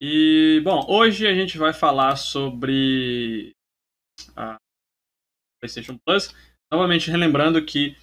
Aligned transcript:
E, 0.00 0.60
bom, 0.62 0.84
hoje 0.88 1.26
a 1.26 1.34
gente 1.34 1.56
vai 1.56 1.72
falar 1.72 2.16
sobre 2.16 3.52
a 4.36 4.56
PlayStation 5.60 5.98
Plus. 6.04 6.34
Novamente, 6.70 7.10
relembrando 7.10 7.64
que 7.64 7.96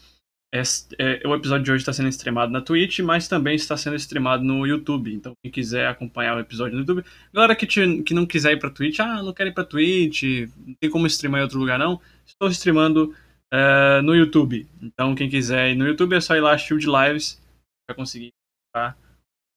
esse, 0.51 0.87
é, 0.99 1.27
o 1.27 1.35
episódio 1.35 1.63
de 1.63 1.71
hoje 1.71 1.81
está 1.81 1.93
sendo 1.93 2.09
streamado 2.09 2.51
na 2.51 2.61
Twitch, 2.61 2.99
mas 2.99 3.27
também 3.27 3.55
está 3.55 3.77
sendo 3.77 3.95
streamado 3.95 4.43
no 4.43 4.65
YouTube. 4.65 5.13
Então, 5.13 5.33
quem 5.43 5.51
quiser 5.51 5.87
acompanhar 5.87 6.35
o 6.35 6.39
episódio 6.39 6.73
no 6.73 6.81
YouTube. 6.81 7.05
Galera 7.31 7.55
que, 7.55 7.67
te, 7.67 8.01
que 8.03 8.13
não 8.13 8.25
quiser 8.25 8.53
ir 8.53 8.60
para 8.60 8.71
Twitch, 8.71 8.99
ah, 8.99 9.21
não 9.21 9.33
quero 9.33 9.49
ir 9.49 9.53
para 9.53 9.63
Twitch, 9.63 10.23
não 10.57 10.75
tem 10.79 10.89
como 10.89 11.05
streamar 11.05 11.41
em 11.41 11.44
outro 11.44 11.60
lugar, 11.60 11.78
não. 11.78 12.01
Estou 12.25 12.49
streamando 12.49 13.15
é, 13.51 14.01
no 14.01 14.15
YouTube. 14.15 14.67
Então, 14.81 15.13
quem 15.13 15.29
quiser 15.29 15.71
ir 15.71 15.75
no 15.75 15.87
YouTube 15.87 16.16
é 16.16 16.21
só 16.21 16.35
ir 16.35 16.41
lá, 16.41 16.57
Shield 16.57 16.88
Lives, 16.88 17.39
vai 17.88 17.95
conseguir 17.95 18.31
tá? 18.73 18.95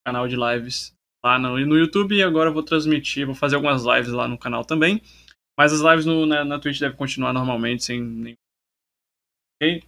canal 0.06 0.28
de 0.28 0.36
lives 0.36 0.95
lá 1.26 1.38
no, 1.38 1.58
no 1.58 1.76
YouTube 1.76 2.14
e 2.14 2.22
agora 2.22 2.50
vou 2.50 2.62
transmitir, 2.62 3.26
vou 3.26 3.34
fazer 3.34 3.56
algumas 3.56 3.84
lives 3.84 4.12
lá 4.12 4.28
no 4.28 4.38
canal 4.38 4.64
também. 4.64 5.02
Mas 5.58 5.72
as 5.72 5.80
lives 5.80 6.06
no, 6.06 6.24
na, 6.24 6.44
na 6.44 6.58
Twitch 6.58 6.78
devem 6.78 6.96
continuar 6.96 7.32
normalmente, 7.32 7.84
sem 7.84 8.00
nenhum. 8.00 8.36
Ok? 9.56 9.82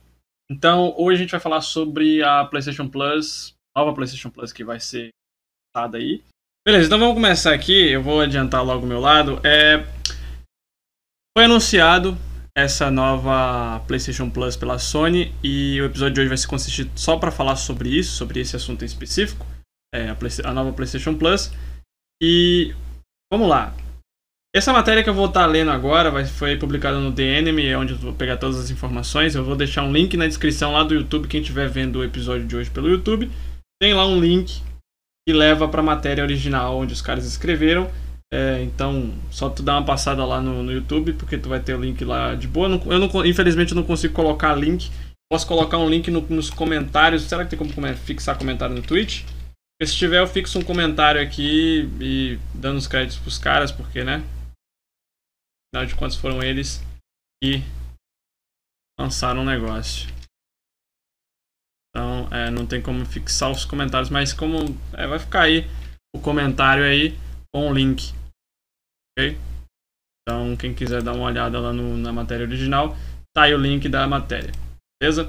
Então, 0.51 0.95
hoje 0.96 1.19
a 1.19 1.23
gente 1.23 1.30
vai 1.30 1.41
falar 1.41 1.60
sobre 1.60 2.23
a 2.23 2.45
PlayStation 2.45 2.88
Plus, 2.88 3.55
nova 3.77 3.95
PlayStation 3.95 4.30
Plus 4.30 4.52
que 4.52 4.65
vai 4.65 4.80
ser 4.80 5.10
lançada 5.77 5.98
aí. 5.98 6.23
Beleza, 6.66 6.87
então 6.87 6.98
vamos 6.98 7.15
começar 7.15 7.52
aqui. 7.52 7.91
Eu 7.91 8.02
vou 8.02 8.20
adiantar 8.20 8.65
logo 8.65 8.84
o 8.84 8.88
meu 8.88 8.98
lado. 8.98 9.41
É... 9.46 9.87
Foi 11.37 11.45
anunciado 11.45 12.16
essa 12.57 12.91
nova 12.91 13.80
PlayStation 13.87 14.29
Plus 14.29 14.57
pela 14.57 14.79
Sony 14.79 15.32
e 15.45 15.80
o 15.80 15.84
episódio 15.84 16.15
de 16.15 16.20
hoje 16.23 16.29
vai 16.29 16.38
se 16.38 16.48
consistir 16.48 16.91
só 16.96 17.16
para 17.16 17.30
falar 17.30 17.55
sobre 17.57 17.91
isso, 17.91 18.16
sobre 18.16 18.41
esse 18.41 18.57
assunto 18.57 18.82
em 18.82 18.87
específico 18.87 19.46
é, 19.95 20.10
a, 20.10 20.16
a, 20.45 20.52
nova 20.52 20.73
PlayStation 20.73 21.15
Plus. 21.15 21.52
E 22.23 22.74
vamos 23.33 23.48
lá. 23.48 23.74
Essa 24.55 24.73
matéria 24.73 25.05
que 25.05 25.10
eu 25.10 25.15
vou 25.15 25.27
estar 25.27 25.46
lendo 25.46 25.70
agora 25.70 26.10
vai, 26.10 26.24
foi 26.24 26.57
publicada 26.57 26.99
no 26.99 27.12
The 27.12 27.23
Enemy, 27.23 27.66
é 27.66 27.79
onde 27.79 27.93
eu 27.93 27.99
vou 27.99 28.12
pegar 28.15 28.38
todas 28.38 28.59
as 28.59 28.71
informações. 28.71 29.35
Eu 29.35 29.45
vou 29.45 29.54
deixar 29.54 29.85
um 29.85 29.93
link 29.93 30.16
na 30.16 30.27
descrição 30.27 30.73
lá 30.73 30.82
do 30.82 30.95
YouTube. 30.95 31.29
Quem 31.29 31.40
estiver 31.40 31.68
vendo 31.68 31.96
o 31.96 32.04
episódio 32.04 32.46
de 32.46 32.57
hoje 32.57 32.71
pelo 32.71 32.88
YouTube, 32.88 33.30
tem 33.80 33.95
lá 33.95 34.07
um 34.07 34.21
link 34.21 34.62
que 35.29 35.35
leva 35.35 35.68
para 35.68 35.80
a 35.80 35.85
matéria 35.85 36.24
original 36.24 36.79
onde 36.79 36.93
os 36.93 37.02
caras 37.02 37.27
escreveram. 37.27 37.90
É, 38.32 38.62
então, 38.62 39.15
só 39.30 39.49
tu 39.49 39.62
dar 39.62 39.74
uma 39.74 39.84
passada 39.84 40.24
lá 40.24 40.40
no, 40.40 40.62
no, 40.62 40.73
YouTube, 40.73 41.15
porque 41.15 41.38
tu 41.38 41.49
vai 41.49 41.60
ter 41.60 41.74
o 41.74 41.80
link 41.80 42.02
lá 42.05 42.34
de 42.34 42.46
boa. 42.49 42.66
Eu, 42.66 42.79
não, 42.79 42.93
eu 42.93 42.99
não, 42.99 43.27
infelizmente, 43.27 43.74
não 43.74 43.82
consigo 43.82 44.15
colocar 44.15 44.55
link. 44.55 44.90
Posso 45.30 45.46
colocar 45.46 45.79
um 45.79 45.88
link 45.88 46.10
no, 46.10 46.21
nos 46.23 46.51
comentários. 46.51 47.23
Será 47.23 47.45
que 47.45 47.51
tem 47.51 47.59
como 47.59 47.95
fixar 47.96 48.38
comentário 48.38 48.74
no 48.74 48.82
Twitch? 48.82 49.24
Se 49.87 49.96
tiver, 49.96 50.18
eu 50.18 50.26
fixo 50.26 50.59
um 50.59 50.65
comentário 50.65 51.21
aqui 51.21 51.88
e 52.01 52.38
dando 52.52 52.79
os 52.79 52.88
créditos 52.88 53.18
pros 53.18 53.38
caras, 53.38 53.71
porque, 53.71 54.02
né? 54.02 54.24
Afinal 55.68 55.87
de 55.87 55.95
contas, 55.95 56.16
foram 56.16 56.43
eles 56.43 56.82
que 57.43 57.62
lançaram 58.99 59.43
o 59.43 59.45
negócio. 59.45 60.09
Então, 61.90 62.29
é, 62.32 62.51
não 62.51 62.66
tem 62.66 62.82
como 62.82 63.06
fixar 63.06 63.51
os 63.51 63.65
comentários, 63.65 64.10
mas 64.10 64.32
como 64.32 64.59
é, 64.94 65.06
vai 65.06 65.19
ficar 65.19 65.43
aí 65.43 65.65
o 66.15 66.21
comentário 66.21 66.84
aí 66.84 67.16
com 67.54 67.71
o 67.71 67.72
link. 67.72 68.12
Ok? 69.12 69.38
Então, 70.22 70.56
quem 70.56 70.75
quiser 70.75 71.03
dar 71.03 71.15
uma 71.15 71.26
olhada 71.26 71.59
lá 71.60 71.72
no, 71.72 71.97
na 71.97 72.12
matéria 72.12 72.47
original, 72.47 72.97
tá 73.34 73.44
aí 73.44 73.54
o 73.54 73.59
link 73.59 73.88
da 73.88 74.06
matéria. 74.06 74.53
Beleza? 75.00 75.25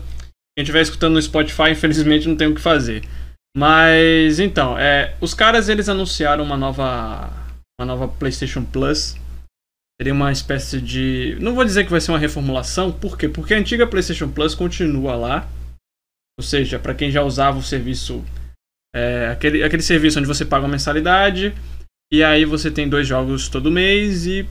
Quem 0.57 0.63
estiver 0.63 0.81
escutando 0.81 1.13
no 1.13 1.21
Spotify, 1.21 1.71
infelizmente 1.71 2.27
não 2.27 2.35
tem 2.35 2.47
o 2.47 2.55
que 2.55 2.61
fazer. 2.61 3.03
Mas 3.55 4.39
então, 4.39 4.77
é, 4.77 5.15
os 5.19 5.33
caras 5.33 5.69
eles 5.69 5.89
anunciaram 5.89 6.43
uma 6.43 6.57
nova 6.57 7.29
uma 7.79 7.85
nova 7.85 8.07
PlayStation 8.07 8.63
Plus. 8.63 9.15
Seria 9.99 10.13
uma 10.13 10.31
espécie 10.31 10.79
de, 10.79 11.37
não 11.41 11.53
vou 11.53 11.65
dizer 11.65 11.83
que 11.83 11.91
vai 11.91 11.99
ser 11.99 12.11
uma 12.11 12.19
reformulação, 12.19 12.89
por 12.89 13.17
quê? 13.17 13.27
Porque 13.27 13.53
a 13.53 13.57
antiga 13.57 13.85
PlayStation 13.85 14.29
Plus 14.29 14.55
continua 14.55 15.15
lá. 15.15 15.49
Ou 16.39 16.43
seja, 16.43 16.79
para 16.79 16.95
quem 16.95 17.11
já 17.11 17.21
usava 17.21 17.57
o 17.57 17.63
serviço 17.63 18.23
é, 18.95 19.27
aquele, 19.27 19.63
aquele 19.63 19.83
serviço 19.83 20.19
onde 20.19 20.27
você 20.27 20.45
paga 20.45 20.63
uma 20.63 20.71
mensalidade 20.71 21.53
e 22.11 22.23
aí 22.23 22.43
você 22.43 22.71
tem 22.71 22.89
dois 22.89 23.07
jogos 23.07 23.47
todo 23.47 23.69
mês 23.69 24.25
e 24.25 24.47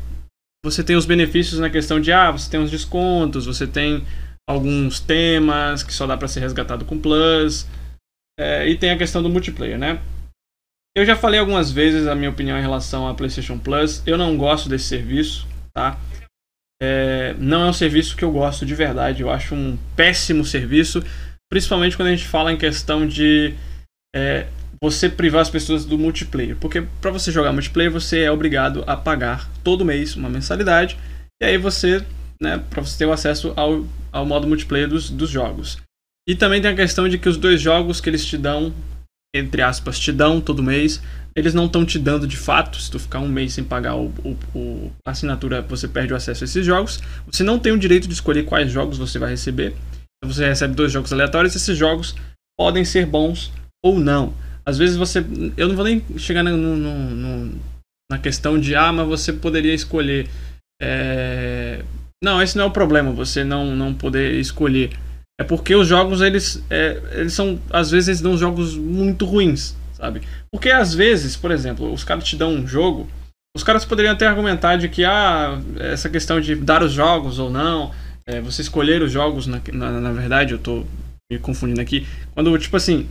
você 0.65 0.85
tem 0.85 0.97
os 0.97 1.07
benefícios 1.07 1.59
na 1.59 1.71
questão 1.71 2.01
de 2.01 2.13
ah, 2.13 2.31
você 2.31 2.51
tem 2.51 2.61
os 2.61 2.71
descontos, 2.71 3.47
você 3.47 3.67
tem 3.67 4.05
alguns 4.49 5.01
temas 5.01 5.83
que 5.83 5.93
só 5.93 6.07
dá 6.07 6.17
para 6.17 6.29
ser 6.29 6.41
resgatado 6.41 6.85
com 6.85 6.99
Plus. 6.99 7.67
É, 8.39 8.69
e 8.69 8.77
tem 8.77 8.91
a 8.91 8.97
questão 8.97 9.23
do 9.23 9.29
multiplayer, 9.29 9.77
né? 9.77 10.01
Eu 10.97 11.05
já 11.05 11.17
falei 11.17 11.39
algumas 11.39 11.71
vezes 11.71 12.07
a 12.07 12.15
minha 12.15 12.31
opinião 12.31 12.57
em 12.57 12.63
relação 12.63 13.09
à 13.09 13.15
PlayStation 13.15 13.59
Plus. 13.59 14.03
Eu 14.07 14.17
não 14.17 14.37
gosto 14.37 14.69
desse 14.69 14.85
serviço, 14.85 15.47
tá? 15.75 15.99
É, 16.81 17.35
não 17.39 17.67
é 17.67 17.71
um 17.71 17.73
serviço 17.73 18.17
que 18.17 18.25
eu 18.25 18.31
gosto 18.31 18.65
de 18.65 18.75
verdade. 18.75 19.23
Eu 19.23 19.31
acho 19.31 19.55
um 19.55 19.77
péssimo 19.97 20.45
serviço, 20.45 21.03
principalmente 21.51 21.97
quando 21.97 22.09
a 22.09 22.13
gente 22.13 22.27
fala 22.27 22.53
em 22.53 22.57
questão 22.57 23.07
de 23.07 23.55
é, 24.15 24.47
você 24.81 25.09
privar 25.09 25.43
as 25.43 25.51
pessoas 25.51 25.85
do 25.85 25.99
multiplayer. 25.99 26.57
Porque 26.57 26.83
para 27.01 27.11
você 27.11 27.33
jogar 27.33 27.53
multiplayer, 27.53 27.91
você 27.91 28.21
é 28.21 28.31
obrigado 28.31 28.85
a 28.87 28.97
pagar 28.97 29.49
todo 29.65 29.85
mês 29.85 30.15
uma 30.15 30.31
mensalidade. 30.31 30.97
E 31.41 31.45
aí 31.45 31.59
você, 31.59 32.05
né, 32.41 32.63
para 32.71 32.83
você 32.83 32.99
ter 32.99 33.07
o 33.07 33.13
acesso 33.13 33.53
ao, 33.57 33.85
ao 34.13 34.25
modo 34.25 34.47
multiplayer 34.47 34.89
dos, 34.89 35.11
dos 35.11 35.31
jogos. 35.31 35.79
E 36.29 36.35
também 36.35 36.61
tem 36.61 36.71
a 36.71 36.77
questão 36.77 37.09
de 37.09 37.17
que 37.17 37.29
os 37.29 37.39
dois 37.39 37.59
jogos 37.59 38.03
que 38.03 38.11
eles 38.11 38.23
te 38.23 38.37
dão, 38.37 38.71
entre 39.35 39.63
aspas, 39.63 39.99
te 39.99 40.13
dão 40.13 40.43
todo 40.43 40.63
mês, 40.63 41.01
eles 41.35 41.55
não 41.55 41.65
estão 41.65 41.87
te 41.87 41.99
dando 41.99 42.27
de 42.27 42.37
fato. 42.37 42.79
Se 42.79 42.91
tu 42.91 42.99
ficar 42.99 43.21
um 43.21 43.29
mês 43.29 43.55
sem 43.55 43.65
pagar 43.65 43.97
o, 43.97 44.13
o, 44.23 44.37
o, 44.55 44.93
a 45.07 45.13
assinatura, 45.13 45.63
você 45.63 45.89
perde 45.89 46.13
o 46.13 46.17
acesso 46.17 46.45
a 46.45 46.47
esses 46.47 46.67
jogos. 46.67 47.01
Você 47.27 47.43
não 47.43 47.59
tem 47.59 47.73
o 47.73 47.79
direito 47.79 48.07
de 48.07 48.13
escolher 48.13 48.45
quais 48.45 48.71
jogos 48.71 48.99
você 48.99 49.19
vai 49.19 49.31
receber. 49.31 49.75
Então 50.19 50.31
você 50.31 50.47
recebe 50.47 50.75
dois 50.75 50.93
jogos 50.93 51.13
aleatórios. 51.15 51.57
Esses 51.57 51.79
jogos 51.79 52.15
podem 52.59 52.85
ser 52.85 53.07
bons 53.07 53.51
ou 53.83 53.99
não. 53.99 54.35
Às 54.67 54.77
vezes 54.77 54.97
você. 54.97 55.25
Eu 55.57 55.69
não 55.69 55.77
vou 55.77 55.85
nem 55.85 56.05
chegar 56.19 56.43
no, 56.43 56.55
no, 56.55 56.77
no, 56.77 57.59
na 58.13 58.19
questão 58.19 58.61
de, 58.61 58.75
ah, 58.75 58.93
mas 58.93 59.09
você 59.09 59.33
poderia 59.33 59.73
escolher. 59.73 60.29
É... 60.83 61.83
Não, 62.23 62.43
esse 62.43 62.55
não 62.55 62.65
é 62.65 62.67
o 62.67 62.73
problema, 62.73 63.13
você 63.13 63.45
não, 63.45 63.75
não 63.75 63.95
poder 63.95 64.35
escolher. 64.35 64.91
É 65.41 65.45
porque 65.45 65.75
os 65.75 65.87
jogos, 65.87 66.21
eles, 66.21 66.63
é, 66.69 67.01
eles 67.13 67.33
são. 67.33 67.61
Às 67.71 67.91
vezes, 67.91 68.09
eles 68.09 68.21
dão 68.21 68.37
jogos 68.37 68.77
muito 68.77 69.25
ruins, 69.25 69.77
sabe? 69.93 70.23
Porque 70.53 70.71
às 70.71 70.93
vezes, 70.93 71.37
por 71.37 71.51
exemplo, 71.53 71.93
os 71.93 72.03
caras 72.03 72.25
te 72.25 72.37
dão 72.37 72.53
um 72.53 72.67
jogo. 72.67 73.09
Os 73.57 73.63
caras 73.63 73.85
poderiam 73.85 74.13
até 74.13 74.27
argumentar 74.27 74.77
de 74.77 74.89
que, 74.89 75.05
ah, 75.05 75.61
essa 75.79 76.09
questão 76.09 76.41
de 76.41 76.55
dar 76.57 76.83
os 76.83 76.93
jogos 76.93 77.39
ou 77.39 77.51
não, 77.51 77.93
é, 78.27 78.41
você 78.41 78.63
escolher 78.63 79.01
os 79.03 79.13
jogos, 79.13 79.47
na, 79.47 79.61
na, 79.73 80.01
na 80.01 80.13
verdade, 80.13 80.53
eu 80.53 80.59
tô 80.59 80.85
me 81.31 81.39
confundindo 81.39 81.81
aqui. 81.81 82.07
Quando, 82.35 82.57
tipo 82.59 82.77
assim, 82.77 83.07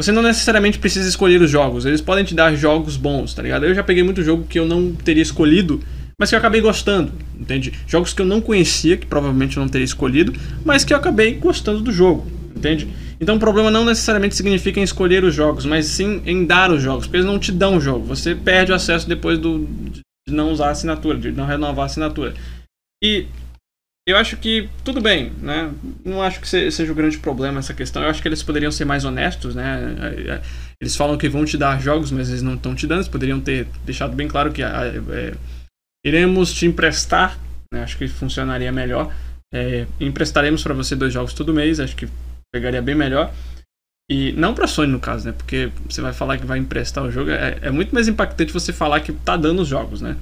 você 0.00 0.10
não 0.10 0.22
necessariamente 0.22 0.78
precisa 0.78 1.08
escolher 1.08 1.40
os 1.42 1.50
jogos, 1.50 1.84
eles 1.84 2.00
podem 2.00 2.24
te 2.24 2.34
dar 2.34 2.54
jogos 2.54 2.96
bons, 2.96 3.34
tá 3.34 3.42
ligado? 3.42 3.66
Eu 3.66 3.74
já 3.74 3.82
peguei 3.82 4.02
muito 4.02 4.22
jogo 4.22 4.44
que 4.44 4.58
eu 4.58 4.66
não 4.66 4.92
teria 4.94 5.22
escolhido 5.22 5.82
mas 6.22 6.28
que 6.28 6.36
eu 6.36 6.38
acabei 6.38 6.60
gostando, 6.60 7.10
entende? 7.36 7.72
Jogos 7.84 8.12
que 8.14 8.22
eu 8.22 8.26
não 8.26 8.40
conhecia, 8.40 8.96
que 8.96 9.04
provavelmente 9.04 9.56
eu 9.56 9.60
não 9.60 9.68
teria 9.68 9.84
escolhido, 9.84 10.32
mas 10.64 10.84
que 10.84 10.94
eu 10.94 10.96
acabei 10.96 11.34
gostando 11.34 11.80
do 11.80 11.90
jogo, 11.90 12.30
entende? 12.54 12.86
Então 13.20 13.34
o 13.34 13.40
problema 13.40 13.72
não 13.72 13.84
necessariamente 13.84 14.36
significa 14.36 14.78
em 14.78 14.84
escolher 14.84 15.24
os 15.24 15.34
jogos, 15.34 15.66
mas 15.66 15.86
sim 15.86 16.22
em 16.24 16.46
dar 16.46 16.70
os 16.70 16.80
jogos, 16.80 17.06
porque 17.06 17.16
eles 17.16 17.26
não 17.26 17.40
te 17.40 17.50
dão 17.50 17.76
o 17.76 17.80
jogo, 17.80 18.06
você 18.06 18.36
perde 18.36 18.70
o 18.70 18.74
acesso 18.76 19.08
depois 19.08 19.36
do, 19.36 19.66
de 19.90 20.32
não 20.32 20.52
usar 20.52 20.68
a 20.68 20.70
assinatura, 20.70 21.18
de 21.18 21.32
não 21.32 21.44
renovar 21.44 21.82
a 21.82 21.86
assinatura. 21.86 22.34
E 23.02 23.26
eu 24.06 24.16
acho 24.16 24.36
que 24.36 24.68
tudo 24.84 25.00
bem, 25.00 25.32
né? 25.42 25.72
Não 26.04 26.22
acho 26.22 26.40
que 26.40 26.46
seja 26.46 26.92
o 26.92 26.94
grande 26.94 27.18
problema 27.18 27.58
essa 27.58 27.74
questão. 27.74 28.00
Eu 28.00 28.10
acho 28.10 28.22
que 28.22 28.28
eles 28.28 28.44
poderiam 28.44 28.70
ser 28.70 28.84
mais 28.84 29.04
honestos, 29.04 29.56
né? 29.56 29.96
É, 30.00 30.34
é, 30.34 30.42
eles 30.80 30.94
falam 30.94 31.18
que 31.18 31.28
vão 31.28 31.44
te 31.44 31.58
dar 31.58 31.82
jogos, 31.82 32.12
mas 32.12 32.28
eles 32.28 32.42
não 32.42 32.54
estão 32.54 32.76
te 32.76 32.86
dando. 32.86 32.98
Eles 32.98 33.08
poderiam 33.08 33.40
ter 33.40 33.66
deixado 33.84 34.14
bem 34.14 34.28
claro 34.28 34.52
que 34.52 34.62
é, 34.62 35.34
Iremos 36.04 36.52
te 36.52 36.66
emprestar, 36.66 37.38
né, 37.72 37.82
acho 37.82 37.96
que 37.96 38.08
funcionaria 38.08 38.72
melhor. 38.72 39.14
É, 39.54 39.86
emprestaremos 40.00 40.62
para 40.62 40.74
você 40.74 40.96
dois 40.96 41.12
jogos 41.12 41.34
todo 41.34 41.54
mês, 41.54 41.78
acho 41.78 41.94
que 41.94 42.08
pegaria 42.52 42.82
bem 42.82 42.94
melhor. 42.94 43.32
E 44.10 44.32
não 44.32 44.54
para 44.54 44.66
Sony 44.66 44.90
no 44.90 45.00
caso, 45.00 45.26
né? 45.26 45.32
Porque 45.32 45.70
você 45.88 46.00
vai 46.00 46.12
falar 46.12 46.38
que 46.38 46.46
vai 46.46 46.58
emprestar 46.58 47.04
o 47.04 47.10
jogo, 47.10 47.30
é, 47.30 47.58
é, 47.62 47.70
muito 47.70 47.94
mais 47.94 48.08
impactante 48.08 48.52
você 48.52 48.72
falar 48.72 49.00
que 49.00 49.12
tá 49.12 49.36
dando 49.36 49.62
os 49.62 49.68
jogos, 49.68 50.00
né? 50.00 50.16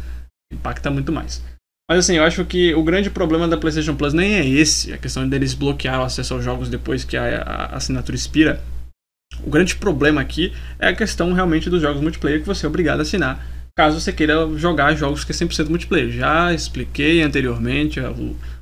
Impacta 0.53 0.91
muito 0.91 1.11
mais. 1.11 1.43
Mas 1.91 2.01
assim, 2.01 2.17
eu 2.17 2.23
acho 2.23 2.45
que 2.45 2.73
o 2.75 2.85
grande 2.85 3.11
problema 3.11 3.49
da 3.49 3.57
PlayStation 3.57 3.97
Plus 3.97 4.13
nem 4.13 4.35
é 4.35 4.47
esse, 4.47 4.93
a 4.93 4.99
questão 4.99 5.29
deles 5.29 5.55
bloquear 5.55 6.01
o 6.01 6.05
acesso 6.05 6.35
aos 6.35 6.45
jogos 6.45 6.69
depois 6.69 7.03
que 7.03 7.17
a, 7.17 7.43
a 7.43 7.77
assinatura 7.77 8.15
expira. 8.15 8.63
O 9.43 9.51
grande 9.51 9.75
problema 9.75 10.21
aqui 10.21 10.53
é 10.79 10.89
a 10.89 10.95
questão 10.95 11.33
realmente 11.33 11.71
dos 11.71 11.83
jogos 11.83 12.01
multiplayer 12.01 12.41
que 12.41 12.47
você 12.47 12.67
é 12.67 12.69
obrigado 12.69 13.01
a 13.01 13.03
assinar 13.03 13.45
caso 13.81 13.99
você 13.99 14.13
queira 14.13 14.47
jogar 14.59 14.95
jogos 14.95 15.25
que 15.25 15.33
é 15.33 15.35
100% 15.35 15.71
multiplayer. 15.71 16.11
Já 16.11 16.53
expliquei 16.53 17.23
anteriormente 17.23 17.99
é, 17.99 18.05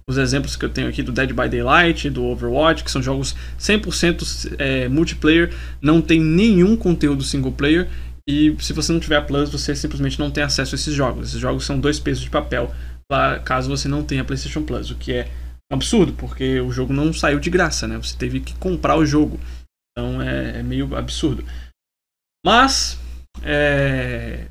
os 0.08 0.16
exemplos 0.16 0.54
que 0.54 0.64
eu 0.64 0.68
tenho 0.68 0.88
aqui 0.88 1.02
do 1.02 1.10
Dead 1.10 1.32
by 1.32 1.48
Daylight, 1.48 2.08
do 2.08 2.24
Overwatch, 2.24 2.84
que 2.84 2.90
são 2.90 3.02
jogos 3.02 3.34
100% 3.58 4.54
é, 4.58 4.88
multiplayer, 4.88 5.52
não 5.82 6.00
tem 6.00 6.20
nenhum 6.20 6.76
conteúdo 6.76 7.24
single 7.24 7.50
player 7.50 7.88
E 8.28 8.54
se 8.60 8.72
você 8.72 8.92
não 8.92 9.00
tiver 9.00 9.16
a 9.16 9.22
Plus, 9.22 9.50
você 9.50 9.74
simplesmente 9.74 10.20
não 10.20 10.30
tem 10.30 10.44
acesso 10.44 10.76
a 10.76 10.76
esses 10.76 10.94
jogos. 10.94 11.30
Esses 11.30 11.40
jogos 11.40 11.66
são 11.66 11.80
dois 11.80 11.98
pesos 11.98 12.22
de 12.22 12.30
papel 12.30 12.72
caso 13.44 13.70
você 13.70 13.88
não 13.88 14.04
tenha 14.04 14.22
PlayStation 14.22 14.62
Plus, 14.62 14.90
o 14.90 14.94
que 14.94 15.14
é 15.14 15.30
absurdo, 15.72 16.12
porque 16.12 16.60
o 16.60 16.70
jogo 16.70 16.92
não 16.92 17.10
saiu 17.10 17.40
de 17.40 17.48
graça, 17.48 17.88
né? 17.88 17.96
Você 17.96 18.14
teve 18.16 18.38
que 18.38 18.54
comprar 18.56 18.96
o 18.96 19.06
jogo. 19.06 19.40
Então 19.90 20.22
é, 20.22 20.60
é 20.60 20.62
meio 20.62 20.94
absurdo. 20.94 21.42
Mas, 22.44 23.00
é... 23.42 24.48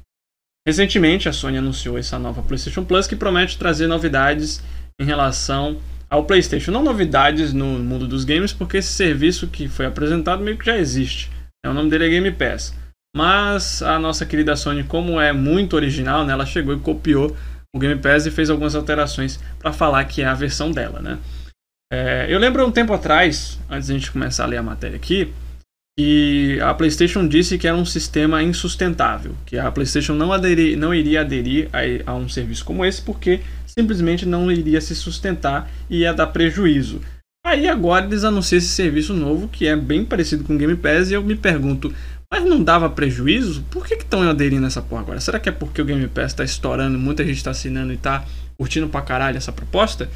recentemente 0.67 1.29
a 1.29 1.33
Sony 1.33 1.57
anunciou 1.57 1.97
essa 1.97 2.19
nova 2.19 2.43
PlayStation 2.43 2.83
Plus 2.83 3.07
que 3.07 3.15
promete 3.15 3.57
trazer 3.57 3.87
novidades 3.87 4.61
em 4.99 5.05
relação 5.05 5.77
ao 6.09 6.25
PlayStation. 6.25 6.71
Não 6.71 6.83
novidades 6.83 7.53
no 7.53 7.65
mundo 7.79 8.05
dos 8.05 8.25
games, 8.25 8.51
porque 8.51 8.75
esse 8.75 8.91
serviço 8.91 9.47
que 9.47 9.69
foi 9.69 9.85
apresentado 9.85 10.43
meio 10.43 10.57
que 10.57 10.65
já 10.65 10.77
existe. 10.77 11.31
O 11.65 11.73
nome 11.73 11.89
dele 11.89 12.07
é 12.07 12.09
Game 12.09 12.31
Pass. 12.33 12.75
Mas 13.15 13.81
a 13.81 13.97
nossa 13.97 14.25
querida 14.25 14.57
Sony, 14.57 14.83
como 14.83 15.21
é 15.21 15.31
muito 15.31 15.77
original, 15.77 16.25
né, 16.25 16.33
ela 16.33 16.45
chegou 16.45 16.75
e 16.75 16.79
copiou 16.79 17.35
o 17.73 17.79
Game 17.79 18.01
Pass 18.01 18.25
e 18.25 18.31
fez 18.31 18.49
algumas 18.49 18.75
alterações 18.75 19.39
para 19.57 19.71
falar 19.71 20.03
que 20.03 20.21
é 20.21 20.25
a 20.25 20.33
versão 20.33 20.69
dela, 20.69 20.99
né? 20.99 21.17
É, 21.91 22.25
eu 22.29 22.37
lembro 22.39 22.67
um 22.67 22.71
tempo 22.71 22.91
atrás, 22.91 23.57
antes 23.69 23.87
de 23.87 23.93
a 23.93 23.97
gente 23.97 24.11
começar 24.11 24.43
a 24.43 24.47
ler 24.47 24.57
a 24.57 24.63
matéria 24.63 24.97
aqui, 24.97 25.33
que 25.97 26.59
a 26.61 26.75
PlayStation 26.75 27.27
disse 27.27 27.57
que 27.57 27.67
era 27.67 27.75
um 27.75 27.85
sistema 27.85 28.43
insustentável, 28.43 29.33
que 29.47 29.57
a 29.57 29.71
PlayStation 29.71 30.13
não, 30.13 30.31
aderi, 30.31 30.75
não 30.75 30.93
iria 30.93 31.21
aderir 31.21 31.69
a, 31.73 32.11
a 32.11 32.15
um 32.15 32.29
serviço 32.29 32.63
como 32.63 32.85
esse 32.85 33.01
porque 33.01 33.41
simplesmente 33.65 34.23
não 34.23 34.51
iria 34.51 34.79
se 34.79 34.95
sustentar 34.95 35.67
e 35.89 36.01
ia 36.01 36.13
dar 36.13 36.27
prejuízo. 36.27 37.01
Aí 37.43 37.67
agora 37.67 38.05
eles 38.05 38.23
anunciam 38.23 38.59
esse 38.59 38.67
serviço 38.67 39.11
novo 39.11 39.47
que 39.47 39.65
é 39.65 39.75
bem 39.75 40.05
parecido 40.05 40.43
com 40.43 40.53
o 40.53 40.57
Game 40.57 40.75
Pass 40.75 41.09
e 41.09 41.15
eu 41.15 41.23
me 41.23 41.35
pergunto, 41.35 41.91
mas 42.31 42.43
não 42.43 42.63
dava 42.63 42.89
prejuízo? 42.91 43.63
Por 43.71 43.87
que 43.87 43.95
estão 43.95 44.21
aderindo 44.21 44.61
nessa 44.61 44.83
porra 44.83 45.01
agora? 45.01 45.19
Será 45.19 45.39
que 45.39 45.49
é 45.49 45.51
porque 45.51 45.81
o 45.81 45.85
Game 45.85 46.07
Pass 46.09 46.31
está 46.31 46.43
estourando, 46.43 46.99
muita 46.99 47.25
gente 47.25 47.37
está 47.37 47.51
assinando 47.51 47.91
e 47.91 47.95
está 47.95 48.23
curtindo 48.55 48.87
pra 48.87 49.01
caralho 49.01 49.37
essa 49.37 49.51
proposta? 49.51 50.07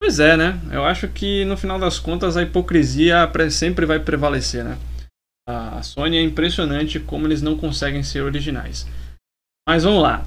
Pois 0.00 0.18
é, 0.18 0.36
né? 0.36 0.58
Eu 0.72 0.84
acho 0.84 1.06
que 1.06 1.44
no 1.44 1.56
final 1.56 1.78
das 1.78 1.98
contas 2.00 2.36
a 2.36 2.42
hipocrisia 2.42 3.30
sempre 3.50 3.86
vai 3.86 4.00
prevalecer, 4.00 4.64
né? 4.64 4.76
A 5.48 5.82
Sony 5.82 6.16
é 6.16 6.22
impressionante 6.22 6.98
como 6.98 7.26
eles 7.26 7.40
não 7.40 7.56
conseguem 7.56 8.02
ser 8.02 8.22
originais. 8.22 8.86
Mas 9.68 9.84
vamos 9.84 10.02
lá. 10.02 10.26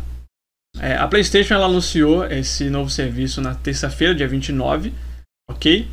É, 0.79 0.95
a 0.95 1.07
PlayStation 1.07 1.55
ela 1.55 1.65
anunciou 1.65 2.25
esse 2.25 2.69
novo 2.69 2.89
serviço 2.89 3.41
na 3.41 3.55
terça-feira, 3.55 4.15
dia 4.15 4.27
29, 4.27 4.93
ok? 5.49 5.89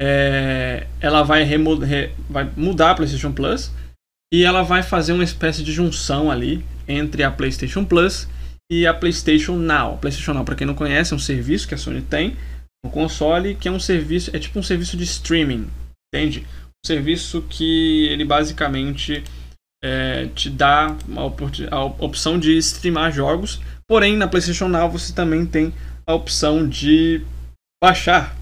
É, 0.00 0.86
ela 1.00 1.22
vai, 1.22 1.42
re, 1.42 1.58
vai 2.28 2.50
mudar 2.56 2.92
a 2.92 2.94
PlayStation 2.94 3.32
Plus 3.32 3.72
e 4.32 4.44
ela 4.44 4.62
vai 4.62 4.82
fazer 4.82 5.12
uma 5.12 5.24
espécie 5.24 5.64
de 5.64 5.72
junção 5.72 6.30
ali 6.30 6.64
entre 6.86 7.24
a 7.24 7.30
PlayStation 7.30 7.84
Plus 7.84 8.28
e 8.70 8.86
a 8.86 8.94
PlayStation 8.94 9.56
Now. 9.56 9.94
A 9.94 9.96
PlayStation 9.96 10.34
Now, 10.34 10.44
para 10.44 10.54
quem 10.54 10.66
não 10.66 10.74
conhece, 10.74 11.12
é 11.12 11.16
um 11.16 11.20
serviço 11.20 11.66
que 11.66 11.74
a 11.74 11.78
Sony 11.78 12.02
tem 12.02 12.36
no 12.84 12.90
console, 12.90 13.54
que 13.54 13.66
é 13.66 13.72
um 13.72 13.80
serviço, 13.80 14.34
é 14.34 14.38
tipo 14.38 14.58
um 14.58 14.62
serviço 14.62 14.96
de 14.96 15.04
streaming, 15.04 15.68
entende? 16.14 16.46
Serviço 16.88 17.42
que 17.42 18.06
ele 18.08 18.24
basicamente 18.24 19.22
é, 19.84 20.26
te 20.34 20.48
dá 20.50 20.96
a 21.70 21.84
opção 21.84 22.38
de 22.38 22.56
streamar 22.58 23.12
jogos, 23.12 23.60
porém 23.86 24.16
na 24.16 24.26
PlayStation 24.26 24.68
Now 24.68 24.90
você 24.90 25.12
também 25.12 25.46
tem 25.46 25.72
a 26.06 26.14
opção 26.14 26.66
de 26.66 27.22
baixar 27.82 28.34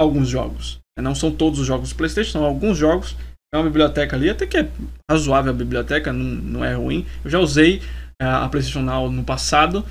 alguns 0.00 0.28
jogos. 0.28 0.78
Não 0.98 1.14
são 1.14 1.30
todos 1.30 1.58
os 1.58 1.66
jogos 1.66 1.90
do 1.90 1.96
PlayStation, 1.96 2.32
são 2.32 2.44
alguns 2.44 2.78
jogos 2.78 3.16
é 3.54 3.58
uma 3.58 3.64
biblioteca 3.64 4.16
ali, 4.16 4.30
até 4.30 4.46
que 4.46 4.56
é 4.56 4.68
razoável 5.10 5.52
a 5.52 5.54
biblioteca, 5.54 6.10
não, 6.10 6.24
não 6.24 6.64
é 6.64 6.74
ruim. 6.74 7.04
Eu 7.22 7.30
já 7.30 7.38
usei 7.38 7.82
é, 8.20 8.24
a 8.24 8.48
PlayStation 8.48 8.80
Now 8.80 9.10
no 9.10 9.24
passado, 9.24 9.84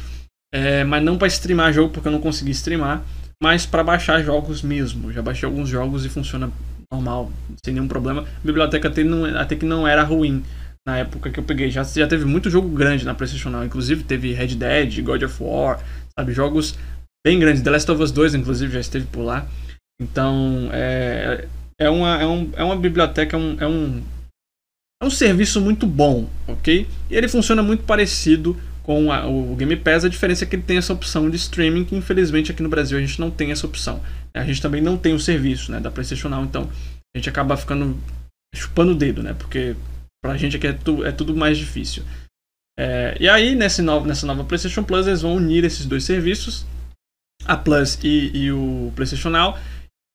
é, 0.51 0.83
mas 0.83 1.03
não 1.03 1.17
para 1.17 1.27
streamar 1.27 1.71
jogo, 1.71 1.93
porque 1.93 2.07
eu 2.07 2.11
não 2.11 2.21
consegui 2.21 2.51
streamar, 2.51 3.03
mas 3.41 3.65
para 3.65 3.83
baixar 3.83 4.23
jogos 4.23 4.63
mesmo. 4.63 5.11
Já 5.11 5.21
baixei 5.21 5.47
alguns 5.47 5.69
jogos 5.69 6.05
e 6.05 6.09
funciona 6.09 6.51
normal, 6.91 7.31
sem 7.63 7.73
nenhum 7.73 7.87
problema. 7.87 8.23
A 8.23 8.45
biblioteca 8.45 8.89
até, 8.89 9.03
não, 9.03 9.25
até 9.37 9.55
que 9.55 9.65
não 9.65 9.87
era 9.87 10.03
ruim 10.03 10.43
na 10.85 10.97
época 10.97 11.29
que 11.29 11.39
eu 11.39 11.43
peguei. 11.43 11.71
Já, 11.71 11.83
já 11.83 12.07
teve 12.07 12.25
muito 12.25 12.49
jogo 12.49 12.67
grande 12.69 13.05
na 13.05 13.15
PlayStation 13.15 13.49
Now, 13.49 13.63
inclusive 13.63 14.03
teve 14.03 14.33
Red 14.33 14.55
Dead, 14.55 15.01
God 15.01 15.23
of 15.23 15.41
War, 15.41 15.79
sabe, 16.17 16.33
jogos 16.33 16.77
bem 17.25 17.39
grandes. 17.39 17.61
The 17.61 17.69
Last 17.69 17.89
of 17.89 18.03
Us 18.03 18.11
2, 18.11 18.35
inclusive, 18.35 18.73
já 18.73 18.79
esteve 18.79 19.05
por 19.05 19.23
lá. 19.23 19.47
Então, 20.01 20.69
é, 20.73 21.47
é 21.79 21.89
uma, 21.89 22.21
é 22.21 22.27
um, 22.27 22.49
é 22.55 22.63
uma 22.63 22.75
biblioteca, 22.75 23.37
é 23.37 23.39
um, 23.39 23.57
é 23.59 23.67
um, 23.67 24.03
é 25.01 25.05
um 25.05 25.09
serviço 25.09 25.61
muito 25.61 25.85
bom, 25.87 26.27
ok? 26.47 26.87
E 27.09 27.15
ele 27.15 27.27
funciona 27.27 27.63
muito 27.63 27.83
parecido 27.83 28.57
com 28.83 29.11
a, 29.11 29.27
o 29.27 29.55
Game 29.55 29.75
Pass, 29.75 30.05
a 30.05 30.09
diferença 30.09 30.43
é 30.43 30.47
que 30.47 30.55
ele 30.55 30.63
tem 30.63 30.77
essa 30.77 30.93
opção 30.93 31.29
de 31.29 31.37
streaming, 31.37 31.85
que 31.85 31.95
infelizmente 31.95 32.51
aqui 32.51 32.63
no 32.63 32.69
Brasil 32.69 32.97
a 32.97 33.01
gente 33.01 33.19
não 33.19 33.29
tem 33.29 33.51
essa 33.51 33.65
opção. 33.65 34.01
A 34.33 34.43
gente 34.43 34.61
também 34.61 34.81
não 34.81 34.97
tem 34.97 35.13
o 35.13 35.19
serviço 35.19 35.71
né, 35.71 35.79
da 35.79 35.91
PlayStation 35.91 36.29
Now, 36.29 36.43
então 36.43 36.69
a 37.13 37.17
gente 37.17 37.29
acaba 37.29 37.57
ficando 37.57 37.97
chupando 38.55 38.91
o 38.91 38.95
dedo, 38.95 39.23
né? 39.23 39.33
Porque 39.33 39.75
pra 40.23 40.37
gente 40.37 40.57
aqui 40.57 40.67
é, 40.67 40.73
tu, 40.73 41.05
é 41.05 41.11
tudo 41.11 41.35
mais 41.35 41.57
difícil. 41.57 42.03
É, 42.77 43.15
e 43.19 43.29
aí, 43.29 43.55
nesse 43.55 43.81
novo, 43.81 44.05
nessa 44.05 44.25
nova 44.25 44.43
PlayStation 44.43 44.83
Plus, 44.83 45.07
eles 45.07 45.21
vão 45.21 45.35
unir 45.35 45.63
esses 45.63 45.85
dois 45.85 46.03
serviços, 46.03 46.65
a 47.45 47.57
Plus 47.57 47.99
e, 48.03 48.31
e 48.35 48.51
o 48.51 48.91
PlayStation 48.95 49.29
Now, 49.29 49.57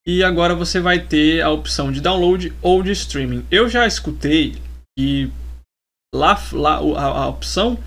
e 0.05 0.23
agora 0.23 0.55
você 0.55 0.79
vai 0.79 0.99
ter 0.99 1.41
a 1.41 1.49
opção 1.49 1.91
de 1.91 2.01
download 2.01 2.53
ou 2.61 2.81
de 2.81 2.91
streaming. 2.91 3.45
Eu 3.51 3.69
já 3.69 3.85
escutei 3.85 4.55
que 4.97 5.31
lá, 6.13 6.39
lá 6.53 6.77
a, 6.77 7.05
a 7.23 7.27
opção 7.27 7.77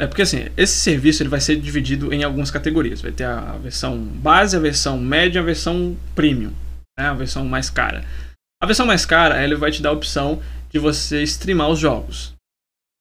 é 0.00 0.06
porque 0.06 0.22
assim, 0.22 0.46
esse 0.56 0.78
serviço 0.78 1.22
ele 1.22 1.30
vai 1.30 1.40
ser 1.40 1.56
dividido 1.56 2.12
em 2.12 2.24
algumas 2.24 2.50
categorias. 2.50 3.00
Vai 3.00 3.12
ter 3.12 3.24
a 3.24 3.56
versão 3.58 3.96
base, 3.96 4.56
a 4.56 4.60
versão 4.60 4.98
média, 4.98 5.40
a 5.40 5.44
versão 5.44 5.96
premium, 6.14 6.52
né? 6.98 7.06
a 7.06 7.14
versão 7.14 7.44
mais 7.44 7.70
cara. 7.70 8.04
A 8.60 8.66
versão 8.66 8.84
mais 8.84 9.06
cara, 9.06 9.42
ele 9.42 9.54
vai 9.54 9.70
te 9.70 9.80
dar 9.80 9.90
a 9.90 9.92
opção 9.92 10.42
de 10.70 10.78
você 10.78 11.22
streamar 11.22 11.68
os 11.68 11.78
jogos. 11.78 12.34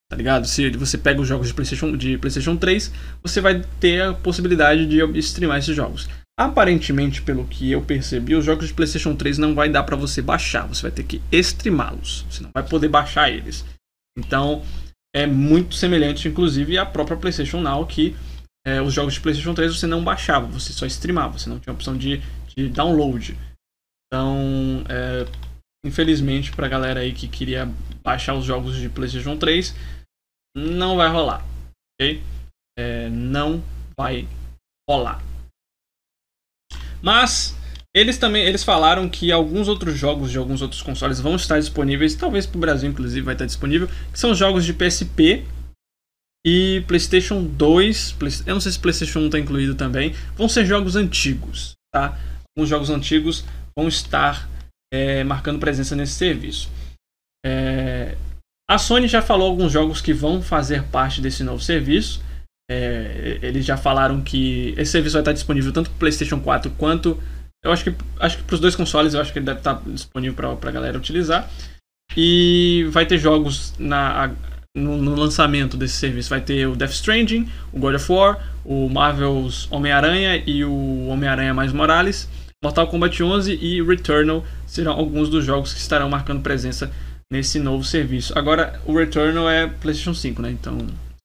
Tá 0.10 0.16
ligado? 0.16 0.48
Se 0.48 0.70
você 0.72 0.98
pega 0.98 1.20
os 1.20 1.28
jogos 1.28 1.48
de 1.48 1.54
PlayStation, 1.54 1.98
de 1.98 2.18
PlayStation 2.18 2.56
3, 2.56 2.94
você 3.22 3.42
vai 3.42 3.62
ter 3.80 4.04
a 4.04 4.14
possibilidade 4.14 4.86
de 4.86 5.20
streamar 5.20 5.58
esses 5.58 5.76
jogos. 5.76 6.08
Aparentemente, 6.40 7.24
pelo 7.24 7.46
que 7.46 7.72
eu 7.72 7.82
percebi, 7.82 8.36
os 8.36 8.46
jogos 8.46 8.68
de 8.68 8.74
PlayStation 8.74 9.16
3 9.16 9.40
não 9.40 9.56
vai 9.56 9.68
dar 9.68 9.84
para 9.84 9.96
você 9.96 10.22
baixar, 10.22 10.68
você 10.68 10.84
vai 10.84 10.92
ter 10.92 11.04
que 11.04 11.22
streamá-los. 11.32 12.26
Você 12.30 12.44
não 12.44 12.52
vai 12.54 12.64
poder 12.64 12.88
baixar 12.88 13.30
eles. 13.32 13.66
Então, 14.18 14.64
é 15.16 15.26
muito 15.26 15.76
semelhante, 15.76 16.28
inclusive, 16.28 16.78
à 16.78 16.86
própria 16.86 17.18
PlayStation 17.18 17.62
Now, 17.62 17.86
que 17.86 18.16
é, 18.66 18.82
os 18.82 18.94
jogos 18.94 19.14
de 19.14 19.22
PlayStation 19.22 19.54
3 19.54 19.80
você 19.80 19.88
não 19.88 20.04
baixava, 20.04 20.46
você 20.46 20.74
só 20.74 20.86
streamava, 20.86 21.38
você 21.38 21.50
não 21.50 21.60
tinha 21.60 21.74
opção 21.74 21.98
de, 21.98 22.22
de 22.56 22.70
download. 22.70 23.38
Então, 24.06 24.84
é, 24.90 25.26
infelizmente, 25.86 26.52
pra 26.52 26.68
galera 26.68 27.00
aí 27.00 27.14
que 27.14 27.28
queria 27.28 27.66
baixar 28.04 28.36
os 28.36 28.46
jogos 28.46 28.78
de 28.78 28.90
PlayStation 28.90 29.38
3, 29.38 29.74
não 30.56 30.98
vai 30.98 31.10
rolar, 31.10 31.46
ok? 32.00 32.22
É, 32.78 33.10
não 33.10 33.64
vai 33.98 34.28
rolar. 34.90 35.24
Mas 37.02 37.57
eles 37.98 38.18
também 38.18 38.44
eles 38.44 38.64
falaram 38.64 39.10
que 39.10 39.32
alguns 39.32 39.68
outros 39.68 39.98
jogos 39.98 40.32
de 40.32 40.38
alguns 40.38 40.62
outros 40.62 40.82
consoles 40.82 41.20
vão 41.20 41.36
estar 41.36 41.60
disponíveis, 41.60 42.16
talvez 42.16 42.46
para 42.46 42.58
o 42.58 42.62
Brasil 42.62 42.90
inclusive 42.90 43.26
vai 43.26 43.36
estar 43.36 43.46
disponível, 43.46 43.88
que 44.12 44.20
são 44.20 44.36
jogos 44.36 44.66
de 44.66 44.74
PSP 44.74 45.44
e 46.46 46.84
PlayStation 46.88 47.44
2, 47.44 48.16
eu 48.46 48.54
não 48.54 48.62
sei 48.62 48.72
se 48.72 48.80
PlayStation 48.80 49.20
1 49.20 49.26
está 49.26 49.40
incluído 49.40 49.76
também, 49.76 50.14
vão 50.36 50.48
ser 50.48 50.66
jogos 50.66 50.96
antigos, 50.96 51.74
tá? 51.94 52.18
Alguns 52.56 52.70
jogos 52.70 52.90
antigos 52.90 53.44
vão 53.78 53.88
estar 53.88 54.48
é, 54.94 55.24
marcando 55.24 55.60
presença 55.60 55.96
nesse 55.96 56.14
serviço. 56.14 56.70
É, 57.46 58.16
a 58.70 58.78
Sony 58.78 59.08
já 59.08 59.22
falou 59.22 59.50
alguns 59.50 59.72
jogos 59.72 60.02
que 60.02 60.14
vão 60.14 60.42
fazer 60.42 60.84
parte 60.84 61.22
desse 61.22 61.44
novo 61.44 61.62
serviço. 61.62 62.22
É, 62.70 63.40
eles 63.42 63.66
já 63.66 63.78
falaram 63.78 64.22
que 64.22 64.74
esse 64.78 64.92
serviço 64.92 65.14
vai 65.14 65.22
estar 65.22 65.32
disponível 65.32 65.72
tanto 65.72 65.90
para 65.90 66.00
PlayStation 66.00 66.40
4 66.40 66.72
quanto. 66.72 67.22
Eu 67.68 67.74
acho 67.74 67.84
que 67.84 67.94
acho 68.20 68.38
que 68.38 68.44
para 68.44 68.54
os 68.56 68.60
dois 68.60 68.76
consoles 68.76 69.14
eu 69.14 69.22
acho 69.22 69.34
que 69.34 69.40
ele 69.40 69.46
deve 69.46 69.60
estar 69.60 69.82
disponível 69.86 70.56
para 70.56 70.70
a 70.70 70.74
galera 70.74 70.98
utilizar. 70.98 71.50
E 72.16 72.88
vai 72.92 73.06
ter 73.06 73.18
jogos 73.18 73.74
na, 73.78 74.32
no, 74.76 74.98
no, 74.98 75.16
lançamento 75.16 75.76
desse 75.76 75.96
serviço. 75.96 76.30
Vai 76.30 76.42
ter 76.42 76.66
o 76.66 76.76
Death 76.76 76.92
Stranding, 76.92 77.52
o 77.74 77.80
God 77.80 77.96
of 77.96 78.12
War, 78.12 78.40
o 78.64 78.88
Marvel's 78.90 79.68
Homem-Aranha 79.70 80.42
e 80.48 80.64
o 80.64 81.08
Homem-Aranha 81.08 81.54
mais 81.54 81.74
Morales. 81.74 82.30
Mortal 82.64 82.88
Kombat 82.88 83.22
11 83.22 83.54
e 83.62 83.84
Returnal 83.84 84.44
serão 84.66 84.94
alguns 84.94 85.30
dos 85.30 85.46
jogos 85.46 85.74
que 85.74 85.80
estarão 85.80 86.10
marcando 86.10 86.42
presença 86.42 86.92
nesse 87.32 87.60
novo 87.60 87.84
serviço. 87.84 88.38
Agora, 88.38 88.82
o 88.86 88.98
Returnal 88.98 89.50
é 89.50 89.68
PlayStation 89.68 90.14
5, 90.14 90.42
né? 90.42 90.52
Então 90.52 90.78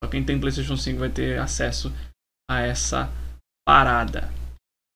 só 0.03 0.09
quem 0.09 0.23
tem 0.23 0.37
PlayStation 0.37 0.75
5 0.75 0.99
vai 0.99 1.09
ter 1.09 1.39
acesso 1.39 1.91
a 2.51 2.59
essa 2.61 3.09
parada. 3.65 4.29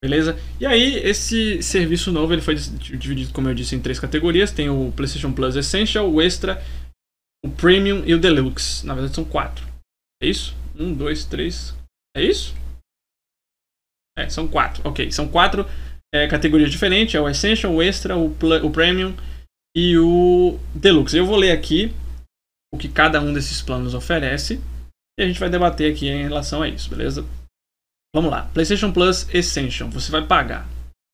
Beleza? 0.03 0.37
E 0.59 0.65
aí, 0.65 0.95
esse 0.97 1.61
serviço 1.63 2.11
novo 2.11 2.31
ele 2.31 2.41
foi 2.41 2.55
dividido, 2.55 3.33
como 3.33 3.49
eu 3.49 3.55
disse, 3.55 3.75
em 3.75 3.81
três 3.81 3.99
categorias: 3.99 4.51
tem 4.51 4.69
o 4.69 4.91
PlayStation 4.91 5.33
Plus 5.33 5.55
Essential, 5.55 6.11
o 6.11 6.21
Extra, 6.21 6.63
o 7.43 7.49
Premium 7.49 8.03
e 8.05 8.13
o 8.13 8.19
Deluxe. 8.19 8.85
Na 8.85 8.93
verdade 8.93 9.15
são 9.15 9.25
quatro. 9.25 9.65
É 10.21 10.27
isso? 10.27 10.55
Um, 10.75 10.93
dois, 10.93 11.25
três. 11.25 11.75
É 12.15 12.23
isso? 12.23 12.55
É, 14.17 14.29
são 14.29 14.47
quatro. 14.47 14.87
Ok, 14.87 15.11
são 15.11 15.27
quatro 15.27 15.65
é, 16.13 16.27
categorias 16.27 16.71
diferentes. 16.71 17.15
É 17.15 17.21
o 17.21 17.27
Essential, 17.27 17.73
o 17.73 17.81
Extra, 17.81 18.17
o, 18.17 18.27
o 18.27 18.71
Premium 18.71 19.15
e 19.75 19.97
o 19.97 20.59
Deluxe. 20.75 21.17
Eu 21.17 21.25
vou 21.25 21.37
ler 21.37 21.51
aqui 21.51 21.93
o 22.73 22.77
que 22.77 22.89
cada 22.89 23.21
um 23.21 23.33
desses 23.33 23.61
planos 23.61 23.93
oferece 23.93 24.59
e 25.19 25.23
a 25.23 25.27
gente 25.27 25.39
vai 25.39 25.49
debater 25.49 25.91
aqui 25.91 26.07
em 26.07 26.23
relação 26.23 26.61
a 26.61 26.69
isso, 26.69 26.89
beleza? 26.89 27.25
Vamos 28.17 28.31
lá. 28.31 28.49
PlayStation 28.51 28.91
Plus 28.91 29.27
Essential, 29.31 29.91
você 29.91 30.11
vai 30.11 30.25
pagar. 30.25 30.67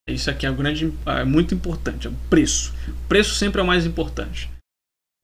Isso 0.07 0.29
aqui 0.29 0.45
é, 0.45 0.51
grande, 0.53 0.93
é 1.05 1.25
muito 1.25 1.53
importante, 1.53 2.07
é 2.07 2.09
o 2.09 2.13
preço. 2.29 2.73
O 2.87 3.07
preço 3.09 3.35
sempre 3.35 3.59
é 3.59 3.63
o 3.63 3.67
mais 3.67 3.85
importante. 3.85 4.49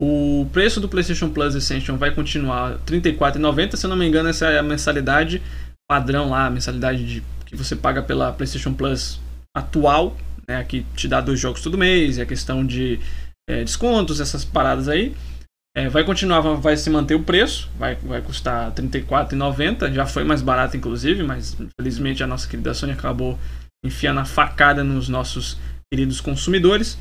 O 0.01 0.45
preço 0.51 0.81
do 0.81 0.89
PlayStation 0.89 1.29
Plus 1.29 1.55
Essential 1.55 1.95
vai 1.95 2.13
continuar 2.13 2.71
R$ 2.71 2.79
34,90. 2.86 3.77
Se 3.77 3.86
eu 3.86 3.89
não 3.89 3.95
me 3.95 4.05
engano, 4.05 4.27
essa 4.27 4.48
é 4.48 4.59
a 4.59 4.63
mensalidade 4.63 5.41
padrão 5.89 6.29
lá, 6.29 6.48
a 6.48 6.50
mensalidade 6.50 7.07
de, 7.07 7.24
que 7.45 7.55
você 7.55 7.77
paga 7.77 8.03
pela 8.03 8.33
PlayStation 8.33 8.74
Plus 8.74 9.21
atual, 9.55 10.17
né, 10.50 10.62
que 10.65 10.86
te 10.98 11.07
dá 11.07 11.21
dois 11.21 11.39
jogos 11.39 11.62
todo 11.62 11.77
mês, 11.77 12.17
é 12.17 12.24
a 12.24 12.25
questão 12.25 12.65
de 12.65 13.00
é, 13.50 13.63
descontos, 13.63 14.19
essas 14.19 14.43
paradas 14.43 14.89
aí. 14.89 15.15
É, 15.79 15.88
vai 15.88 16.03
continuar, 16.03 16.41
vai 16.41 16.75
se 16.75 16.89
manter 16.89 17.15
o 17.15 17.24
preço, 17.24 17.69
vai, 17.77 17.95
vai 17.95 18.21
custar 18.21 18.67
R$ 18.67 18.75
34,90. 18.75 19.93
Já 19.93 20.05
foi 20.05 20.25
mais 20.25 20.41
barato, 20.41 20.75
inclusive, 20.75 21.24
mas 21.24 21.55
infelizmente 21.57 22.21
a 22.21 22.27
nossa 22.27 22.50
querida 22.50 22.74
Sony 22.74 22.91
acabou 22.91 23.39
enfiando 23.86 24.19
a 24.19 24.25
facada 24.25 24.83
nos 24.83 25.07
nossos 25.07 25.57
queridos 25.89 26.19
consumidores. 26.19 26.98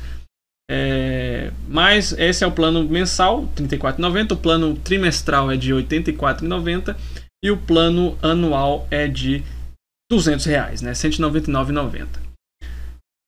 É, 0.71 1.51
mas 1.67 2.13
esse 2.13 2.45
é 2.45 2.47
o 2.47 2.53
plano 2.53 2.87
mensal, 2.87 3.41
R$ 3.41 3.67
34,90. 3.67 4.31
O 4.31 4.37
plano 4.37 4.73
trimestral 4.77 5.51
é 5.51 5.57
de 5.57 5.73
R$ 5.73 5.83
84,90 5.83 6.95
e 7.43 7.51
o 7.51 7.57
plano 7.57 8.17
anual 8.21 8.87
é 8.89 9.09
de 9.09 9.43
200 10.09 10.45
reais, 10.45 10.81
né? 10.81 10.91
R$ 10.91 10.95
199,90. 10.95 12.07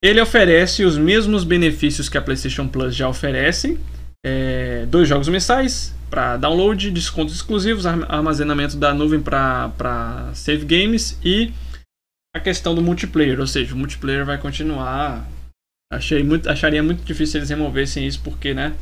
Ele 0.02 0.22
oferece 0.22 0.86
os 0.86 0.98
mesmos 0.98 1.44
benefícios 1.44 2.08
que 2.08 2.18
a 2.18 2.22
PlayStation 2.22 2.70
Plus 2.70 2.96
já 2.96 3.10
oferece. 3.10 3.78
É, 4.26 4.86
dois 4.86 5.08
jogos 5.08 5.28
mensais 5.28 5.94
para 6.10 6.38
download, 6.38 6.92
descontos 6.92 7.36
exclusivos, 7.36 7.86
armazenamento 7.86 8.78
da 8.78 8.94
nuvem 8.94 9.22
para 9.22 10.30
save 10.34 10.66
games 10.66 11.18
e 11.24 11.54
a 12.36 12.40
questão 12.40 12.76
do 12.76 12.82
multiplayer, 12.82 13.40
ou 13.40 13.48
seja, 13.48 13.74
o 13.74 13.78
multiplayer 13.78 14.26
vai 14.26 14.38
continuar 14.38 15.28
Achei 15.92 16.24
muito, 16.24 16.50
acharia 16.50 16.82
muito 16.82 17.04
difícil 17.04 17.40
eles 17.40 17.50
removessem 17.50 18.08
isso, 18.08 18.22
porque, 18.24 18.54
né? 18.54 18.74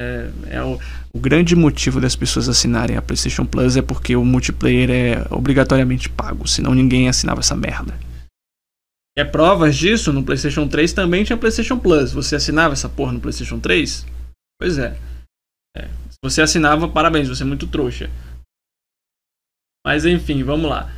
É, 0.00 0.30
é 0.50 0.62
o, 0.62 0.78
o, 1.12 1.18
grande 1.18 1.56
motivo 1.56 2.00
das 2.00 2.14
pessoas 2.14 2.48
assinarem 2.48 2.96
a 2.96 3.02
PlayStation 3.02 3.44
Plus 3.44 3.76
é 3.76 3.82
porque 3.82 4.14
o 4.14 4.24
multiplayer 4.24 4.90
é 4.90 5.26
obrigatoriamente 5.30 6.08
pago, 6.08 6.46
senão 6.46 6.72
ninguém 6.72 7.08
assinava 7.08 7.40
essa 7.40 7.56
merda. 7.56 7.98
É 9.18 9.24
provas 9.24 9.74
disso, 9.74 10.12
no 10.12 10.22
PlayStation 10.22 10.68
3 10.68 10.92
também 10.92 11.24
tinha 11.24 11.36
PlayStation 11.36 11.78
Plus. 11.78 12.12
Você 12.12 12.36
assinava 12.36 12.74
essa 12.74 12.88
porra 12.88 13.12
no 13.12 13.20
PlayStation 13.20 13.58
3? 13.58 14.06
Pois 14.60 14.78
é. 14.78 14.98
é. 15.76 15.88
Se 16.10 16.18
você 16.22 16.42
assinava, 16.42 16.88
parabéns, 16.88 17.28
você 17.28 17.42
é 17.42 17.46
muito 17.46 17.66
trouxa. 17.66 18.10
Mas 19.86 20.04
enfim, 20.04 20.42
vamos 20.42 20.68
lá. 20.68 20.90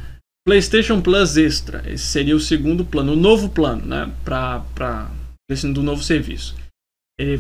PlayStation 0.47 1.03
Plus 1.03 1.37
Extra. 1.37 1.83
Esse 1.91 2.05
seria 2.05 2.35
o 2.35 2.41
segundo 2.41 2.85
plano, 2.85 3.13
o 3.13 3.17
novo 3.17 3.51
plano, 3.51 3.85
né? 3.85 4.15
Pra, 4.25 4.61
pra 4.75 5.11
do 5.73 5.83
novo 5.83 6.03
serviço. 6.03 6.55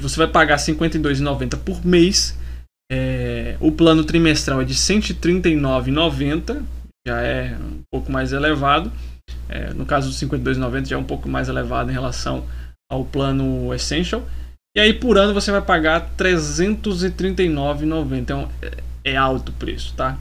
Você 0.01 0.17
vai 0.17 0.27
pagar 0.27 0.57
R$ 0.57 0.63
52,90 0.63 1.57
por 1.63 1.85
mês. 1.85 2.37
É, 2.91 3.57
o 3.61 3.71
plano 3.71 4.03
trimestral 4.03 4.63
é 4.63 4.65
de 4.65 4.73
R$ 4.73 4.79
139,90, 4.79 6.65
já 7.07 7.21
é 7.21 7.55
um 7.57 7.83
pouco 7.93 8.11
mais 8.11 8.33
elevado. 8.33 8.91
É, 9.49 9.73
no 9.75 9.85
caso 9.87 10.09
do 10.09 10.15
52,90 10.15 10.87
já 10.87 10.97
é 10.97 10.99
um 10.99 11.05
pouco 11.05 11.29
mais 11.29 11.49
elevado 11.49 11.91
em 11.91 11.95
relação 11.95 12.49
ao 12.91 13.05
plano 13.05 13.73
Essential. 13.75 14.27
E 14.79 14.81
aí 14.81 14.95
por 14.95 15.19
ano 15.19 15.35
você 15.35 15.51
vai 15.51 15.61
pagar 15.61 16.03
R$ 16.03 16.09
339,90. 16.17 18.17
Então 18.17 18.49
é, 18.63 19.13
é 19.13 19.17
alto 19.17 19.51
o 19.51 19.55
preço, 19.55 19.93
tá? 19.95 20.17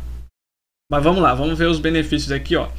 Mas 0.92 1.04
vamos 1.04 1.22
lá, 1.22 1.36
vamos 1.36 1.58
ver 1.58 1.68
os 1.68 1.80
benefícios 1.80 2.32
aqui, 2.32 2.56
ó. 2.56 2.70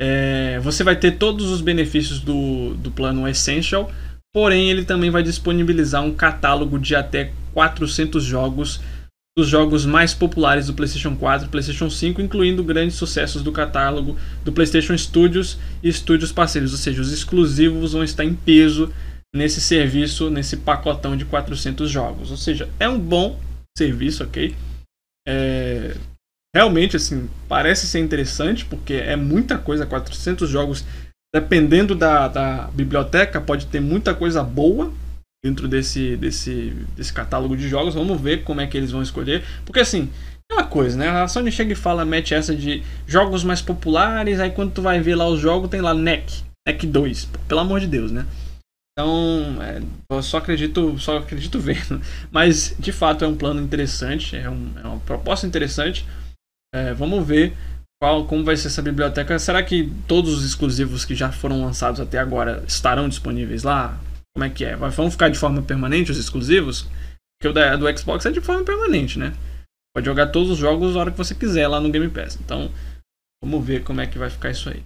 É, 0.00 0.58
você 0.60 0.82
vai 0.82 0.96
ter 0.96 1.18
todos 1.18 1.50
os 1.50 1.60
benefícios 1.60 2.20
do, 2.20 2.72
do 2.74 2.90
plano 2.90 3.28
Essential 3.28 3.92
Porém, 4.34 4.70
ele 4.70 4.84
também 4.84 5.10
vai 5.10 5.22
disponibilizar 5.22 6.04
um 6.04 6.14
catálogo 6.14 6.78
de 6.78 6.94
até 6.94 7.32
400 7.54 8.22
jogos 8.22 8.80
dos 9.36 9.48
jogos 9.48 9.86
mais 9.86 10.12
populares 10.12 10.66
do 10.66 10.74
PlayStation 10.74 11.16
4 11.16 11.46
e 11.46 11.50
PlayStation 11.50 11.88
5, 11.88 12.20
incluindo 12.20 12.62
grandes 12.62 12.96
sucessos 12.96 13.42
do 13.42 13.52
catálogo 13.52 14.16
do 14.44 14.52
PlayStation 14.52 14.96
Studios 14.98 15.58
e 15.82 15.88
estúdios 15.88 16.32
parceiros, 16.32 16.72
ou 16.72 16.78
seja, 16.78 17.00
os 17.00 17.12
exclusivos 17.12 17.92
vão 17.92 18.02
estar 18.02 18.24
em 18.24 18.34
peso 18.34 18.92
nesse 19.34 19.60
serviço, 19.60 20.30
nesse 20.30 20.56
pacotão 20.56 21.16
de 21.16 21.24
400 21.24 21.90
jogos. 21.90 22.30
Ou 22.30 22.36
seja, 22.36 22.68
é 22.78 22.88
um 22.88 22.98
bom 22.98 23.38
serviço, 23.76 24.24
ok? 24.24 24.54
É... 25.26 25.96
Realmente, 26.54 26.96
assim, 26.96 27.28
parece 27.46 27.86
ser 27.86 28.00
interessante, 28.00 28.64
porque 28.64 28.94
é 28.94 29.16
muita 29.16 29.58
coisa, 29.58 29.86
400 29.86 30.48
jogos 30.48 30.84
dependendo 31.34 31.94
da, 31.94 32.26
da 32.26 32.70
biblioteca, 32.72 33.40
pode 33.40 33.66
ter 33.66 33.80
muita 33.80 34.14
coisa 34.14 34.42
boa 34.42 34.92
dentro 35.44 35.68
desse, 35.68 36.16
desse, 36.16 36.70
desse 36.96 37.12
catálogo 37.12 37.56
de 37.56 37.68
jogos. 37.68 37.94
Vamos 37.94 38.20
ver 38.20 38.44
como 38.44 38.60
é 38.60 38.66
que 38.66 38.76
eles 38.76 38.90
vão 38.90 39.02
escolher. 39.02 39.44
Porque 39.64 39.80
assim, 39.80 40.10
é 40.50 40.54
uma 40.54 40.64
coisa, 40.64 40.96
né? 40.96 41.08
A 41.08 41.28
Sony 41.28 41.52
chega 41.52 41.72
e 41.72 41.76
fala, 41.76 42.04
mete 42.04 42.34
essa 42.34 42.54
de 42.56 42.82
jogos 43.06 43.44
mais 43.44 43.60
populares, 43.60 44.40
aí 44.40 44.50
quando 44.50 44.72
tu 44.72 44.82
vai 44.82 45.00
ver 45.00 45.14
lá 45.14 45.28
os 45.28 45.38
jogos, 45.38 45.68
tem 45.68 45.80
lá 45.80 45.92
NEC, 45.92 46.42
NEC 46.66 46.86
2, 46.86 47.28
pelo 47.46 47.60
amor 47.60 47.80
de 47.80 47.86
Deus, 47.86 48.10
né? 48.10 48.24
Então, 48.98 49.62
é, 49.62 49.80
eu 50.10 50.20
só 50.20 50.38
acredito, 50.38 50.98
só 50.98 51.18
acredito 51.18 51.60
vendo. 51.60 52.02
Mas, 52.32 52.74
de 52.76 52.90
fato, 52.90 53.24
é 53.24 53.28
um 53.28 53.36
plano 53.36 53.62
interessante, 53.62 54.34
é, 54.34 54.50
um, 54.50 54.72
é 54.76 54.84
uma 54.84 54.98
proposta 54.98 55.46
interessante. 55.46 56.04
É, 56.74 56.92
vamos 56.94 57.24
ver 57.24 57.56
qual, 58.02 58.26
como 58.26 58.42
vai 58.42 58.56
ser 58.56 58.66
essa 58.66 58.82
biblioteca? 58.82 59.38
Será 59.38 59.62
que 59.62 59.88
todos 60.08 60.36
os 60.36 60.44
exclusivos 60.44 61.04
que 61.04 61.14
já 61.14 61.30
foram 61.30 61.62
lançados 61.62 62.00
até 62.00 62.18
agora 62.18 62.64
estarão 62.66 63.08
disponíveis 63.08 63.62
lá? 63.62 64.00
Como 64.34 64.44
é 64.44 64.50
que 64.50 64.64
é? 64.64 64.74
Vão 64.74 65.08
ficar 65.12 65.28
de 65.28 65.38
forma 65.38 65.62
permanente 65.62 66.10
os 66.10 66.18
exclusivos? 66.18 66.84
Porque 67.38 67.48
o 67.48 67.52
da, 67.52 67.76
do 67.76 67.96
Xbox 67.96 68.26
é 68.26 68.32
de 68.32 68.40
forma 68.40 68.64
permanente, 68.64 69.16
né? 69.16 69.32
Pode 69.94 70.06
jogar 70.06 70.26
todos 70.32 70.50
os 70.50 70.58
jogos 70.58 70.96
a 70.96 71.00
hora 71.00 71.10
que 71.12 71.18
você 71.18 71.36
quiser 71.36 71.68
lá 71.68 71.80
no 71.80 71.90
Game 71.90 72.10
Pass. 72.10 72.36
Então, 72.44 72.68
vamos 73.40 73.64
ver 73.64 73.84
como 73.84 74.00
é 74.00 74.08
que 74.08 74.18
vai 74.18 74.28
ficar 74.28 74.50
isso 74.50 74.68
aí. 74.68 74.82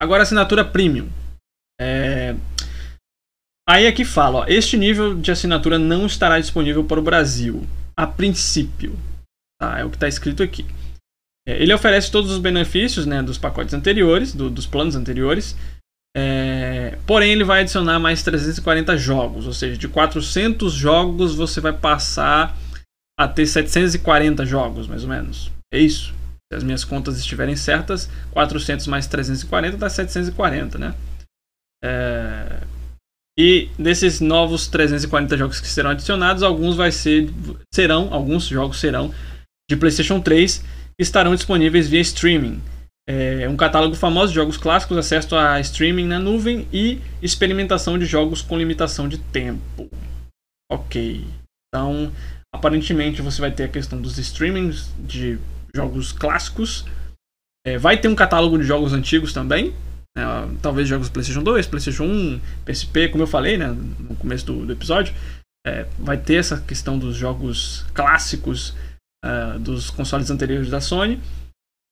Agora, 0.00 0.22
assinatura 0.22 0.64
Premium. 0.64 1.10
É... 1.78 2.34
Aí 3.68 3.86
aqui 3.86 4.02
fala, 4.02 4.38
ó, 4.38 4.44
este 4.48 4.78
nível 4.78 5.14
de 5.14 5.30
assinatura 5.30 5.78
não 5.78 6.06
estará 6.06 6.40
disponível 6.40 6.82
para 6.84 6.98
o 6.98 7.02
Brasil, 7.02 7.66
a 7.94 8.06
princípio. 8.06 8.98
Tá, 9.60 9.80
é 9.80 9.84
o 9.84 9.90
que 9.90 9.96
está 9.96 10.08
escrito 10.08 10.42
aqui. 10.42 10.64
É, 11.46 11.62
ele 11.62 11.74
oferece 11.74 12.10
todos 12.10 12.30
os 12.30 12.38
benefícios 12.38 13.04
né, 13.04 13.22
dos 13.22 13.36
pacotes 13.36 13.74
anteriores, 13.74 14.32
do, 14.32 14.48
dos 14.48 14.66
planos 14.66 14.96
anteriores. 14.96 15.54
É, 16.16 16.96
porém, 17.06 17.32
ele 17.32 17.44
vai 17.44 17.60
adicionar 17.60 17.98
mais 17.98 18.22
340 18.22 18.96
jogos, 18.96 19.46
ou 19.46 19.52
seja, 19.52 19.76
de 19.76 19.86
400 19.86 20.72
jogos 20.72 21.34
você 21.34 21.60
vai 21.60 21.74
passar 21.74 22.56
a 23.20 23.28
ter 23.28 23.46
740 23.46 24.46
jogos, 24.46 24.86
mais 24.86 25.02
ou 25.02 25.10
menos. 25.10 25.52
É 25.70 25.78
isso. 25.78 26.14
Se 26.50 26.56
as 26.56 26.64
minhas 26.64 26.84
contas 26.84 27.18
estiverem 27.18 27.54
certas, 27.54 28.08
400 28.30 28.86
mais 28.86 29.06
340 29.06 29.76
dá 29.76 29.90
740, 29.90 30.78
né? 30.78 30.94
É, 31.84 32.62
e 33.38 33.68
desses 33.78 34.20
novos 34.20 34.66
340 34.66 35.36
jogos 35.36 35.60
que 35.60 35.68
serão 35.68 35.90
adicionados, 35.90 36.42
alguns 36.42 36.74
vai 36.74 36.90
ser 36.90 37.30
serão, 37.72 38.12
alguns 38.12 38.48
jogos 38.48 38.80
serão 38.80 39.14
de 39.70 39.76
PlayStation 39.76 40.20
3 40.20 40.64
estarão 40.98 41.34
disponíveis 41.36 41.88
via 41.88 42.00
streaming. 42.00 42.60
É 43.06 43.48
um 43.48 43.56
catálogo 43.56 43.94
famoso 43.94 44.32
de 44.32 44.34
jogos 44.34 44.56
clássicos, 44.56 44.98
acesso 44.98 45.34
a 45.36 45.60
streaming 45.60 46.06
na 46.06 46.18
nuvem 46.18 46.66
e 46.72 47.00
experimentação 47.22 47.98
de 47.98 48.04
jogos 48.04 48.42
com 48.42 48.58
limitação 48.58 49.08
de 49.08 49.16
tempo. 49.18 49.88
Ok. 50.70 51.24
Então, 51.68 52.12
aparentemente 52.52 53.22
você 53.22 53.40
vai 53.40 53.50
ter 53.50 53.64
a 53.64 53.68
questão 53.68 54.00
dos 54.00 54.18
streamings 54.18 54.90
de 54.98 55.38
jogos 55.74 56.12
clássicos. 56.12 56.84
É, 57.64 57.78
vai 57.78 57.98
ter 57.98 58.08
um 58.08 58.14
catálogo 58.14 58.58
de 58.58 58.64
jogos 58.64 58.92
antigos 58.92 59.32
também. 59.32 59.72
Né? 60.18 60.56
talvez 60.60 60.88
jogos 60.88 61.08
PlayStation 61.08 61.42
2, 61.44 61.66
PlayStation 61.66 62.04
1, 62.04 62.40
PSP, 62.64 63.08
como 63.08 63.22
eu 63.22 63.26
falei 63.26 63.56
né, 63.56 63.68
no 63.68 64.16
começo 64.16 64.44
do, 64.46 64.66
do 64.66 64.72
episódio. 64.72 65.14
É, 65.66 65.86
vai 65.98 66.16
ter 66.16 66.34
essa 66.34 66.58
questão 66.60 66.98
dos 66.98 67.16
jogos 67.16 67.84
clássicos 67.94 68.74
uh, 69.24 69.58
dos 69.60 69.90
consoles 69.90 70.30
anteriores 70.30 70.70
da 70.70 70.80
Sony. 70.80 71.20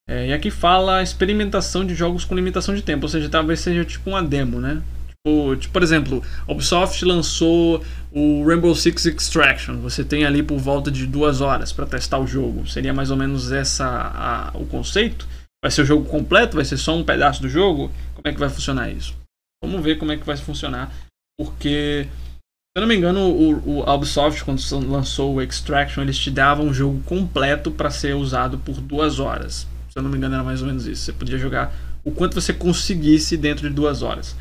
É, 0.09 0.29
e 0.29 0.33
aqui 0.33 0.51
fala 0.51 1.03
experimentação 1.03 1.85
de 1.85 1.95
jogos 1.95 2.25
com 2.25 2.35
limitação 2.35 2.75
de 2.75 2.83
tempo, 2.83 3.05
ou 3.05 3.09
seja, 3.09 3.29
talvez 3.29 3.61
seja 3.61 3.85
tipo 3.85 4.11
uma 4.11 4.23
demo, 4.23 4.61
né? 4.61 4.83
Tipo 5.27 5.57
tipo, 5.57 5.73
por 5.73 5.83
exemplo, 5.83 6.23
a 6.47 6.53
Ubisoft 6.53 7.05
lançou 7.05 7.83
o 8.13 8.47
Rainbow 8.47 8.75
Six 8.75 9.07
Extraction. 9.07 9.79
Você 9.79 10.05
tem 10.05 10.25
ali 10.25 10.43
por 10.43 10.59
volta 10.59 10.91
de 10.91 11.07
duas 11.07 11.41
horas 11.41 11.73
para 11.73 11.87
testar 11.87 12.19
o 12.19 12.27
jogo. 12.27 12.67
Seria 12.69 12.95
mais 12.95 13.11
ou 13.11 13.17
menos 13.17 13.51
essa 13.51 13.87
a, 13.87 14.51
o 14.55 14.65
conceito? 14.67 15.27
Vai 15.67 15.71
ser 15.73 15.83
o 15.83 15.85
jogo 15.85 16.09
completo? 16.09 16.55
Vai 16.55 16.65
ser 16.65 16.77
só 16.77 16.95
um 16.95 17.03
pedaço 17.03 17.43
do 17.43 17.49
jogo? 17.49 17.91
Como 18.15 18.29
é 18.29 18.33
que 18.33 18.39
vai 18.39 18.49
funcionar 18.49 18.89
isso? 18.89 19.17
Vamos 19.61 19.83
ver 19.83 19.99
como 19.99 20.13
é 20.13 20.17
que 20.17 20.25
vai 20.25 20.37
funcionar. 20.37 20.95
Porque, 21.37 22.05
se 22.05 22.77
eu 22.77 22.83
não 22.83 22.87
me 22.87 22.95
engano, 22.95 23.29
o, 23.29 23.81
o 23.81 23.93
Ubisoft, 23.93 24.45
quando 24.45 24.61
lançou 24.89 25.35
o 25.35 25.43
Extraction, 25.43 26.03
eles 26.03 26.17
te 26.17 26.31
davam 26.31 26.67
um 26.67 26.73
jogo 26.73 27.03
completo 27.03 27.73
para 27.73 27.91
ser 27.91 28.15
usado 28.15 28.61
por 28.61 28.81
duas 28.81 29.19
horas. 29.19 29.67
Se 29.91 29.99
eu 29.99 30.05
não 30.05 30.11
me 30.11 30.17
engano, 30.17 30.37
era 30.37 30.45
mais 30.45 30.61
ou 30.63 30.69
menos 30.69 30.87
isso. 30.87 31.03
Você 31.03 31.13
podia 31.13 31.37
jogar 31.37 31.75
o 32.05 32.13
quanto 32.13 32.41
você 32.41 32.55
conseguisse 32.55 33.37
dentro 33.37 33.69
de 33.69 33.75
duas 33.75 34.03
horas. 34.03 34.37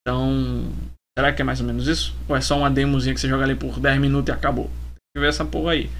Então, 0.00 0.72
será 1.18 1.34
que 1.34 1.42
é 1.42 1.44
mais 1.44 1.60
ou 1.60 1.66
menos 1.66 1.86
isso? 1.86 2.16
Ou 2.26 2.34
é 2.34 2.40
só 2.40 2.56
uma 2.56 2.70
demozinha 2.70 3.14
que 3.14 3.20
você 3.20 3.28
joga 3.28 3.44
ali 3.44 3.56
por 3.56 3.78
10 3.78 4.00
minutos 4.00 4.30
e 4.30 4.32
acabou? 4.32 4.68
Tem 4.68 5.16
que 5.16 5.20
ver 5.20 5.28
essa 5.28 5.44
porra 5.44 5.72
aí. 5.72 5.90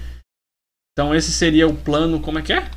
Então, 0.93 1.13
esse 1.13 1.31
seria 1.31 1.67
o 1.67 1.77
plano. 1.77 2.19
Como 2.19 2.39
é 2.39 2.41
que 2.41 2.53
é? 2.53 2.67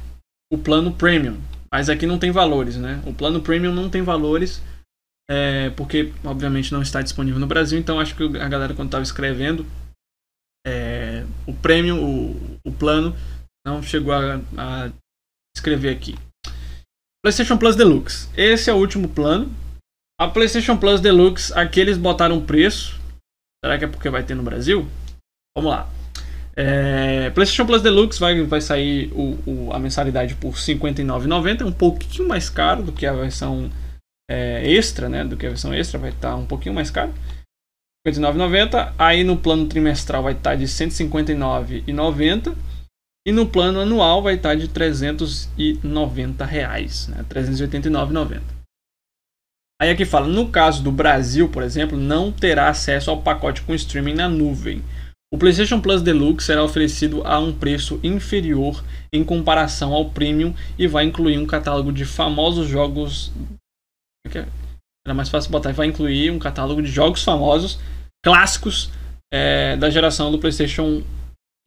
O 0.52 0.58
plano 0.58 0.92
premium. 0.92 1.40
Mas 1.72 1.88
aqui 1.88 2.06
não 2.06 2.18
tem 2.18 2.30
valores, 2.30 2.76
né? 2.76 3.02
O 3.06 3.14
plano 3.14 3.40
premium 3.40 3.72
não 3.72 3.88
tem 3.88 4.02
valores. 4.02 4.62
É, 5.30 5.70
porque, 5.70 6.12
obviamente, 6.24 6.72
não 6.72 6.82
está 6.82 7.00
disponível 7.00 7.38
no 7.38 7.46
Brasil. 7.46 7.78
Então, 7.78 8.00
acho 8.00 8.16
que 8.16 8.24
a 8.38 8.48
galera, 8.48 8.74
quando 8.74 8.88
estava 8.88 9.04
escrevendo, 9.04 9.64
é, 10.66 11.24
o 11.46 11.54
premium, 11.54 12.02
o, 12.02 12.58
o 12.66 12.72
plano, 12.72 13.14
não 13.64 13.80
chegou 13.80 14.12
a, 14.12 14.40
a 14.56 14.90
escrever 15.56 15.90
aqui. 15.90 16.16
PlayStation 17.22 17.56
Plus 17.56 17.76
Deluxe. 17.76 18.28
Esse 18.36 18.70
é 18.70 18.74
o 18.74 18.78
último 18.78 19.08
plano. 19.08 19.54
A 20.20 20.26
PlayStation 20.28 20.76
Plus 20.76 21.00
Deluxe, 21.00 21.52
aqui 21.54 21.78
eles 21.78 21.96
botaram 21.96 22.44
preço. 22.44 22.98
Será 23.64 23.78
que 23.78 23.84
é 23.84 23.88
porque 23.88 24.10
vai 24.10 24.24
ter 24.24 24.34
no 24.34 24.42
Brasil? 24.42 24.88
Vamos 25.56 25.70
lá. 25.70 25.88
É, 26.62 27.30
PlayStation 27.30 27.64
Plus 27.64 27.80
Deluxe 27.80 28.20
vai, 28.20 28.42
vai 28.42 28.60
sair 28.60 29.10
o, 29.14 29.38
o, 29.46 29.72
a 29.72 29.78
mensalidade 29.78 30.34
por 30.34 30.50
R$ 30.50 30.58
59,90, 30.58 31.62
é 31.62 31.64
um 31.64 31.72
pouquinho 31.72 32.28
mais 32.28 32.50
caro 32.50 32.82
do 32.82 32.92
que 32.92 33.06
a 33.06 33.14
versão 33.14 33.70
é, 34.30 34.70
extra, 34.70 35.08
né? 35.08 35.24
Do 35.24 35.38
que 35.38 35.46
a 35.46 35.48
versão 35.48 35.72
extra, 35.72 35.98
vai 35.98 36.10
estar 36.10 36.36
um 36.36 36.44
pouquinho 36.44 36.74
mais 36.74 36.90
caro. 36.90 37.14
R$ 38.06 38.12
59,90. 38.12 38.92
Aí 38.98 39.24
no 39.24 39.38
plano 39.38 39.66
trimestral 39.66 40.22
vai 40.22 40.34
estar 40.34 40.54
de 40.54 40.64
R$ 40.64 40.70
159,90. 40.70 42.54
E 43.26 43.32
no 43.32 43.46
plano 43.46 43.80
anual 43.80 44.22
vai 44.22 44.34
estar 44.34 44.54
de 44.54 44.68
390 44.68 46.44
reais, 46.44 47.08
né? 47.08 47.18
R$ 47.18 47.42
389,90. 47.42 48.42
Aí 49.80 49.88
aqui 49.88 50.04
fala, 50.04 50.26
no 50.26 50.50
caso 50.50 50.82
do 50.82 50.92
Brasil, 50.92 51.48
por 51.48 51.62
exemplo, 51.62 51.96
não 51.96 52.30
terá 52.30 52.68
acesso 52.68 53.10
ao 53.10 53.22
pacote 53.22 53.62
com 53.62 53.74
streaming 53.74 54.12
na 54.12 54.28
nuvem. 54.28 54.82
O 55.32 55.38
PlayStation 55.38 55.80
Plus 55.80 56.02
Deluxe 56.02 56.46
será 56.46 56.64
oferecido 56.64 57.22
a 57.24 57.38
um 57.38 57.52
preço 57.52 58.00
inferior 58.02 58.82
em 59.12 59.22
comparação 59.22 59.92
ao 59.92 60.10
Premium 60.10 60.52
e 60.76 60.88
vai 60.88 61.04
incluir 61.04 61.38
um 61.38 61.46
catálogo 61.46 61.92
de 61.92 62.04
famosos 62.04 62.68
jogos. 62.68 63.32
É 64.26 64.46
Era 65.06 65.14
mais 65.14 65.28
fácil 65.28 65.52
botar, 65.52 65.72
vai 65.72 65.86
incluir 65.86 66.32
um 66.32 66.38
catálogo 66.38 66.82
de 66.82 66.90
jogos 66.90 67.22
famosos, 67.22 67.78
clássicos 68.24 68.90
é, 69.32 69.76
da 69.76 69.88
geração 69.88 70.32
do 70.32 70.38
PlayStation 70.38 71.02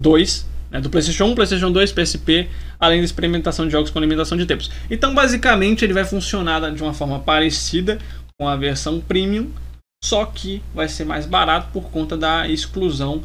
2 0.01 0.51
né, 0.73 0.81
do 0.81 0.89
PlayStation 0.89 1.25
1, 1.25 1.35
PlayStation 1.35 1.71
2, 1.71 1.91
PSP, 1.93 2.49
além 2.79 2.99
da 2.99 3.05
experimentação 3.05 3.65
de 3.65 3.71
jogos 3.71 3.91
com 3.91 3.99
limitação 3.99 4.35
de 4.35 4.45
tempos. 4.45 4.71
Então, 4.89 5.13
basicamente, 5.13 5.85
ele 5.85 5.93
vai 5.93 6.03
funcionar 6.03 6.71
de 6.71 6.81
uma 6.81 6.93
forma 6.93 7.19
parecida 7.19 7.99
com 8.37 8.47
a 8.47 8.55
versão 8.55 8.99
Premium, 8.99 9.51
só 10.03 10.25
que 10.25 10.61
vai 10.73 10.89
ser 10.89 11.05
mais 11.05 11.27
barato 11.27 11.69
por 11.71 11.91
conta 11.91 12.17
da 12.17 12.49
exclusão 12.49 13.23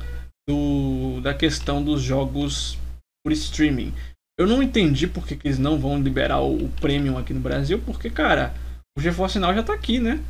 do, 0.48 1.20
da 1.20 1.34
questão 1.34 1.84
dos 1.84 2.00
jogos 2.00 2.78
por 3.22 3.32
streaming. 3.32 3.92
Eu 4.38 4.46
não 4.46 4.62
entendi 4.62 5.06
por 5.06 5.26
que, 5.26 5.36
que 5.36 5.46
eles 5.46 5.58
não 5.58 5.78
vão 5.78 6.00
liberar 6.00 6.40
o, 6.40 6.64
o, 6.64 6.68
Premium 6.80 7.18
aqui 7.18 7.34
no 7.34 7.40
Brasil, 7.40 7.82
porque, 7.84 8.08
cara, 8.08 8.54
o 8.96 9.00
GeForce 9.00 9.38
Now 9.38 9.52
já 9.52 9.62
tá 9.62 9.74
aqui, 9.74 10.00
né? 10.00 10.24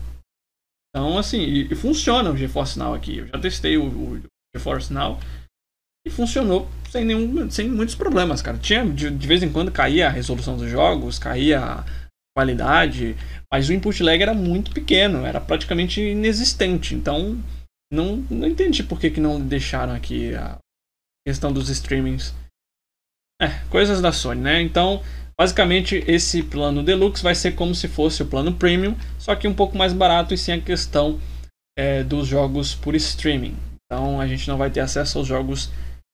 Então, 0.90 1.16
assim, 1.16 1.40
e, 1.40 1.73
e 1.73 1.75
funciona 1.77 2.31
o 2.31 2.37
GeForce 2.37 2.79
Now 2.79 2.95
aqui. 2.95 3.19
Eu 3.19 3.29
já 3.29 3.38
testei 3.38 3.77
o, 3.77 3.85
o 3.87 4.23
GeForce 4.55 4.92
Now 4.92 5.21
e 6.05 6.11
funcionou 6.11 6.69
sem 6.90 7.05
nenhum, 7.05 7.49
sem 7.51 7.69
muitos 7.69 7.95
problemas, 7.95 8.42
cara. 8.42 8.59
Tinha 8.59 8.85
de, 8.85 9.11
de 9.11 9.27
vez 9.27 9.42
em 9.42 9.53
quando 9.53 9.71
caía 9.71 10.09
a 10.09 10.11
resolução 10.11 10.57
dos 10.57 10.69
jogos, 10.69 11.19
caía 11.19 11.61
a 11.62 11.85
qualidade, 12.37 13.14
mas 13.53 13.69
o 13.69 13.73
input 13.73 14.03
lag 14.03 14.21
era 14.21 14.35
muito 14.35 14.73
pequeno, 14.73 15.25
era 15.25 15.40
praticamente 15.40 16.01
inexistente. 16.01 16.95
Então, 16.95 17.38
não, 17.90 18.16
não 18.31 18.46
entendi 18.46 18.83
por 18.83 19.01
que, 19.01 19.11
que 19.11 19.20
não 19.20 19.40
deixaram 19.40 19.94
aqui 19.94 20.35
a 20.35 20.59
questão 21.27 21.53
dos 21.53 21.68
streamings. 21.68 22.35
É, 23.40 23.48
coisas 23.70 24.01
da 24.01 24.12
Sony, 24.12 24.40
né? 24.40 24.61
Então, 24.61 25.03
basicamente, 25.38 26.03
esse 26.07 26.42
plano 26.42 26.83
Deluxe 26.83 27.22
vai 27.22 27.35
ser 27.35 27.53
como 27.53 27.74
se 27.74 27.87
fosse 27.87 28.22
o 28.22 28.27
plano 28.27 28.55
Premium, 28.55 28.96
só 29.18 29.35
que 29.37 29.46
um 29.46 29.55
pouco 29.55 29.77
mais 29.77 29.92
barato 29.92 30.35
e 30.35 30.38
sem 30.38 30.55
a 30.55 30.61
questão 30.61 31.20
é, 31.79 32.03
dos 32.03 32.27
jogos 32.27 32.74
por 32.74 32.94
streaming. 32.94 33.57
Então, 33.85 34.20
a 34.20 34.27
gente 34.27 34.48
não 34.48 34.59
vai 34.59 34.70
ter 34.70 34.81
acesso 34.81 35.18
aos 35.18 35.27
jogos 35.27 35.70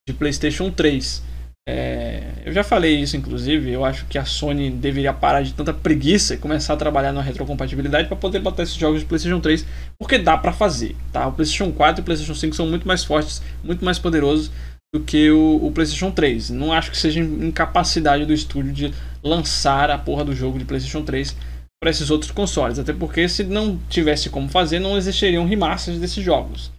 de 0.07 0.15
PlayStation 0.15 0.71
3. 0.71 1.23
É, 1.67 2.43
eu 2.45 2.53
já 2.53 2.63
falei 2.63 2.97
isso, 2.97 3.17
inclusive. 3.17 3.71
Eu 3.71 3.85
acho 3.85 4.05
que 4.07 4.19
a 4.19 4.25
Sony 4.25 4.71
deveria 4.71 5.13
parar 5.13 5.43
de 5.43 5.55
tanta 5.55 5.73
preguiça 5.73 6.35
e 6.35 6.39
começar 6.39 6.75
a 6.75 6.77
trabalhar 6.77 7.13
na 7.13 7.23
retrocompatibilidade 7.23 8.09
para 8.09 8.17
poder 8.17 8.41
botar 8.41 8.65
esses 8.65 8.75
jogos 8.75 9.01
de 9.01 9.07
PlayStation 9.07 9.41
3, 9.41 9.65
porque 9.99 10.19
dá 10.19 10.37
para 10.37 10.53
fazer. 10.53 10.95
Tá? 11.13 11.27
O 11.27 11.33
PlayStation 11.33 11.73
4 11.73 12.01
e 12.01 12.03
o 12.03 12.05
PlayStation 12.05 12.35
5 12.35 12.55
são 12.55 12.67
muito 12.67 12.87
mais 12.87 13.03
fortes, 13.03 13.43
muito 13.63 13.85
mais 13.85 13.99
poderosos 13.99 14.51
do 14.95 15.01
que 15.01 15.31
o, 15.31 15.65
o 15.65 15.73
PlayStation 15.73 16.11
3. 16.11 16.51
Não 16.51 16.73
acho 16.73 16.91
que 16.91 16.99
seja 16.99 17.21
incapacidade 17.21 18.27
do 18.27 18.35
estúdio 18.35 18.73
de 18.73 18.95
lançar 19.23 19.91
a 19.91 19.99
porra 19.99 20.25
do 20.25 20.35
jogo 20.35 20.59
de 20.59 20.67
PlayStation 20.67 21.03
3 21.03 21.35
para 21.83 21.91
esses 21.91 22.11
outros 22.11 22.31
consoles. 22.31 22.79
Até 22.79 22.93
porque 22.93 23.27
se 23.27 23.43
não 23.43 23.79
tivesse 23.89 24.29
como 24.29 24.49
fazer, 24.49 24.79
não 24.79 24.99
existiriam 24.99 25.47
remasters 25.47 25.99
desses 25.99 26.23
jogos. 26.23 26.71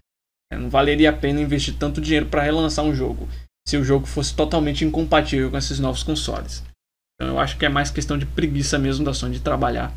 É, 0.53 0.57
não 0.57 0.69
valeria 0.69 1.09
a 1.09 1.13
pena 1.13 1.41
investir 1.41 1.75
tanto 1.75 1.99
dinheiro 1.99 2.27
para 2.27 2.43
relançar 2.43 2.85
um 2.85 2.93
jogo 2.93 3.27
se 3.67 3.77
o 3.77 3.83
jogo 3.83 4.05
fosse 4.05 4.35
totalmente 4.35 4.85
incompatível 4.85 5.49
com 5.49 5.57
esses 5.57 5.79
novos 5.79 6.03
consoles. 6.03 6.63
Então 7.15 7.33
eu 7.33 7.39
acho 7.39 7.57
que 7.57 7.65
é 7.65 7.69
mais 7.69 7.89
questão 7.89 8.17
de 8.17 8.25
preguiça 8.25 8.77
mesmo 8.77 9.03
da 9.03 9.13
Sony 9.13 9.35
de 9.35 9.41
trabalhar 9.41 9.93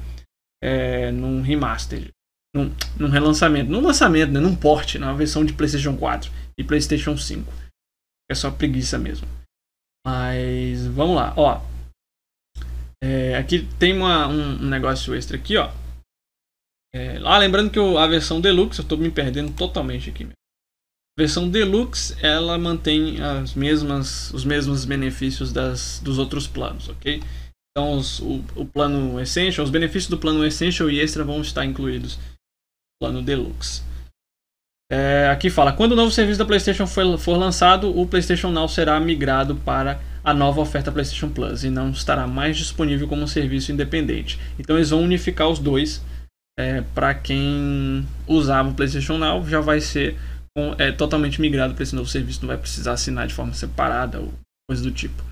é, 0.62 1.11
num 1.11 1.42
remaster, 1.42 2.11
num, 2.54 2.74
num, 2.98 3.09
relançamento, 3.09 3.70
num 3.70 3.81
lançamento, 3.81 4.33
né, 4.33 4.40
num 4.40 4.57
port, 4.57 4.94
na 4.96 5.12
versão 5.12 5.44
de 5.44 5.52
PlayStation 5.52 5.96
4 5.96 6.31
e 6.59 6.64
PlayStation 6.64 7.16
5. 7.16 7.52
É 8.31 8.35
só 8.35 8.50
preguiça 8.50 8.98
mesmo. 8.98 9.26
Mas 10.07 10.87
vamos 10.87 11.16
lá, 11.16 11.35
ó. 11.37 11.61
É, 13.02 13.37
aqui 13.37 13.68
tem 13.78 13.94
uma, 13.94 14.26
um, 14.26 14.62
um 14.62 14.68
negócio 14.68 15.14
extra 15.14 15.37
aqui, 15.37 15.57
ó. 15.57 15.70
É, 16.94 17.18
ah, 17.24 17.38
lembrando 17.38 17.70
que 17.70 17.78
a 17.78 18.07
versão 18.07 18.40
Deluxe, 18.40 18.81
eu 18.81 18.83
estou 18.83 18.96
me 18.96 19.11
perdendo 19.11 19.52
totalmente 19.54 20.09
aqui. 20.09 20.28
Versão 21.18 21.48
Deluxe, 21.48 22.14
ela 22.22 22.57
mantém 22.57 23.20
as 23.20 23.52
mesmas, 23.52 24.33
os 24.33 24.44
mesmos 24.44 24.85
benefícios 24.85 25.52
das, 25.52 26.00
dos 26.00 26.16
outros 26.16 26.46
planos, 26.46 26.88
ok? 26.88 27.20
Então, 27.76 27.98
os, 27.98 28.20
o, 28.20 28.44
o 28.54 28.64
plano 28.64 29.20
Essential, 29.20 29.64
os 29.64 29.70
benefícios 29.70 30.09
do 30.09 30.16
plano 30.16 30.46
Essential 30.46 30.88
e 30.88 31.00
Extra 31.00 31.24
vão 31.24 31.40
estar 31.40 31.64
incluídos 31.64 32.16
no 32.16 33.02
plano 33.02 33.20
Deluxe. 33.20 33.83
É, 34.92 35.28
aqui 35.28 35.50
fala, 35.50 35.72
quando 35.72 35.90
o 35.90 35.96
novo 35.96 36.12
serviço 36.12 36.38
da 36.38 36.44
PlayStation 36.44 36.87
for, 36.87 37.18
for 37.18 37.37
lançado, 37.37 37.98
o 37.98 38.07
PlayStation 38.07 38.52
Now 38.52 38.68
será 38.68 39.00
migrado 39.00 39.57
para 39.57 40.00
a 40.22 40.33
nova 40.33 40.61
oferta 40.61 40.92
PlayStation 40.92 41.31
Plus 41.31 41.64
e 41.64 41.68
não 41.68 41.90
estará 41.90 42.28
mais 42.28 42.57
disponível 42.57 43.09
como 43.09 43.22
um 43.22 43.26
serviço 43.26 43.72
independente. 43.72 44.38
Então 44.57 44.76
eles 44.76 44.90
vão 44.90 45.02
unificar 45.02 45.48
os 45.48 45.59
dois 45.59 46.00
é, 46.57 46.83
para 46.94 47.12
quem 47.12 48.07
usava 48.24 48.68
o 48.68 48.74
PlayStation 48.74 49.18
Now, 49.18 49.44
já 49.48 49.61
vai 49.61 49.81
ser 49.81 50.16
é, 50.79 50.92
totalmente 50.92 51.40
migrado 51.40 51.75
para 51.75 51.83
esse 51.83 51.94
novo 51.94 52.09
serviço, 52.09 52.40
não 52.40 52.49
vai 52.49 52.59
precisar 52.59 52.92
assinar 52.92 53.27
de 53.27 53.35
forma 53.35 53.53
separada 53.53 54.21
ou 54.21 54.33
coisa 54.68 54.83
do 54.83 54.90
tipo. 54.90 55.23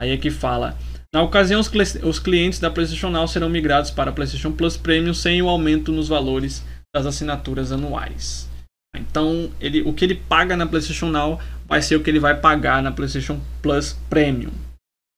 Aí 0.00 0.12
aqui 0.12 0.30
fala: 0.30 0.76
na 1.12 1.22
ocasião, 1.22 1.60
os, 1.60 1.70
os 2.04 2.18
clientes 2.18 2.58
da 2.58 2.70
PlayStation 2.70 3.10
Now 3.10 3.26
serão 3.26 3.48
migrados 3.48 3.90
para 3.90 4.10
a 4.10 4.12
PlayStation 4.12 4.52
Plus 4.52 4.76
Premium 4.76 5.14
sem 5.14 5.40
o 5.42 5.48
aumento 5.48 5.90
nos 5.90 6.08
valores 6.08 6.64
das 6.94 7.06
assinaturas 7.06 7.72
anuais. 7.72 8.48
Então, 8.96 9.52
ele, 9.60 9.82
o 9.82 9.92
que 9.92 10.04
ele 10.04 10.14
paga 10.14 10.56
na 10.56 10.66
PlayStation 10.66 11.08
Now 11.08 11.40
vai 11.66 11.82
ser 11.82 11.96
o 11.96 12.02
que 12.02 12.10
ele 12.10 12.20
vai 12.20 12.38
pagar 12.38 12.82
na 12.82 12.92
PlayStation 12.92 13.40
Plus 13.62 13.94
Premium. 14.08 14.52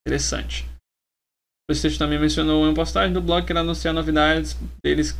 Interessante. 0.07 0.66
PlayStation 1.68 1.98
também 1.98 2.18
mencionou 2.18 2.64
uma 2.64 2.74
postagem 2.74 3.12
do 3.12 3.20
blog 3.20 3.44
que 3.44 3.53
irá 3.53 3.61
anunciar 3.61 3.94
novidades 3.94 4.59
deles 4.85 5.16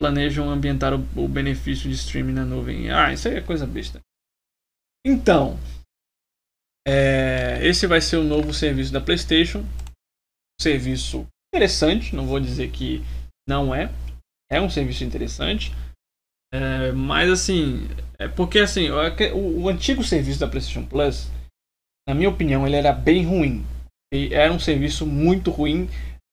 planejam 0.00 0.48
ambientar 0.48 0.94
o, 0.94 0.98
o, 1.14 1.28
benefício 1.28 1.88
de 1.88 1.94
streaming 1.94 2.32
na 2.32 2.44
nuvem. 2.44 2.90
Ah, 2.90 3.12
isso 3.12 3.28
aí 3.28 3.36
é 3.36 3.40
coisa 3.42 3.66
besta. 3.66 4.00
Então, 5.04 5.58
é, 6.86 7.58
esse 7.62 7.86
vai 7.86 8.00
ser 8.00 8.16
o 8.16 8.24
novo 8.24 8.54
serviço 8.54 8.92
da 8.92 9.00
PlayStation. 9.00 9.64
Serviço 10.60 11.26
interessante, 11.54 12.16
não 12.16 12.26
vou 12.26 12.40
dizer 12.40 12.70
que 12.70 13.02
não 13.46 13.74
é. 13.74 13.92
É 14.50 14.60
um 14.60 14.70
serviço 14.70 15.04
interessante. 15.04 15.72
É, 16.52 16.92
mas 16.92 17.30
assim, 17.30 17.86
é 18.18 18.26
porque 18.26 18.58
assim, 18.58 18.88
o, 18.90 19.62
o, 19.62 19.68
antigo 19.68 20.02
serviço 20.02 20.40
da 20.40 20.48
PlayStation 20.48 20.84
Plus, 20.84 21.30
na 22.08 22.14
minha 22.14 22.28
opinião, 22.28 22.66
ele 22.66 22.76
era 22.76 22.92
bem 22.92 23.24
ruim. 23.24 23.64
E 24.12 24.34
era 24.34 24.52
um 24.52 24.58
serviço 24.58 25.06
muito 25.06 25.50
ruim, 25.50 25.88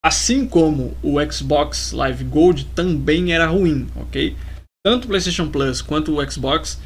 assim 0.08 0.48
como 0.48 0.96
o 1.04 1.20
Xbox 1.30 1.92
Live 1.92 2.24
Gold 2.24 2.66
também 2.68 3.34
era 3.34 3.46
ruim, 3.46 3.90
ok? 3.94 4.38
Tanto 4.86 5.04
o 5.04 5.08
PlayStation 5.10 5.52
Plus 5.52 5.82
quanto 5.82 6.16
o 6.16 6.32
Xbox, 6.32 6.80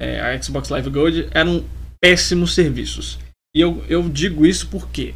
é, 0.00 0.20
a 0.20 0.40
Xbox 0.40 0.68
Live 0.68 0.88
Gold 0.88 1.28
eram 1.32 1.64
péssimos 2.00 2.54
serviços. 2.54 3.18
E 3.54 3.60
eu, 3.60 3.84
eu 3.88 4.08
digo 4.08 4.46
isso 4.46 4.68
por 4.68 4.88
quê? 4.88 5.14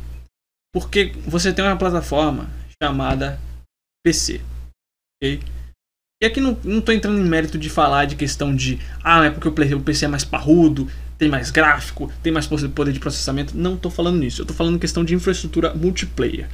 Porque 0.74 1.12
você 1.26 1.52
tem 1.52 1.64
uma 1.64 1.78
plataforma 1.78 2.50
chamada 2.82 3.38
PC. 4.04 4.40
ok? 5.22 5.40
E 6.20 6.26
aqui 6.26 6.40
não, 6.40 6.58
não 6.64 6.78
entrando 6.92 7.20
em 7.20 7.28
mérito 7.28 7.56
de 7.56 7.70
falar 7.70 8.06
de 8.06 8.16
questão 8.16 8.54
de 8.54 8.80
ah, 9.02 9.24
é 9.24 9.30
porque 9.30 9.48
o 9.48 9.80
PC 9.80 10.06
é 10.06 10.08
mais 10.08 10.24
parrudo, 10.24 10.88
tem 11.16 11.28
mais 11.28 11.52
gráfico, 11.52 12.12
tem 12.20 12.32
mais 12.32 12.48
poder 12.48 12.92
de 12.92 12.98
processamento. 12.98 13.56
Não 13.56 13.76
tô 13.76 13.90
falando 13.90 14.18
nisso. 14.18 14.42
Eu 14.42 14.46
tô 14.46 14.54
falando 14.54 14.78
questão 14.78 15.04
de 15.04 15.14
infraestrutura 15.14 15.72
multiplayer. 15.72 16.48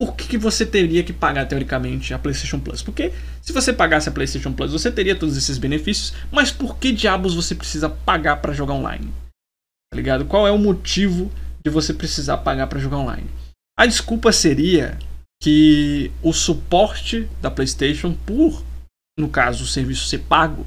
Por 0.00 0.16
que, 0.16 0.26
que 0.26 0.38
você 0.38 0.66
teria 0.66 1.04
que 1.04 1.12
pagar, 1.12 1.46
teoricamente, 1.46 2.12
a 2.12 2.18
PlayStation 2.18 2.58
Plus? 2.58 2.82
Porque 2.82 3.12
se 3.40 3.52
você 3.52 3.72
pagasse 3.72 4.08
a 4.08 4.12
PlayStation 4.12 4.52
Plus, 4.52 4.72
você 4.72 4.90
teria 4.90 5.14
todos 5.14 5.36
esses 5.36 5.56
benefícios, 5.56 6.12
mas 6.32 6.50
por 6.50 6.78
que 6.78 6.92
diabos 6.92 7.34
você 7.34 7.54
precisa 7.54 7.88
pagar 7.88 8.36
para 8.36 8.52
jogar 8.52 8.74
online? 8.74 9.12
Tá 9.90 9.96
ligado? 9.96 10.24
Qual 10.24 10.46
é 10.48 10.50
o 10.50 10.58
motivo 10.58 11.30
de 11.64 11.70
você 11.70 11.94
precisar 11.94 12.38
pagar 12.38 12.66
para 12.66 12.80
jogar 12.80 12.98
online? 12.98 13.30
A 13.78 13.86
desculpa 13.86 14.32
seria 14.32 14.98
que 15.40 16.10
o 16.22 16.32
suporte 16.32 17.28
da 17.40 17.50
PlayStation, 17.50 18.14
por 18.26 18.64
no 19.18 19.28
caso 19.28 19.62
o 19.62 19.66
serviço 19.66 20.06
ser 20.06 20.18
pago, 20.20 20.66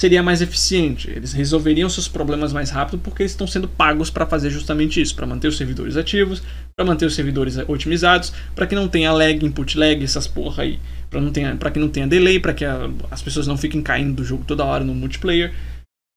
seria 0.00 0.22
mais 0.22 0.42
eficiente. 0.42 1.10
Eles 1.10 1.32
resolveriam 1.32 1.88
seus 1.88 2.06
problemas 2.06 2.52
mais 2.52 2.70
rápido 2.70 2.98
porque 2.98 3.22
eles 3.22 3.32
estão 3.32 3.46
sendo 3.46 3.66
pagos 3.66 4.10
para 4.10 4.26
fazer 4.26 4.50
justamente 4.50 5.00
isso, 5.00 5.14
para 5.14 5.26
manter 5.26 5.48
os 5.48 5.56
servidores 5.56 5.96
ativos, 5.96 6.42
para 6.76 6.84
manter 6.84 7.06
os 7.06 7.14
servidores 7.14 7.56
otimizados, 7.66 8.32
para 8.54 8.66
que 8.66 8.74
não 8.74 8.88
tenha 8.88 9.12
lag, 9.12 9.44
input 9.44 9.78
lag, 9.78 10.02
essas 10.02 10.26
porra 10.26 10.64
aí, 10.64 10.78
para 11.08 11.20
não 11.20 11.32
tenha, 11.32 11.56
para 11.56 11.70
que 11.70 11.78
não 11.78 11.88
tenha 11.88 12.06
delay, 12.06 12.38
para 12.38 12.52
que 12.52 12.64
a, 12.64 12.90
as 13.10 13.22
pessoas 13.22 13.46
não 13.46 13.56
fiquem 13.56 13.82
caindo 13.82 14.16
do 14.16 14.24
jogo 14.24 14.44
toda 14.46 14.64
hora 14.64 14.84
no 14.84 14.94
multiplayer. 14.94 15.52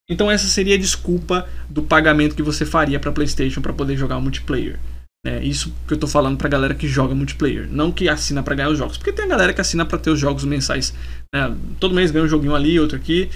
Então 0.09 0.29
essa 0.29 0.47
seria 0.47 0.75
a 0.75 0.79
desculpa 0.79 1.47
do 1.69 1.83
pagamento 1.83 2.35
que 2.35 2.41
você 2.41 2.65
faria 2.65 2.99
para 2.99 3.11
PlayStation 3.11 3.61
para 3.61 3.73
poder 3.73 3.95
jogar 3.95 4.19
multiplayer. 4.19 4.77
É 5.25 5.43
isso 5.43 5.73
que 5.85 5.93
eu 5.93 5.97
tô 5.97 6.07
falando 6.07 6.37
pra 6.37 6.47
galera 6.47 6.73
que 6.73 6.87
joga 6.87 7.13
multiplayer, 7.13 7.67
não 7.69 7.91
que 7.91 8.07
assina 8.07 8.41
para 8.41 8.55
ganhar 8.55 8.69
os 8.69 8.77
jogos, 8.77 8.97
porque 8.97 9.11
tem 9.11 9.25
a 9.25 9.27
galera 9.27 9.53
que 9.53 9.59
assina 9.59 9.85
para 9.85 9.97
ter 9.97 10.09
os 10.09 10.19
jogos 10.19 10.45
mensais. 10.45 10.93
Né? 11.33 11.55
Todo 11.77 11.93
mês 11.93 12.09
ganha 12.09 12.23
um 12.23 12.27
joguinho 12.27 12.55
ali, 12.55 12.79
outro 12.79 12.97
aqui, 12.97 13.29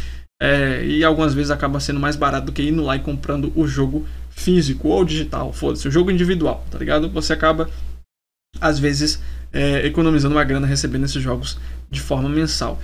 é, 0.43 0.85
e 0.85 1.05
algumas 1.05 1.33
vezes 1.33 1.51
acaba 1.51 1.79
sendo 1.79 2.01
mais 2.01 2.17
barato 2.17 2.47
do 2.47 2.51
que 2.51 2.67
indo 2.67 2.83
lá 2.83 2.97
e 2.97 2.99
comprando 2.99 3.49
o 3.55 3.65
jogo 3.65 4.05
físico 4.29 4.89
ou 4.89 5.05
digital, 5.05 5.53
foda-se, 5.53 5.87
o 5.87 5.91
jogo 5.91 6.11
individual, 6.11 6.65
tá 6.69 6.77
ligado? 6.77 7.09
Você 7.11 7.31
acaba, 7.31 7.69
às 8.59 8.77
vezes, 8.77 9.21
é, 9.53 9.87
economizando 9.87 10.35
uma 10.35 10.43
grana 10.43 10.67
recebendo 10.67 11.05
esses 11.05 11.23
jogos 11.23 11.57
de 11.89 12.01
forma 12.01 12.27
mensal. 12.27 12.77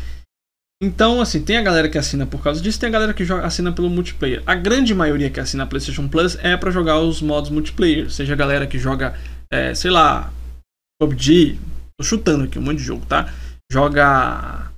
Então, 0.82 1.19
assim, 1.19 1.43
tem 1.43 1.58
a 1.58 1.62
galera 1.62 1.89
que 1.89 1.98
assina 1.98 2.26
por 2.26 2.41
causa 2.41 2.62
disso, 2.62 2.80
tem 2.80 2.88
a 2.88 2.93
galera 2.93 3.13
que 3.13 3.26
joga, 3.26 3.45
assina 3.45 3.74
pelo 3.74 3.89
multiplayer. 3.89 4.41
A 4.45 4.56
grande 4.56 4.95
maioria 4.95 5.30
que 5.30 5.41
assina 5.41 5.65
a 5.65 5.67
PlayStation 5.67 6.08
Plus 6.08 6.38
é 6.41 6.56
para 6.56 6.72
jogar 6.72 7.02
os 7.02 7.22
modos 7.22 7.50
multiplayer, 7.50 8.10
seja 8.10 8.32
a 8.32 8.38
galera 8.38 8.67
que 8.67 8.80
joga, 8.80 9.19
é, 9.52 9.76
sei 9.76 9.91
lá, 9.91 10.32
PUBG, 10.98 11.60
tô 12.00 12.06
chutando 12.06 12.45
aqui 12.45 12.58
um 12.58 12.62
monte 12.62 12.78
de 12.78 12.86
jogo, 12.86 13.06
tá? 13.06 13.34
Joga 13.69 14.72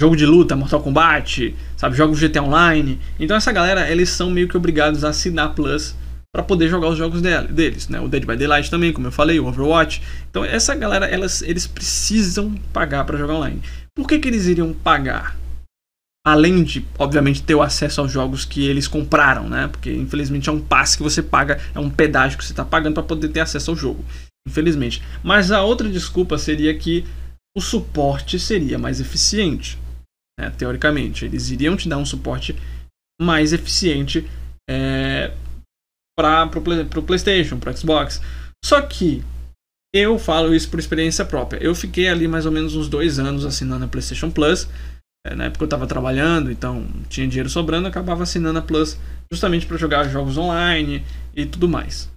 jogo 0.00 0.16
de 0.16 0.26
luta, 0.26 0.56
Mortal 0.56 0.82
Kombat, 0.82 1.54
sabe, 1.76 1.96
joga 1.96 2.12
o 2.12 2.16
GTA 2.16 2.42
Online. 2.42 2.98
Então 3.18 3.36
essa 3.36 3.52
galera, 3.52 3.88
eles 3.90 4.10
são 4.10 4.30
meio 4.30 4.48
que 4.48 4.56
obrigados 4.56 5.04
a 5.04 5.10
assinar 5.10 5.54
Plus 5.54 5.94
para 6.34 6.42
poder 6.42 6.68
jogar 6.68 6.88
os 6.88 6.98
jogos 6.98 7.22
deles, 7.22 7.88
né? 7.88 8.00
O 8.00 8.08
Dead 8.08 8.26
by 8.26 8.36
Daylight 8.36 8.68
também, 8.68 8.92
como 8.92 9.06
eu 9.06 9.12
falei, 9.12 9.38
o 9.38 9.46
Overwatch. 9.46 10.02
Então 10.28 10.44
essa 10.44 10.74
galera, 10.74 11.06
elas, 11.06 11.42
eles 11.42 11.66
precisam 11.66 12.52
pagar 12.72 13.04
para 13.04 13.16
jogar 13.16 13.34
online. 13.34 13.62
Por 13.94 14.08
que, 14.08 14.18
que 14.18 14.26
eles 14.26 14.46
iriam 14.46 14.72
pagar? 14.72 15.36
Além 16.26 16.64
de, 16.64 16.84
obviamente, 16.98 17.42
ter 17.42 17.54
o 17.54 17.62
acesso 17.62 18.00
aos 18.00 18.10
jogos 18.10 18.44
que 18.44 18.66
eles 18.66 18.88
compraram, 18.88 19.48
né? 19.48 19.68
Porque 19.68 19.92
infelizmente 19.92 20.48
é 20.48 20.52
um 20.52 20.58
passe 20.58 20.96
que 20.96 21.02
você 21.04 21.22
paga, 21.22 21.60
é 21.72 21.78
um 21.78 21.90
pedágio 21.90 22.36
que 22.36 22.44
você 22.44 22.52
está 22.52 22.64
pagando 22.64 22.94
para 22.94 23.02
poder 23.04 23.28
ter 23.28 23.40
acesso 23.40 23.70
ao 23.70 23.76
jogo. 23.76 24.04
Infelizmente. 24.48 25.02
Mas 25.22 25.52
a 25.52 25.62
outra 25.62 25.88
desculpa 25.88 26.36
seria 26.36 26.74
que 26.76 27.04
o 27.56 27.60
suporte 27.60 28.40
seria 28.40 28.76
mais 28.76 29.00
eficiente. 29.00 29.78
Né? 30.38 30.50
Teoricamente, 30.50 31.24
eles 31.24 31.50
iriam 31.50 31.76
te 31.76 31.88
dar 31.88 31.98
um 31.98 32.06
suporte 32.06 32.56
mais 33.20 33.52
eficiente 33.52 34.28
é, 34.68 35.32
para 36.18 36.50
o 36.58 37.02
PlayStation, 37.02 37.58
para 37.58 37.74
Xbox. 37.74 38.20
Só 38.64 38.80
que 38.82 39.22
eu 39.94 40.18
falo 40.18 40.54
isso 40.54 40.68
por 40.68 40.78
experiência 40.78 41.24
própria. 41.24 41.62
Eu 41.62 41.74
fiquei 41.74 42.08
ali 42.08 42.26
mais 42.26 42.46
ou 42.46 42.52
menos 42.52 42.74
uns 42.74 42.88
dois 42.88 43.18
anos 43.18 43.44
assinando 43.44 43.84
a 43.84 43.88
PlayStation 43.88 44.30
Plus. 44.30 44.68
É, 45.26 45.34
na 45.34 45.44
época 45.44 45.64
eu 45.64 45.66
estava 45.66 45.86
trabalhando, 45.86 46.50
então 46.50 46.86
tinha 47.08 47.26
dinheiro 47.26 47.48
sobrando, 47.48 47.88
acabava 47.88 48.24
assinando 48.24 48.58
a 48.58 48.62
Plus 48.62 48.98
justamente 49.32 49.66
para 49.66 49.76
jogar 49.76 50.08
jogos 50.08 50.36
online 50.36 51.04
e 51.34 51.46
tudo 51.46 51.68
mais. 51.68 52.10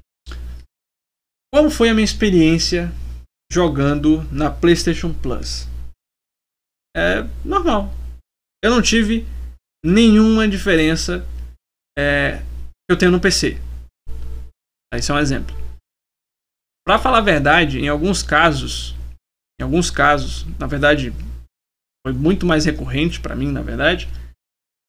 Qual 1.53 1.69
foi 1.69 1.89
a 1.89 1.93
minha 1.93 2.03
experiência 2.03 2.91
jogando 3.51 4.27
na 4.31 4.49
PlayStation 4.49 5.13
Plus? 5.13 5.67
É 6.95 7.25
normal. 7.45 7.93
Eu 8.63 8.71
não 8.71 8.81
tive 8.81 9.25
nenhuma 9.85 10.47
diferença 10.47 11.25
é, 11.97 12.37
que 12.39 12.91
eu 12.91 12.97
tenho 12.97 13.11
no 13.11 13.19
PC. 13.19 13.59
Esse 14.93 15.11
é 15.11 15.13
um 15.13 15.19
exemplo. 15.19 15.55
Para 16.85 16.99
falar 16.99 17.17
a 17.17 17.21
verdade, 17.21 17.79
em 17.79 17.87
alguns 17.87 18.23
casos, 18.23 18.95
em 19.59 19.63
alguns 19.63 19.91
casos, 19.91 20.45
na 20.57 20.67
verdade, 20.67 21.13
foi 22.05 22.13
muito 22.13 22.45
mais 22.45 22.65
recorrente 22.65 23.19
para 23.19 23.35
mim, 23.35 23.51
na 23.51 23.61
verdade, 23.61 24.07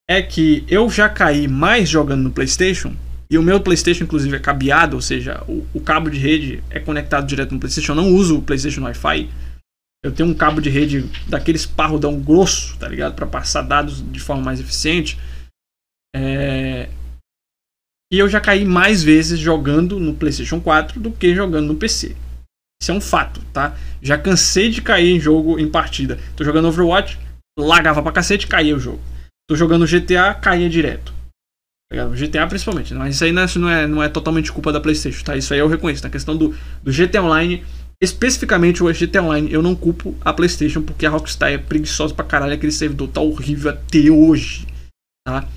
é 0.09 0.23
que 0.23 0.65
eu 0.69 0.89
já 0.89 1.09
caí 1.09 1.49
mais 1.49 1.89
jogando 1.89 2.23
no 2.23 2.33
PlayStation 2.33 2.97
e 3.31 3.37
o 3.37 3.43
meu 3.43 3.61
PlayStation, 3.61 4.05
inclusive, 4.05 4.37
é 4.37 4.41
cabeado, 4.41 4.97
ou 4.97 5.03
seja, 5.03 5.45
o, 5.47 5.67
o, 5.75 5.81
cabo 5.81 6.09
de 6.09 6.19
rede 6.19 6.65
é 6.71 6.81
conectado 6.81 7.27
direto 7.27 7.53
no 7.53 7.61
PlayStation. 7.61 7.93
Eu 7.93 7.97
não 7.97 8.09
uso 8.09 8.39
o 8.39 8.43
PlayStation 8.43 8.83
Wi-Fi. 8.83 9.29
Eu 10.05 10.13
tenho 10.13 10.29
um 10.29 10.35
cabo 10.35 10.61
de 10.61 10.71
rede 10.71 11.03
daqueles 11.29 11.67
parrudão 11.67 12.21
grosso, 12.21 12.79
tá 12.79 12.89
ligado? 12.89 13.15
Para 13.15 13.27
passar 13.27 13.63
dados 13.63 14.01
de 14.13 14.21
forma 14.21 14.43
mais 14.43 14.61
eficiente. 14.61 15.19
É... 16.15 16.89
E 18.13 18.19
eu 18.19 18.29
já 18.29 18.41
caí 18.41 18.65
mais 18.65 19.03
vezes 19.03 19.39
jogando 19.39 19.99
no 19.99 20.15
PlayStation 20.15 20.61
4 20.61 21.01
do 21.01 21.11
que 21.11 21.35
jogando 21.35 21.67
no 21.67 21.77
PC. 21.77 22.17
Isso 22.81 22.93
é 22.93 22.95
um 22.95 23.01
fato, 23.01 23.45
tá? 23.53 23.77
Já 24.01 24.17
cansei 24.17 24.71
de 24.71 24.81
cair 24.81 25.11
em 25.11 25.21
jogo 25.21 25.59
em 25.59 25.69
partida. 25.69 26.19
Tô 26.37 26.45
jogando 26.45 26.69
Overwatch, 26.69 27.19
lagava 27.59 28.03
pra 28.03 28.13
cacete, 28.13 28.47
caía 28.47 28.77
o 28.77 28.81
jogo. 28.81 29.01
Tô 29.49 29.57
jogando 29.57 29.87
GTA, 29.87 30.33
caía 30.35 30.71
direto. 30.71 31.13
Tá 31.91 32.07
GTA 32.09 32.47
principalmente, 32.47 32.93
mas 32.93 33.15
isso 33.15 33.25
aí 33.25 33.33
não 33.33 33.43
é, 33.43 33.47
não 33.57 33.69
é, 33.69 33.87
não 33.87 34.03
é 34.03 34.09
totalmente 34.11 34.53
culpa 34.53 34.71
da 34.71 34.81
PlayStation, 34.81 35.25
tá? 35.25 35.37
Isso 35.37 35.53
aí 35.53 35.61
eu 35.61 35.69
reconheço. 35.69 36.05
Na 36.05 36.11
questão 36.11 36.37
do, 36.37 36.55
do 36.83 36.93
GTA 36.93 37.23
Online, 37.23 37.65
especificamente 38.03 38.83
o 38.83 38.93
GTA 38.93 39.23
Online, 39.23 39.53
eu 39.53 39.63
não 39.63 39.75
culpo 39.75 40.17
a 40.21 40.33
PlayStation 40.33 40.83
porque 40.83 41.07
a 41.07 41.11
Rockstar 41.11 41.51
é 41.51 41.59
preguiçosa 41.59 42.15
pra 42.15 42.25
caralho. 42.25 42.55
Aquele 42.55 42.73
servidor 42.73 43.09
tá 43.09 43.21
horrível 43.21 43.71
até 43.71 44.11
hoje, 44.11 44.67
tá? 45.27 45.49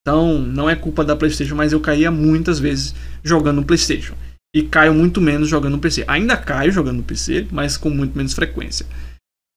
Então, 0.00 0.38
não 0.38 0.70
é 0.70 0.74
culpa 0.74 1.04
da 1.04 1.16
PlayStation, 1.16 1.54
mas 1.54 1.72
eu 1.72 1.80
caía 1.80 2.10
muitas 2.10 2.58
vezes 2.58 2.94
jogando 3.22 3.56
no 3.56 3.66
PlayStation. 3.66 4.14
E 4.54 4.62
caio 4.62 4.94
muito 4.94 5.20
menos 5.20 5.48
jogando 5.48 5.72
no 5.72 5.78
PC. 5.78 6.04
Ainda 6.08 6.36
caio 6.36 6.72
jogando 6.72 6.98
no 6.98 7.02
PC, 7.02 7.46
mas 7.50 7.76
com 7.76 7.90
muito 7.90 8.16
menos 8.16 8.32
frequência. 8.32 8.86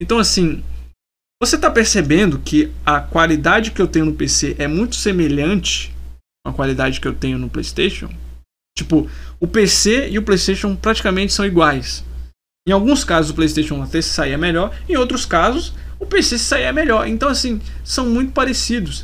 Então, 0.02 0.20
assim, 0.20 0.62
você 1.42 1.56
está 1.56 1.72
percebendo 1.72 2.38
que 2.38 2.70
a 2.86 3.00
qualidade 3.00 3.72
que 3.72 3.82
eu 3.82 3.88
tenho 3.88 4.06
no 4.06 4.14
PC 4.14 4.56
é 4.60 4.68
muito 4.68 4.96
semelhante 4.96 5.96
à 6.46 6.52
qualidade 6.52 7.00
que 7.00 7.08
eu 7.08 7.16
tenho 7.16 7.38
no 7.38 7.50
PlayStation? 7.50 8.10
Tipo, 8.78 9.10
o 9.40 9.48
PC 9.48 10.10
e 10.10 10.20
o 10.20 10.24
PlayStation 10.24 10.76
praticamente 10.76 11.32
são 11.32 11.46
iguais. 11.46 12.04
Em 12.68 12.72
alguns 12.72 13.04
casos 13.04 13.32
o 13.32 13.34
PlayStation 13.34 13.82
até 13.82 14.02
se 14.02 14.10
saía 14.10 14.38
melhor, 14.38 14.76
em 14.88 14.96
outros 14.96 15.26
casos 15.26 15.74
o 16.00 16.06
PC 16.06 16.38
se 16.38 16.46
saía 16.46 16.74
melhor. 16.74 17.08
Então, 17.08 17.30
assim, 17.30 17.62
são 17.84 18.10
muito 18.10 18.34
parecidos. 18.34 19.04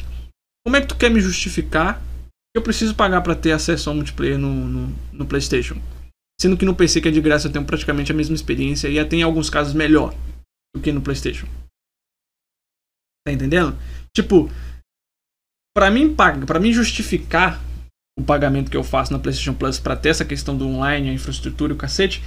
Como 0.65 0.75
é 0.75 0.81
que 0.81 0.87
tu 0.87 0.97
quer 0.97 1.09
me 1.09 1.21
justificar 1.21 2.01
que 2.01 2.57
eu 2.57 2.61
preciso 2.61 2.95
pagar 2.95 3.21
para 3.21 3.35
ter 3.35 3.51
acesso 3.51 3.89
ao 3.89 3.95
multiplayer 3.95 4.37
no, 4.37 4.53
no, 4.53 4.95
no, 5.13 5.25
PlayStation? 5.25 5.79
Sendo 6.41 6.57
que 6.57 6.65
no 6.65 6.75
PC, 6.75 7.01
que 7.01 7.07
é 7.07 7.11
de 7.11 7.21
graça, 7.21 7.47
eu 7.47 7.51
tenho 7.51 7.65
praticamente 7.65 8.11
a 8.11 8.15
mesma 8.15 8.35
experiência 8.35 8.87
e 8.89 8.99
até 8.99 9.15
em 9.15 9.23
alguns 9.23 9.49
casos 9.49 9.73
melhor 9.73 10.13
do 10.75 10.81
que 10.81 10.91
no 10.91 11.01
PlayStation. 11.01 11.47
Tá 13.25 13.31
entendendo? 13.31 13.77
Tipo, 14.15 14.51
para 15.75 15.91
mim, 15.91 16.15
para 16.15 16.59
mim 16.59 16.73
justificar 16.73 17.61
o 18.17 18.23
pagamento 18.23 18.71
que 18.71 18.77
eu 18.77 18.83
faço 18.83 19.13
na 19.13 19.19
PlayStation 19.19 19.53
Plus 19.53 19.79
para 19.79 19.95
ter 19.95 20.09
essa 20.09 20.25
questão 20.25 20.57
do 20.57 20.67
online, 20.67 21.09
a 21.09 21.13
infraestrutura 21.13 21.71
e 21.71 21.75
o 21.75 21.77
cacete, 21.77 22.23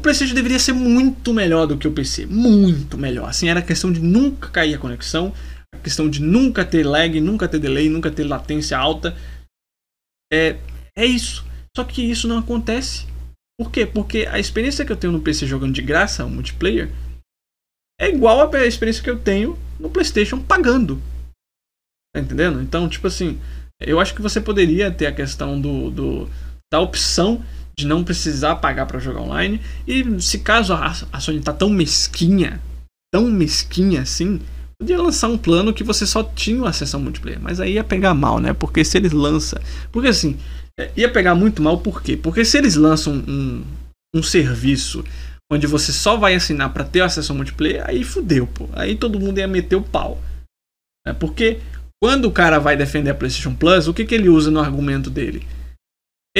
o 0.00 0.02
PlayStation 0.02 0.34
deveria 0.34 0.58
ser 0.58 0.72
muito 0.72 1.34
melhor 1.34 1.66
do 1.66 1.76
que 1.76 1.86
o 1.86 1.92
PC. 1.92 2.24
Muito 2.24 2.96
melhor. 2.96 3.28
Assim, 3.28 3.50
era 3.50 3.60
questão 3.60 3.92
de 3.92 4.00
nunca 4.00 4.48
cair 4.48 4.74
a 4.74 4.78
conexão, 4.78 5.34
questão 5.82 6.08
de 6.08 6.22
nunca 6.22 6.64
ter 6.64 6.84
lag, 6.84 7.20
nunca 7.20 7.46
ter 7.46 7.58
delay, 7.58 7.90
nunca 7.90 8.10
ter 8.10 8.24
latência 8.24 8.78
alta. 8.78 9.14
É, 10.32 10.56
é 10.96 11.04
isso. 11.04 11.44
Só 11.76 11.84
que 11.84 12.02
isso 12.02 12.26
não 12.26 12.38
acontece. 12.38 13.06
Por 13.60 13.70
quê? 13.70 13.84
Porque 13.84 14.26
a 14.26 14.38
experiência 14.38 14.86
que 14.86 14.92
eu 14.92 14.96
tenho 14.96 15.12
no 15.12 15.20
PC 15.20 15.46
jogando 15.46 15.74
de 15.74 15.82
graça, 15.82 16.26
multiplayer, 16.26 16.90
é 18.00 18.08
igual 18.08 18.50
à 18.50 18.66
experiência 18.66 19.04
que 19.04 19.10
eu 19.10 19.20
tenho 19.20 19.58
no 19.78 19.90
PlayStation 19.90 20.40
pagando. 20.40 20.96
Tá 22.14 22.22
entendendo? 22.22 22.62
Então, 22.62 22.88
tipo 22.88 23.06
assim, 23.06 23.38
eu 23.78 24.00
acho 24.00 24.14
que 24.14 24.22
você 24.22 24.40
poderia 24.40 24.90
ter 24.90 25.06
a 25.06 25.14
questão 25.14 25.60
do, 25.60 25.90
do 25.90 26.30
da 26.72 26.80
opção 26.80 27.44
de 27.80 27.86
não 27.86 28.04
precisar 28.04 28.56
pagar 28.56 28.86
para 28.86 28.98
jogar 28.98 29.22
online. 29.22 29.60
E 29.86 30.20
se 30.20 30.38
caso 30.38 30.72
a, 30.74 31.20
Sony 31.20 31.40
tá 31.40 31.52
tão 31.52 31.70
mesquinha, 31.70 32.60
tão 33.12 33.30
mesquinha 33.30 34.02
assim, 34.02 34.40
podia 34.78 35.00
lançar 35.00 35.28
um 35.28 35.38
plano 35.38 35.72
que 35.72 35.82
você 35.84 36.06
só 36.06 36.22
tinha 36.22 36.68
acesso 36.68 36.96
ao 36.96 37.02
multiplayer. 37.02 37.40
Mas 37.40 37.60
aí 37.60 37.74
ia 37.74 37.84
pegar 37.84 38.14
mal, 38.14 38.38
né? 38.38 38.52
Porque 38.52 38.84
se 38.84 38.96
eles 38.98 39.12
lançam. 39.12 39.60
Porque 39.90 40.08
assim, 40.08 40.38
é, 40.78 40.90
ia 40.96 41.10
pegar 41.10 41.34
muito 41.34 41.62
mal, 41.62 41.78
por 41.78 42.02
quê? 42.02 42.16
Porque 42.16 42.44
se 42.44 42.58
eles 42.58 42.76
lançam 42.76 43.14
um, 43.14 43.64
um 44.14 44.22
serviço 44.22 45.04
onde 45.52 45.66
você 45.66 45.92
só 45.92 46.16
vai 46.16 46.34
assinar 46.34 46.72
para 46.72 46.84
ter 46.84 47.00
acesso 47.00 47.32
ao 47.32 47.36
multiplayer, 47.36 47.82
aí 47.86 48.04
fudeu, 48.04 48.46
pô. 48.46 48.68
Aí 48.72 48.94
todo 48.94 49.18
mundo 49.18 49.38
ia 49.38 49.48
meter 49.48 49.76
o 49.76 49.82
pau. 49.82 50.20
É 51.06 51.12
porque 51.12 51.58
quando 52.02 52.26
o 52.26 52.32
cara 52.32 52.58
vai 52.58 52.76
defender 52.76 53.10
a 53.10 53.14
PlayStation 53.14 53.54
Plus, 53.54 53.88
o 53.88 53.94
que, 53.94 54.04
que 54.04 54.14
ele 54.14 54.28
usa 54.28 54.50
no 54.50 54.60
argumento 54.60 55.10
dele? 55.10 55.46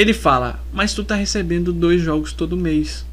Ele 0.01 0.15
fala, 0.15 0.59
mas 0.73 0.95
tu 0.95 1.03
tá 1.03 1.13
recebendo 1.13 1.71
dois 1.71 2.01
jogos 2.01 2.33
todo 2.33 2.57
mês. 2.57 3.05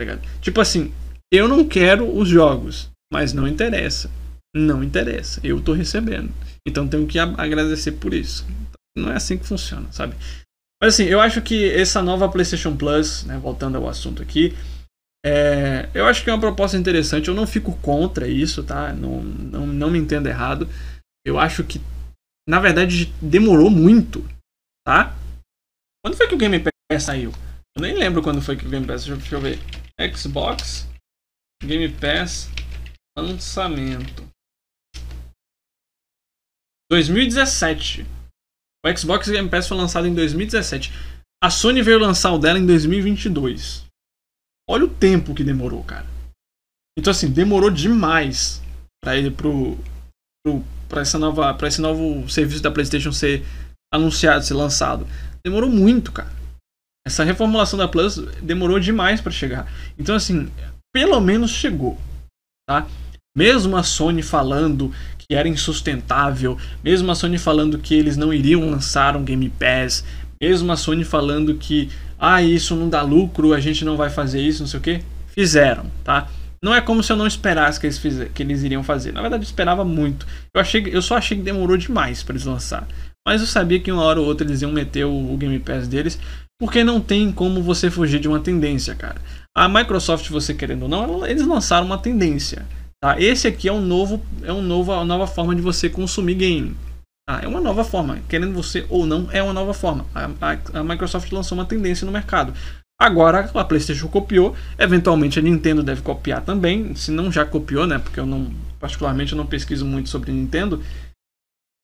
Tá 0.00 0.16
tipo 0.40 0.60
assim, 0.60 0.94
eu 1.32 1.48
não 1.48 1.66
quero 1.66 2.16
os 2.16 2.28
jogos, 2.28 2.88
mas 3.12 3.32
não 3.32 3.48
interessa. 3.48 4.08
Não 4.54 4.84
interessa, 4.84 5.40
eu 5.42 5.60
tô 5.60 5.72
recebendo. 5.72 6.32
Então 6.64 6.86
tenho 6.86 7.08
que 7.08 7.18
agradecer 7.18 7.90
por 7.90 8.14
isso. 8.14 8.46
Não 8.96 9.10
é 9.10 9.16
assim 9.16 9.36
que 9.36 9.44
funciona, 9.44 9.90
sabe? 9.90 10.14
Mas 10.80 10.94
assim, 10.94 11.06
eu 11.06 11.20
acho 11.20 11.42
que 11.42 11.70
essa 11.70 12.00
nova 12.00 12.28
PlayStation 12.28 12.76
Plus, 12.76 13.24
né, 13.24 13.36
voltando 13.36 13.76
ao 13.76 13.88
assunto 13.88 14.22
aqui, 14.22 14.56
é, 15.26 15.88
eu 15.92 16.06
acho 16.06 16.22
que 16.22 16.30
é 16.30 16.32
uma 16.32 16.38
proposta 16.38 16.76
interessante. 16.76 17.26
Eu 17.26 17.34
não 17.34 17.48
fico 17.48 17.76
contra 17.78 18.28
isso, 18.28 18.62
tá? 18.62 18.92
Não, 18.92 19.24
não, 19.24 19.66
não 19.66 19.90
me 19.90 19.98
entenda 19.98 20.30
errado. 20.30 20.68
Eu 21.26 21.36
acho 21.36 21.64
que, 21.64 21.80
na 22.48 22.60
verdade, 22.60 23.12
demorou 23.20 23.70
muito, 23.70 24.24
tá? 24.86 25.16
Quando 26.04 26.16
foi 26.16 26.28
que 26.28 26.34
o 26.34 26.38
Game 26.38 26.58
Pass 26.58 27.02
saiu? 27.04 27.32
Eu 27.76 27.82
nem 27.82 27.94
lembro 27.94 28.22
quando 28.22 28.42
foi 28.42 28.56
que 28.56 28.66
o 28.66 28.70
Game 28.70 28.86
Pass. 28.86 29.04
Deixa, 29.04 29.16
deixa 29.16 29.34
eu 29.36 29.40
ver. 29.40 29.58
Xbox 30.14 30.88
Game 31.62 31.88
Pass 31.92 32.50
lançamento 33.16 34.28
2017. 36.90 38.04
O 38.84 38.98
Xbox 38.98 39.28
Game 39.28 39.48
Pass 39.48 39.68
foi 39.68 39.76
lançado 39.76 40.06
em 40.06 40.14
2017. 40.14 40.92
A 41.42 41.50
Sony 41.50 41.82
veio 41.82 41.98
lançar 41.98 42.32
o 42.32 42.38
dela 42.38 42.58
em 42.58 42.66
2022. 42.66 43.86
Olha 44.68 44.84
o 44.84 44.94
tempo 44.94 45.34
que 45.34 45.44
demorou, 45.44 45.82
cara. 45.84 46.06
Então 46.98 47.10
assim, 47.10 47.30
demorou 47.30 47.70
demais 47.70 48.60
para 49.02 49.16
ele 49.16 49.30
pro, 49.30 49.78
pro 50.44 50.62
para 50.88 51.00
essa 51.00 51.18
nova 51.18 51.54
para 51.54 51.68
esse 51.68 51.80
novo 51.80 52.28
serviço 52.28 52.62
da 52.62 52.70
PlayStation 52.70 53.12
ser 53.12 53.42
anunciado, 53.92 54.44
ser 54.44 54.54
lançado. 54.54 55.06
Demorou 55.44 55.70
muito, 55.70 56.12
cara. 56.12 56.30
Essa 57.06 57.24
reformulação 57.24 57.78
da 57.78 57.88
Plus 57.88 58.16
demorou 58.40 58.78
demais 58.78 59.20
para 59.20 59.32
chegar. 59.32 59.70
Então, 59.98 60.14
assim, 60.14 60.48
pelo 60.94 61.20
menos 61.20 61.50
chegou, 61.50 61.98
tá? 62.68 62.86
Mesmo 63.36 63.76
a 63.76 63.82
Sony 63.82 64.22
falando 64.22 64.92
que 65.18 65.34
era 65.34 65.48
insustentável, 65.48 66.56
mesmo 66.84 67.10
a 67.10 67.14
Sony 67.14 67.38
falando 67.38 67.78
que 67.78 67.94
eles 67.94 68.16
não 68.16 68.32
iriam 68.32 68.70
lançar 68.70 69.16
um 69.16 69.24
Game 69.24 69.48
Pass, 69.48 70.04
mesmo 70.40 70.70
a 70.70 70.76
Sony 70.76 71.02
falando 71.02 71.54
que 71.54 71.90
ah, 72.18 72.42
isso 72.42 72.76
não 72.76 72.88
dá 72.88 73.02
lucro, 73.02 73.52
a 73.52 73.58
gente 73.58 73.84
não 73.84 73.96
vai 73.96 74.10
fazer 74.10 74.40
isso, 74.40 74.62
não 74.62 74.68
sei 74.68 74.78
o 74.78 74.82
que, 74.82 75.02
fizeram, 75.28 75.90
tá? 76.04 76.28
Não 76.62 76.72
é 76.72 76.80
como 76.80 77.02
se 77.02 77.10
eu 77.10 77.16
não 77.16 77.26
esperasse 77.26 77.80
que 77.80 77.86
eles, 77.86 77.98
fizer, 77.98 78.28
que 78.28 78.42
eles 78.42 78.62
iriam 78.62 78.84
fazer. 78.84 79.10
Na 79.10 79.20
verdade, 79.20 79.42
eu 79.42 79.46
esperava 79.46 79.84
muito. 79.84 80.24
Eu, 80.54 80.60
achei, 80.60 80.84
eu 80.86 81.02
só 81.02 81.16
achei 81.16 81.36
que 81.36 81.42
demorou 81.42 81.76
demais 81.76 82.22
para 82.22 82.34
eles 82.34 82.44
lançar. 82.44 82.86
Mas 83.26 83.40
eu 83.40 83.46
sabia 83.46 83.80
que 83.80 83.92
uma 83.92 84.02
hora 84.02 84.20
ou 84.20 84.26
outra 84.26 84.46
eles 84.46 84.62
iam 84.62 84.72
meter 84.72 85.04
o, 85.04 85.32
o 85.32 85.36
Game 85.36 85.58
Pass 85.58 85.86
deles, 85.86 86.18
porque 86.58 86.82
não 86.82 87.00
tem 87.00 87.32
como 87.32 87.62
você 87.62 87.90
fugir 87.90 88.20
de 88.20 88.28
uma 88.28 88.40
tendência, 88.40 88.94
cara. 88.94 89.20
A 89.56 89.68
Microsoft, 89.68 90.28
você 90.28 90.54
querendo 90.54 90.84
ou 90.84 90.88
não, 90.88 91.26
eles 91.26 91.46
lançaram 91.46 91.86
uma 91.86 91.98
tendência. 91.98 92.66
Tá? 93.02 93.20
Esse 93.20 93.48
aqui 93.48 93.68
é 93.68 93.72
um 93.72 93.80
novo, 93.80 94.22
é 94.42 94.52
um 94.52 94.62
novo, 94.62 94.92
uma 94.92 95.04
nova 95.04 95.26
forma 95.26 95.54
de 95.54 95.60
você 95.60 95.88
consumir 95.88 96.34
game. 96.34 96.76
Tá? 97.28 97.40
É 97.42 97.48
uma 97.48 97.60
nova 97.60 97.84
forma, 97.84 98.20
querendo 98.28 98.52
você 98.52 98.86
ou 98.88 99.06
não, 99.06 99.28
é 99.32 99.42
uma 99.42 99.52
nova 99.52 99.74
forma. 99.74 100.06
A, 100.14 100.30
a, 100.40 100.80
a 100.80 100.84
Microsoft 100.84 101.30
lançou 101.32 101.58
uma 101.58 101.64
tendência 101.64 102.04
no 102.04 102.12
mercado. 102.12 102.54
Agora 103.00 103.50
a 103.52 103.64
PlayStation 103.64 104.06
copiou, 104.06 104.54
eventualmente 104.78 105.36
a 105.36 105.42
Nintendo 105.42 105.82
deve 105.82 106.02
copiar 106.02 106.42
também, 106.42 106.94
se 106.94 107.10
não 107.10 107.32
já 107.32 107.44
copiou, 107.44 107.84
né? 107.84 107.98
Porque 107.98 108.20
eu 108.20 108.26
não, 108.26 108.52
particularmente, 108.78 109.32
eu 109.32 109.36
não 109.38 109.46
pesquiso 109.46 109.84
muito 109.84 110.08
sobre 110.08 110.30
Nintendo. 110.30 110.80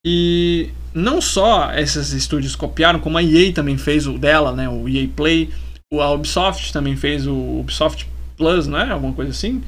E 0.05 0.71
não 0.95 1.21
só 1.21 1.73
esses 1.75 2.13
estúdios 2.13 2.57
copiaram, 2.57 3.01
como 3.01 3.19
a 3.19 3.23
EA 3.23 3.53
também 3.53 3.77
fez 3.77 4.07
o 4.07 4.19
dela, 4.19 4.55
né? 4.55 4.69
O 4.69 4.89
EA 4.89 5.09
Play, 5.09 5.51
a 5.93 6.11
Ubisoft 6.13 6.73
também 6.73 6.97
fez 6.97 7.27
o 7.27 7.35
Ubisoft 7.61 8.07
Plus, 8.37 8.67
né? 8.67 8.91
Alguma 8.91 9.13
coisa 9.13 9.31
assim. 9.31 9.63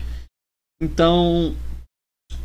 Então, 0.83 1.55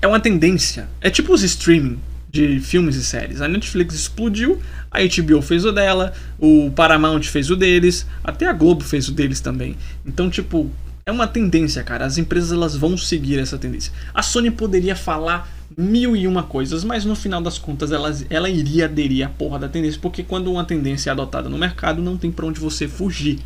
é 0.01 0.07
uma 0.07 0.19
tendência. 0.19 0.89
É 0.99 1.09
tipo 1.09 1.33
os 1.33 1.43
streaming 1.43 1.99
de 2.29 2.59
filmes 2.59 2.95
e 2.95 3.03
séries. 3.03 3.41
A 3.41 3.47
Netflix 3.47 3.95
explodiu, 3.95 4.61
a 4.91 4.99
HBO 4.99 5.41
fez 5.41 5.63
o 5.63 5.71
dela, 5.71 6.13
o 6.37 6.69
Paramount 6.71 7.23
fez 7.23 7.49
o 7.49 7.55
deles, 7.55 8.05
até 8.23 8.47
a 8.47 8.53
Globo 8.53 8.83
fez 8.83 9.07
o 9.07 9.13
deles 9.13 9.39
também. 9.39 9.77
Então, 10.05 10.29
tipo, 10.29 10.69
é 11.07 11.11
uma 11.11 11.27
tendência, 11.27 11.83
cara. 11.83 12.05
As 12.05 12.17
empresas 12.17 12.51
elas 12.51 12.75
vão 12.75 12.97
seguir 12.97 13.39
essa 13.39 13.57
tendência. 13.57 13.93
A 14.13 14.23
Sony 14.23 14.49
poderia 14.49 14.95
falar 14.95 15.47
mil 15.77 16.15
e 16.15 16.27
uma 16.27 16.43
coisas, 16.43 16.83
mas 16.83 17.05
no 17.05 17.15
final 17.15 17.41
das 17.41 17.57
contas 17.57 17.91
ela, 17.91 18.11
ela 18.29 18.49
iria 18.49 18.85
aderir 18.85 19.25
à 19.25 19.29
porra 19.29 19.59
da 19.59 19.69
tendência, 19.69 19.99
porque 20.01 20.23
quando 20.23 20.51
uma 20.51 20.65
tendência 20.65 21.09
é 21.09 21.11
adotada 21.11 21.49
no 21.49 21.57
mercado, 21.57 22.01
não 22.01 22.17
tem 22.17 22.31
para 22.31 22.45
onde 22.45 22.59
você 22.59 22.87
fugir. 22.87 23.39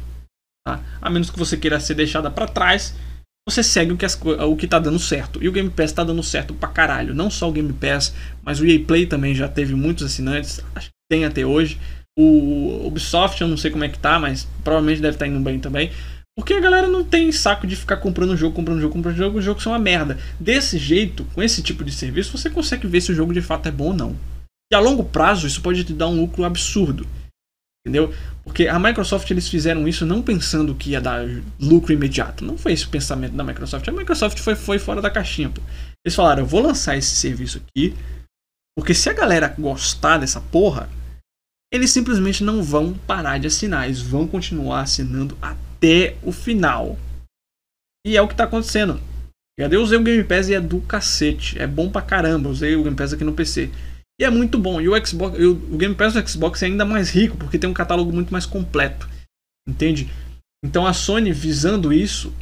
Tá? 0.66 0.82
A 1.02 1.10
menos 1.10 1.30
que 1.30 1.40
você 1.40 1.58
queira 1.58 1.80
ser 1.80 1.96
deixada 1.96 2.32
para 2.32 2.48
trás, 2.48 2.96
você 3.48 3.64
segue 3.64 3.92
o 3.92 3.98
que, 3.98 4.06
as, 4.06 4.20
o 4.22 4.56
que 4.56 4.68
tá 4.68 4.80
dando 4.80 5.00
certo. 5.00 5.44
E 5.44 5.50
o 5.50 5.52
Game 5.52 5.70
Pass 5.70 5.92
tá 5.92 6.04
dando 6.04 6.22
certo 6.24 6.54
pra 6.54 6.70
caralho. 6.70 7.14
Não 7.14 7.30
só 7.30 7.50
o 7.50 7.52
Game 7.52 7.74
Pass, 7.74 8.14
mas 8.44 8.60
o 8.60 8.66
EA 8.66 8.80
Play 8.86 9.06
também 9.06 9.34
já 9.34 9.48
teve 9.48 9.74
muitos 9.76 10.06
assinantes, 10.06 10.62
acho 10.76 10.88
que 10.88 10.94
tem 11.10 11.26
até 11.26 11.46
hoje. 11.46 11.80
O 12.18 12.86
Ubisoft 12.86 13.42
eu 13.42 13.48
não 13.48 13.58
sei 13.58 13.72
como 13.72 13.84
é 13.84 13.90
que 13.90 13.98
tá, 13.98 14.20
mas 14.20 14.48
provavelmente 14.64 15.02
deve 15.02 15.16
estar 15.16 15.26
tá 15.26 15.32
indo 15.32 15.40
bem 15.40 15.60
também. 15.60 15.92
Porque 16.40 16.54
a 16.54 16.60
galera 16.62 16.88
não 16.88 17.04
tem 17.04 17.34
saco 17.34 17.68
de 17.68 17.76
ficar 17.76 17.98
comprando 17.98 18.38
jogo, 18.38 18.56
comprando 18.56 18.80
jogo, 18.80 18.94
comprando 18.94 19.18
jogo, 19.18 19.40
o 19.40 19.42
jogo 19.42 19.62
são 19.62 19.74
uma 19.74 19.78
merda. 19.78 20.18
Desse 20.40 20.78
jeito, 20.78 21.26
com 21.34 21.44
esse 21.44 21.62
tipo 21.62 21.84
de 21.84 21.92
serviço, 21.92 22.38
você 22.38 22.50
consegue 22.50 22.88
ver 22.88 23.02
se 23.02 23.12
o 23.12 23.14
jogo 23.14 23.34
de 23.34 23.42
fato 23.42 23.68
é 23.68 23.72
bom 23.72 23.88
ou 23.88 23.94
não. 23.94 24.16
E 24.72 24.76
a 24.76 24.80
longo 24.80 25.04
prazo, 25.04 25.46
isso 25.46 25.62
pode 25.62 25.84
te 25.84 25.92
dar 25.92 26.08
um 26.08 26.22
lucro 26.22 26.46
absurdo. 26.46 27.06
Entendeu? 27.86 28.14
Porque 28.42 28.70
a 28.70 28.80
Microsoft 28.80 29.30
eles 29.30 29.50
fizeram 29.50 29.86
isso 29.86 30.06
não 30.06 30.22
pensando 30.22 30.74
que 30.74 30.92
ia 30.92 31.02
dar 31.02 31.28
lucro 31.60 31.92
imediato. 31.92 32.46
Não 32.46 32.58
foi 32.58 32.72
esse 32.72 32.86
o 32.86 32.90
pensamento 32.90 33.34
da 33.34 33.44
Microsoft. 33.44 33.86
A 33.90 33.92
Microsoft 33.92 34.40
foi, 34.40 34.56
foi 34.56 34.80
fora 34.80 35.02
da 35.02 35.12
caixinha. 35.12 35.50
Pô. 35.50 35.62
Eles 36.06 36.16
falaram: 36.16 36.44
eu 36.44 36.48
vou 36.48 36.62
lançar 36.62 36.96
esse 36.96 37.18
serviço 37.18 37.58
aqui. 37.58 37.94
Porque 38.78 38.94
se 38.94 39.10
a 39.10 39.14
galera 39.14 39.54
gostar 39.60 40.20
dessa 40.20 40.40
porra, 40.40 40.90
eles 41.70 41.92
simplesmente 41.92 42.46
não 42.46 42.64
vão 42.64 42.94
parar 42.94 43.40
de 43.40 43.48
assinar. 43.48 43.88
Eles 43.88 44.02
vão 44.02 44.26
continuar 44.26 44.84
assinando 44.84 45.38
até 45.42 45.69
até 45.80 46.18
o 46.22 46.32
final. 46.32 46.98
E 48.06 48.18
é 48.18 48.22
o 48.22 48.28
que 48.28 48.36
tá 48.36 48.44
acontecendo. 48.44 49.00
Eu 49.58 49.82
usei 49.82 49.98
o 49.98 50.04
Game 50.04 50.24
Pass 50.24 50.48
e 50.50 50.54
é 50.54 50.62
do 50.62 50.80
cacete. 50.82 51.60
É 51.60 51.68
bom 51.68 51.90
pra 51.90 52.02
caramba. 52.02 52.48
Eu 52.48 52.52
usei 52.52 52.76
o 52.76 52.84
Game 52.84 52.96
Pass 52.96 53.14
aqui 53.14 53.24
no 53.24 53.34
PC. 53.34 53.70
E 54.20 54.24
é 54.24 54.30
muito 54.30 54.58
bom. 54.58 54.80
E 54.80 54.88
o 54.88 55.06
Xbox, 55.06 55.38
o 55.40 55.78
Game 55.78 55.96
Pass 55.96 56.14
do 56.14 56.28
Xbox 56.28 56.62
é 56.62 56.68
ainda 56.68 56.86
mais 56.86 57.10
rico 57.10 57.38
porque 57.38 57.58
tem 57.58 57.70
um 57.70 57.74
catálogo 57.74 58.12
muito 58.12 58.32
mais 58.32 58.46
completo. 58.46 59.10
Entende? 59.68 60.10
Então 60.64 60.86
a 60.86 60.94
Sony 60.94 61.32
visando 61.32 61.94
isso, 61.94 62.34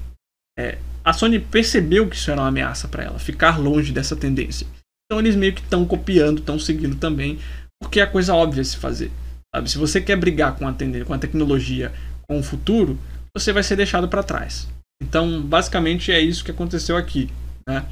é, 0.58 0.78
a 1.04 1.14
Sony 1.14 1.40
percebeu 1.40 2.08
que 2.08 2.16
isso 2.16 2.32
era 2.32 2.42
uma 2.42 2.48
ameaça 2.48 2.88
para 2.88 3.04
ela, 3.04 3.20
ficar 3.20 3.60
longe 3.60 3.92
dessa 3.92 4.16
tendência. 4.16 4.66
Então 5.06 5.20
eles 5.20 5.36
meio 5.36 5.54
que 5.54 5.62
estão 5.62 5.86
copiando, 5.86 6.40
estão 6.40 6.58
seguindo 6.58 6.96
também, 6.96 7.40
porque 7.80 8.00
é 8.00 8.06
coisa 8.06 8.34
óbvia 8.34 8.64
se 8.64 8.78
fazer. 8.78 9.12
Sabe? 9.54 9.70
Se 9.70 9.78
você 9.78 10.02
quer 10.02 10.18
brigar 10.18 10.56
com 10.56 10.68
a, 10.68 10.76
com 11.06 11.14
a 11.14 11.20
tecnologia, 11.20 11.94
com 12.28 12.40
o 12.40 12.44
futuro, 12.44 12.98
você 13.40 13.54
vai 13.54 13.64
ser 13.64 13.76
deixado 13.76 14.08
para 14.08 14.24
trás. 14.24 14.68
Então, 15.02 15.42
basicamente 15.42 16.12
é 16.12 16.20
isso 16.20 16.44
que 16.44 16.52
aconteceu 16.52 16.98
aqui. 16.98 17.30
Né? 17.68 17.86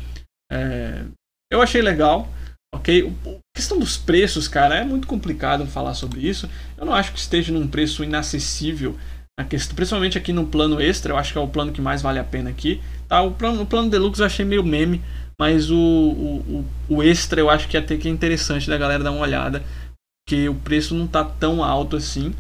É, 0.52 1.04
eu 1.52 1.62
achei 1.62 1.82
legal, 1.82 2.28
ok? 2.74 3.14
A 3.26 3.38
questão 3.56 3.80
dos 3.80 3.98
preços, 3.98 4.48
cara, 4.48 4.76
é 4.76 4.84
muito 4.84 5.08
complicado 5.08 5.66
falar 5.68 5.94
sobre 5.94 6.22
isso. 6.22 6.50
Eu 6.78 6.86
não 6.86 6.94
acho 6.94 7.14
que 7.14 7.20
esteja 7.20 7.54
num 7.54 7.68
preço 7.68 8.04
inacessível. 8.04 8.98
A 9.40 9.44
questão, 9.44 9.76
principalmente 9.76 10.18
aqui 10.18 10.32
no 10.32 10.48
plano 10.48 10.82
extra, 10.82 11.14
eu 11.14 11.18
acho 11.18 11.34
que 11.34 11.38
é 11.38 11.42
o 11.42 11.48
plano 11.48 11.72
que 11.72 11.82
mais 11.82 12.02
vale 12.02 12.20
a 12.20 12.24
pena 12.24 12.50
aqui. 12.50 12.82
Tá? 13.08 13.22
O, 13.22 13.32
plano, 13.32 13.62
o 13.62 13.66
plano 13.66 13.90
deluxe 13.90 14.22
eu 14.22 14.26
achei 14.26 14.46
meio 14.46 14.64
meme, 14.64 15.02
Mas 15.40 15.70
o, 15.70 15.78
o, 15.78 16.66
o 16.90 17.04
extra 17.04 17.40
eu 17.40 17.50
acho 17.50 17.68
que 17.68 17.78
até 17.78 17.98
que 17.98 18.08
é 18.08 18.12
interessante 18.12 18.70
da 18.70 18.78
galera 18.78 19.04
dar 19.04 19.12
uma 19.12 19.22
olhada. 19.22 19.64
Porque 20.26 20.50
o 20.50 20.56
preço 20.56 20.96
não 20.96 21.06
tá 21.06 21.24
tão 21.24 21.64
alto 21.64 21.96
assim. 21.96 22.34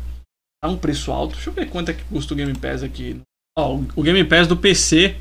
Tá 0.65 0.69
um 0.69 0.78
preço 0.78 1.12
alto. 1.12 1.36
Deixa 1.36 1.51
eu 1.51 1.54
ver 1.54 1.69
quanto 1.69 1.91
é 1.91 1.93
que 1.93 2.04
custa 2.06 2.34
o 2.34 2.36
Game 2.38 2.58
Pass 2.58 2.82
aqui. 2.82 3.21
Ó, 3.56 3.80
o 3.95 4.01
Game 4.01 4.28
Pass 4.28 4.47
do 4.47 4.58
PC, 4.58 5.15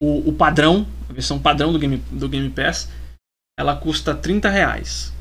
o, 0.00 0.28
o 0.28 0.32
padrão, 0.32 0.86
a 1.10 1.12
versão 1.12 1.42
padrão 1.42 1.72
do 1.72 1.80
Game, 1.80 1.98
do 2.12 2.28
Game 2.28 2.48
Pass, 2.48 2.88
ela 3.58 3.76
custa 3.76 4.14
30 4.14 4.48
reais. 4.48 5.12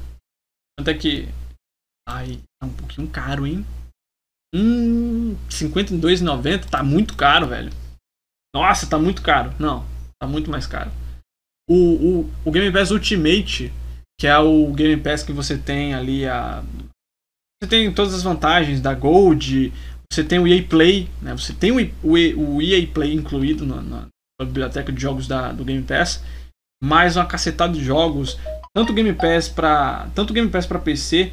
Quanto 0.77 0.89
é 0.89 0.93
que. 0.93 1.27
Ai, 2.07 2.39
tá 2.59 2.67
um 2.67 2.73
pouquinho 2.73 3.07
caro, 3.07 3.47
hein? 3.47 3.65
Hum, 4.53 5.35
52,90 5.49 6.69
tá 6.69 6.83
muito 6.83 7.17
caro, 7.17 7.47
velho. 7.47 7.71
Nossa, 8.53 8.87
tá 8.87 8.99
muito 8.99 9.23
caro. 9.23 9.55
Não, 9.57 9.83
tá 10.21 10.27
muito 10.27 10.51
mais 10.51 10.67
caro. 10.67 10.91
O, 11.67 11.75
o, 11.75 12.33
o 12.45 12.51
Game 12.51 12.71
Pass 12.71 12.91
Ultimate, 12.91 13.73
que 14.19 14.27
é 14.27 14.37
o 14.37 14.71
Game 14.71 15.01
Pass 15.01 15.23
que 15.23 15.33
você 15.33 15.57
tem 15.57 15.95
ali 15.95 16.27
a. 16.27 16.63
Você 17.61 17.69
tem 17.69 17.93
todas 17.93 18.15
as 18.15 18.23
vantagens 18.23 18.81
da 18.81 18.93
Gold, 18.95 19.71
você 20.11 20.23
tem 20.23 20.39
o 20.39 20.47
EA 20.47 20.63
Play, 20.63 21.07
né? 21.21 21.31
Você 21.33 21.53
tem 21.53 21.71
o, 21.71 21.75
o, 22.03 22.61
EA 22.61 22.87
Play 22.87 23.13
incluído 23.13 23.67
na, 23.67 23.81
na, 23.81 24.07
biblioteca 24.41 24.91
de 24.91 24.99
jogos 24.99 25.27
da, 25.27 25.51
do 25.51 25.63
Game 25.63 25.83
Pass, 25.83 26.23
mais 26.83 27.15
uma 27.15 27.27
cacetada 27.27 27.73
de 27.73 27.83
jogos, 27.83 28.39
tanto 28.73 28.91
Game 28.91 29.13
Pass 29.13 29.47
para 29.47 30.09
tanto 30.15 30.33
Game 30.33 30.49
Pass 30.49 30.65
para 30.65 30.79
PC 30.79 31.31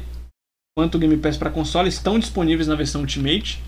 quanto 0.77 0.99
Game 0.99 1.17
Pass 1.17 1.35
para 1.35 1.49
console 1.49 1.89
estão 1.89 2.19
disponíveis 2.19 2.67
na 2.67 2.75
versão 2.75 3.01
Ultimate. 3.01 3.59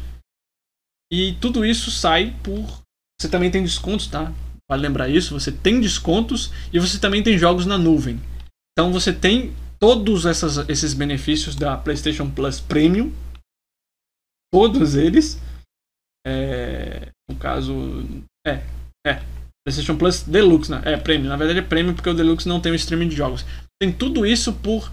E 1.12 1.34
tudo 1.42 1.66
isso 1.66 1.90
sai 1.90 2.36
por 2.44 2.82
você 3.20 3.28
também 3.28 3.50
tem 3.50 3.64
descontos, 3.64 4.06
tá? 4.08 4.32
Vale 4.70 4.84
lembrar 4.84 5.10
isso, 5.10 5.38
você 5.38 5.52
tem 5.52 5.82
descontos 5.82 6.52
e 6.72 6.80
você 6.80 7.00
também 7.00 7.24
tem 7.24 7.38
jogos 7.38 7.66
na 7.66 7.78
nuvem. 7.78 8.22
Então 8.72 8.94
você 8.94 9.12
tem 9.12 9.52
todos 9.82 10.26
essas, 10.26 10.70
esses 10.70 10.94
benefícios 10.94 11.56
da 11.56 11.76
PlayStation 11.76 12.30
Plus 12.30 12.60
Premium, 12.60 13.12
todos 14.54 14.96
eles. 14.96 15.42
É, 16.26 17.10
no 17.30 17.36
caso, 17.38 17.74
é, 18.46 18.64
é, 19.06 19.24
PlayStation 19.66 19.98
Plus 19.98 20.22
Deluxe, 20.24 20.70
né? 20.70 20.82
É, 20.86 20.98
Premium. 20.98 21.30
Na 21.30 21.38
verdade 21.38 21.60
é 21.60 21.64
Premium 21.64 21.96
porque 21.96 22.10
o 22.10 22.14
Deluxe 22.14 22.48
não 22.48 22.62
tem 22.62 22.72
o 22.72 22.76
streaming 22.76 23.10
de 23.10 23.16
jogos. 23.16 23.44
Tem 23.82 23.92
tudo 23.92 24.26
isso 24.26 24.54
por 24.54 24.92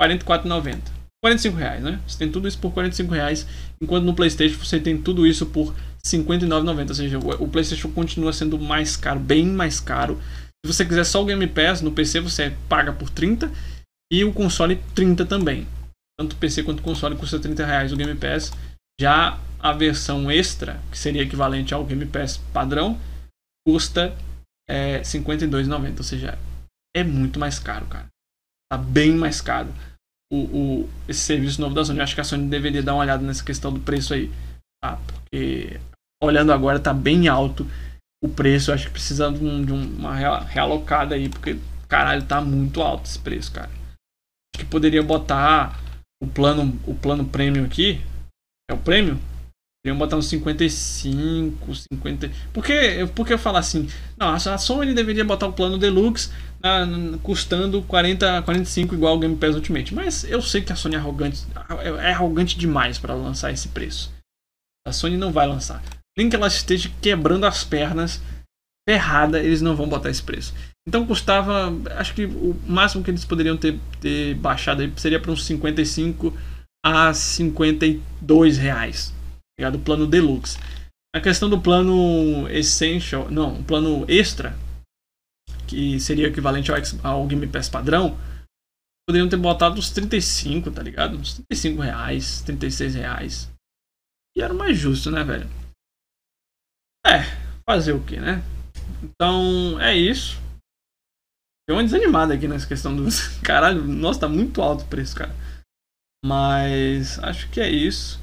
R$ 0.00 0.18
44,90. 0.18 1.00
45 1.22 1.56
reais, 1.56 1.82
né? 1.82 2.00
Você 2.06 2.18
tem 2.18 2.32
tudo 2.32 2.48
isso 2.48 2.58
por 2.58 2.72
45 2.72 3.12
reais, 3.12 3.46
enquanto 3.80 4.04
no 4.04 4.14
PlayStation 4.14 4.56
você 4.56 4.80
tem 4.80 5.00
tudo 5.00 5.26
isso 5.26 5.44
por 5.46 5.74
R$ 5.74 5.80
59,90. 6.02 6.88
Ou 6.88 6.94
seja, 6.94 7.18
o 7.18 7.46
PlayStation 7.46 7.90
continua 7.92 8.32
sendo 8.32 8.58
mais 8.58 8.96
caro, 8.96 9.20
bem 9.20 9.46
mais 9.46 9.78
caro. 9.78 10.18
Se 10.64 10.72
você 10.72 10.84
quiser 10.84 11.04
só 11.04 11.22
o 11.22 11.24
Game 11.24 11.46
Pass 11.46 11.80
no 11.80 11.92
PC, 11.92 12.20
você 12.20 12.54
paga 12.68 12.92
por 12.92 13.08
30 13.08 13.50
e 14.12 14.24
o 14.24 14.32
console 14.32 14.76
30 14.94 15.24
também. 15.24 15.66
Tanto 16.18 16.36
PC 16.36 16.62
quanto 16.62 16.82
console 16.82 17.16
custa 17.16 17.40
30 17.40 17.64
reais 17.64 17.92
o 17.92 17.96
Game 17.96 18.14
Pass. 18.14 18.52
Já 19.00 19.38
a 19.58 19.72
versão 19.72 20.30
extra, 20.30 20.80
que 20.90 20.98
seria 20.98 21.22
equivalente 21.22 21.72
ao 21.72 21.84
Game 21.84 22.04
Pass 22.06 22.36
padrão, 22.52 22.98
custa 23.66 24.16
é, 24.68 25.00
52,90. 25.00 25.98
Ou 25.98 26.04
seja, 26.04 26.38
é 26.94 27.02
muito 27.02 27.38
mais 27.38 27.58
caro, 27.58 27.86
cara. 27.86 28.06
Tá 28.70 28.76
bem 28.76 29.12
mais 29.12 29.40
caro 29.40 29.72
o, 30.32 30.36
o, 30.36 30.90
esse 31.08 31.20
serviço 31.20 31.60
novo 31.60 31.74
da 31.74 31.84
Sony. 31.84 31.98
Eu 31.98 32.04
acho 32.04 32.14
que 32.14 32.20
a 32.20 32.24
Sony 32.24 32.48
deveria 32.48 32.82
dar 32.82 32.94
uma 32.94 33.02
olhada 33.02 33.22
nessa 33.22 33.44
questão 33.44 33.72
do 33.72 33.80
preço 33.80 34.14
aí. 34.14 34.30
Tá? 34.82 34.96
Porque 35.06 35.80
olhando 36.22 36.52
agora 36.52 36.78
tá 36.78 36.92
bem 36.92 37.28
alto 37.28 37.66
o 38.22 38.28
preço. 38.28 38.72
Acho 38.72 38.86
que 38.86 38.92
precisa 38.92 39.30
de, 39.30 39.44
um, 39.44 39.64
de 39.64 39.72
uma 39.72 40.14
realocada 40.14 41.14
aí. 41.14 41.28
Porque, 41.28 41.58
caralho, 41.88 42.24
tá 42.24 42.40
muito 42.40 42.82
alto 42.82 43.06
esse 43.06 43.18
preço, 43.18 43.52
cara. 43.52 43.70
Acho 44.54 44.64
que 44.64 44.70
poderia 44.70 45.02
botar 45.02 45.80
o 46.22 46.26
plano, 46.26 46.78
o 46.86 46.94
plano 46.94 47.24
premium 47.24 47.64
aqui. 47.64 48.00
É 48.70 48.74
o 48.74 48.78
prêmio? 48.78 49.18
Poderiam 49.82 49.98
botar 49.98 50.16
uns 50.16 50.26
55, 50.26 51.74
50. 51.74 52.30
Por 52.52 52.62
que, 52.62 53.06
por 53.14 53.26
que 53.26 53.32
eu 53.32 53.38
falar 53.38 53.60
assim? 53.60 53.88
Não, 54.14 54.28
a 54.28 54.58
Sony 54.58 54.92
deveria 54.92 55.24
botar 55.24 55.46
o 55.46 55.54
plano 55.54 55.78
Deluxe 55.78 56.30
na, 56.62 56.84
na, 56.84 57.18
custando 57.18 57.82
40, 57.84 58.42
45 58.42 58.94
igual 58.94 59.16
o 59.16 59.18
Game 59.18 59.36
Pass 59.36 59.54
Ultimate. 59.54 59.94
Mas 59.94 60.24
eu 60.24 60.42
sei 60.42 60.60
que 60.60 60.70
a 60.70 60.76
Sony 60.76 60.96
é 60.96 60.98
arrogante, 60.98 61.46
é 62.02 62.12
arrogante 62.12 62.58
demais 62.58 62.98
para 62.98 63.14
lançar 63.14 63.52
esse 63.52 63.68
preço. 63.68 64.12
A 64.86 64.92
Sony 64.92 65.16
não 65.16 65.32
vai 65.32 65.46
lançar. 65.46 65.82
Nem 66.20 66.28
que 66.28 66.36
ela 66.36 66.48
esteja 66.48 66.92
quebrando 67.00 67.46
as 67.46 67.64
pernas, 67.64 68.20
ferrada, 68.86 69.42
eles 69.42 69.62
não 69.62 69.74
vão 69.74 69.88
botar 69.88 70.10
esse 70.10 70.22
preço. 70.22 70.52
Então 70.86 71.06
custava, 71.06 71.72
acho 71.96 72.12
que 72.14 72.26
o 72.26 72.54
máximo 72.66 73.02
que 73.02 73.10
eles 73.10 73.24
poderiam 73.24 73.56
ter, 73.56 73.80
ter 74.02 74.34
baixado 74.34 74.82
seria 75.00 75.18
para 75.18 75.30
uns 75.30 75.46
55 75.46 76.36
a 76.84 77.14
52 77.14 78.58
reais. 78.58 79.14
Ligado? 79.58 79.76
O 79.76 79.80
plano 79.80 80.06
Deluxe. 80.06 80.58
A 81.16 81.22
questão 81.22 81.48
do 81.48 81.58
plano 81.58 82.46
Essential, 82.50 83.30
não, 83.30 83.58
o 83.58 83.64
plano 83.64 84.04
Extra, 84.06 84.54
que 85.66 85.98
seria 86.00 86.28
equivalente 86.28 86.70
ao, 86.70 86.76
ao 87.02 87.26
Game 87.26 87.46
Pass 87.46 87.70
padrão, 87.70 88.18
poderiam 89.08 89.26
ter 89.26 89.38
botado 89.38 89.78
uns 89.78 89.88
35, 89.88 90.70
tá 90.70 90.82
ligado? 90.82 91.16
Uns 91.16 91.36
35 91.48 91.80
reais, 91.80 92.42
36 92.42 92.94
reais. 92.94 93.50
E 94.36 94.42
era 94.42 94.52
mais 94.52 94.76
justo, 94.76 95.10
né, 95.10 95.24
velho? 95.24 95.48
É, 97.06 97.22
fazer 97.68 97.92
o 97.92 98.04
que, 98.04 98.18
né? 98.18 98.42
Então, 99.02 99.80
é 99.80 99.96
isso. 99.96 100.40
Deu 101.68 101.76
uma 101.76 101.84
desanimada 101.84 102.34
aqui 102.34 102.48
nessa 102.48 102.66
questão 102.66 102.94
do. 102.94 103.04
Caralho, 103.44 103.84
nossa, 103.84 104.20
tá 104.20 104.28
muito 104.28 104.60
alto 104.60 104.84
o 104.84 104.88
preço, 104.88 105.16
cara. 105.16 105.34
Mas 106.24 107.18
acho 107.20 107.48
que 107.50 107.60
é 107.60 107.70
isso. 107.70 108.20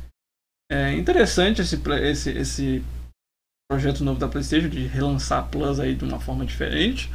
É 0.71 0.93
interessante 0.93 1.61
esse, 1.61 1.81
esse, 2.03 2.29
esse 2.31 2.83
projeto 3.69 4.03
novo 4.03 4.19
da 4.19 4.27
PlayStation 4.27 4.69
de 4.69 4.85
relançar 4.85 5.39
a 5.39 5.43
Plus 5.43 5.79
aí 5.79 5.95
de 5.95 6.03
uma 6.03 6.19
forma 6.19 6.45
diferente. 6.45 7.09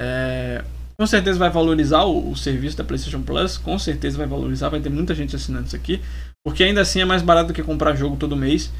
É, 0.00 0.64
com 0.98 1.06
certeza 1.06 1.38
vai 1.38 1.50
valorizar 1.50 2.04
o, 2.04 2.30
o, 2.30 2.36
serviço 2.36 2.76
da 2.76 2.84
PlayStation 2.84 3.22
Plus, 3.22 3.56
com 3.56 3.78
certeza 3.78 4.18
vai 4.18 4.26
valorizar, 4.26 4.68
vai 4.68 4.80
ter 4.80 4.90
muita 4.90 5.14
gente 5.14 5.36
assinando 5.36 5.66
isso 5.66 5.76
aqui, 5.76 6.00
porque 6.44 6.64
ainda 6.64 6.80
assim 6.80 7.00
é 7.00 7.04
mais 7.04 7.22
barato 7.22 7.48
do 7.48 7.54
que 7.54 7.62
comprar 7.62 7.94
jogo 7.94 8.16
todo 8.16 8.36
mês. 8.36 8.72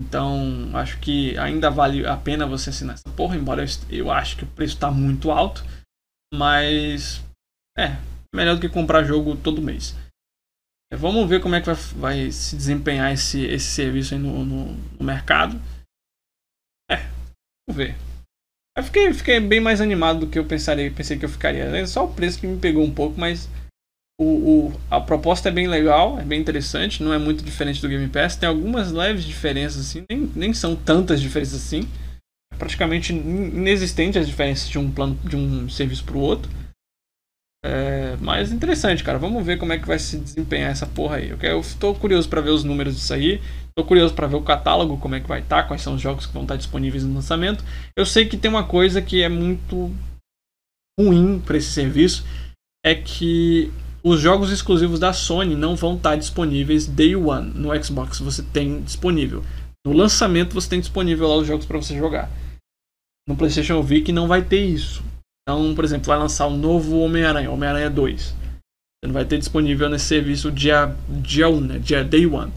Então, 0.00 0.76
acho 0.76 0.98
que 0.98 1.38
ainda 1.38 1.70
vale 1.70 2.06
a 2.06 2.16
pena 2.16 2.46
você 2.46 2.70
assinar 2.70 2.94
essa 2.94 3.08
porra, 3.10 3.36
embora 3.36 3.62
eu, 3.62 3.68
eu 3.90 4.10
acho 4.10 4.36
que 4.36 4.44
o 4.44 4.48
preço 4.48 4.74
está 4.74 4.90
muito 4.90 5.30
alto, 5.30 5.64
mas 6.32 7.22
é, 7.78 7.96
melhor 8.34 8.56
do 8.56 8.60
que 8.60 8.68
comprar 8.68 9.04
jogo 9.04 9.36
todo 9.36 9.62
mês. 9.62 9.94
É, 10.92 10.96
vamos 10.96 11.28
ver 11.28 11.40
como 11.40 11.54
é 11.54 11.60
que 11.60 11.66
vai, 11.66 11.74
vai 11.74 12.30
se 12.32 12.56
desempenhar 12.56 13.12
esse, 13.12 13.44
esse 13.44 13.66
serviço 13.66 14.18
no, 14.18 14.44
no, 14.44 14.72
no 14.74 15.04
mercado. 15.04 15.60
É, 16.90 16.96
vamos 17.68 17.76
ver. 17.76 17.96
Eu 18.76 18.82
fiquei, 18.82 19.14
fiquei 19.14 19.38
bem 19.38 19.60
mais 19.60 19.80
animado 19.80 20.20
do 20.20 20.28
que 20.28 20.38
eu 20.38 20.44
pensaria, 20.44 20.90
pensei 20.90 21.16
que 21.16 21.24
eu 21.24 21.28
ficaria. 21.28 21.64
É 21.64 21.86
só 21.86 22.04
o 22.04 22.12
preço 22.12 22.40
que 22.40 22.46
me 22.46 22.58
pegou 22.58 22.84
um 22.84 22.92
pouco, 22.92 23.18
mas 23.18 23.48
o, 24.18 24.24
o, 24.24 24.80
a 24.90 25.00
proposta 25.00 25.48
é 25.48 25.52
bem 25.52 25.66
legal, 25.66 26.18
é 26.20 26.24
bem 26.24 26.40
interessante, 26.40 27.02
não 27.02 27.12
é 27.12 27.18
muito 27.18 27.42
diferente 27.44 27.80
do 27.80 27.88
Game 27.88 28.08
Pass. 28.08 28.36
Tem 28.36 28.48
algumas 28.48 28.92
leves 28.92 29.24
diferenças, 29.24 29.80
assim, 29.80 30.04
nem, 30.08 30.30
nem 30.34 30.54
são 30.54 30.76
tantas 30.76 31.20
diferenças 31.20 31.54
assim. 31.54 31.88
É 32.52 32.56
praticamente 32.56 33.12
inexistente 33.12 34.18
as 34.18 34.26
diferenças 34.26 34.68
de 34.68 34.78
um 34.78 34.90
plano 34.90 35.18
de 35.24 35.36
um 35.36 35.68
serviço 35.68 36.04
para 36.04 36.16
o 36.16 36.20
outro. 36.20 36.50
É, 37.66 38.16
mas 38.20 38.52
interessante, 38.52 39.02
cara. 39.02 39.18
Vamos 39.18 39.44
ver 39.44 39.58
como 39.58 39.72
é 39.72 39.78
que 39.78 39.86
vai 39.86 39.98
se 39.98 40.18
desempenhar 40.18 40.70
essa 40.70 40.86
porra 40.86 41.16
aí. 41.16 41.30
Eu 41.30 41.60
estou 41.60 41.94
curioso 41.94 42.28
para 42.28 42.40
ver 42.40 42.50
os 42.50 42.62
números 42.62 42.94
disso 42.94 43.14
aí. 43.14 43.40
Estou 43.68 43.84
curioso 43.84 44.14
para 44.14 44.28
ver 44.28 44.36
o 44.36 44.42
catálogo, 44.42 44.98
como 44.98 45.16
é 45.16 45.20
que 45.20 45.26
vai 45.26 45.40
estar, 45.40 45.62
tá, 45.62 45.68
quais 45.68 45.82
são 45.82 45.94
os 45.94 46.00
jogos 46.00 46.26
que 46.26 46.32
vão 46.32 46.42
estar 46.42 46.54
tá 46.54 46.58
disponíveis 46.58 47.02
no 47.02 47.14
lançamento. 47.14 47.64
Eu 47.96 48.06
sei 48.06 48.26
que 48.26 48.36
tem 48.36 48.48
uma 48.48 48.64
coisa 48.64 49.02
que 49.02 49.22
é 49.22 49.28
muito 49.28 49.90
ruim 51.00 51.40
para 51.40 51.56
esse 51.56 51.72
serviço, 51.72 52.24
é 52.86 52.94
que 52.94 53.72
os 54.04 54.20
jogos 54.20 54.52
exclusivos 54.52 55.00
da 55.00 55.14
Sony 55.14 55.56
não 55.56 55.74
vão 55.74 55.96
estar 55.96 56.14
disponíveis 56.14 56.86
day 56.86 57.16
one 57.16 57.50
no 57.54 57.82
Xbox. 57.82 58.20
Você 58.20 58.42
tem 58.42 58.82
disponível. 58.82 59.42
No 59.86 59.94
lançamento 59.94 60.52
você 60.52 60.68
tem 60.68 60.80
disponível 60.80 61.26
lá 61.26 61.36
os 61.36 61.46
jogos 61.46 61.64
para 61.64 61.78
você 61.78 61.96
jogar. 61.96 62.30
No 63.26 63.34
PlayStation 63.34 63.72
eu 63.72 63.82
vi 63.82 64.02
que 64.02 64.12
não 64.12 64.28
vai 64.28 64.42
ter 64.42 64.62
isso. 64.62 65.02
Então, 65.42 65.74
por 65.74 65.84
exemplo, 65.84 66.06
vai 66.06 66.18
lançar 66.18 66.46
o 66.46 66.50
um 66.52 66.58
novo 66.58 66.98
Homem-Aranha, 66.98 67.50
Homem-Aranha 67.50 67.88
2. 67.88 68.22
Você 68.22 69.06
não 69.06 69.12
vai 69.12 69.24
ter 69.24 69.38
disponível 69.38 69.88
nesse 69.88 70.04
serviço 70.04 70.52
dia, 70.52 70.94
dia 71.08 71.48
1, 71.48 71.60
né? 71.60 71.78
Dia 71.78 72.04
day 72.04 72.26
1. 72.26 72.50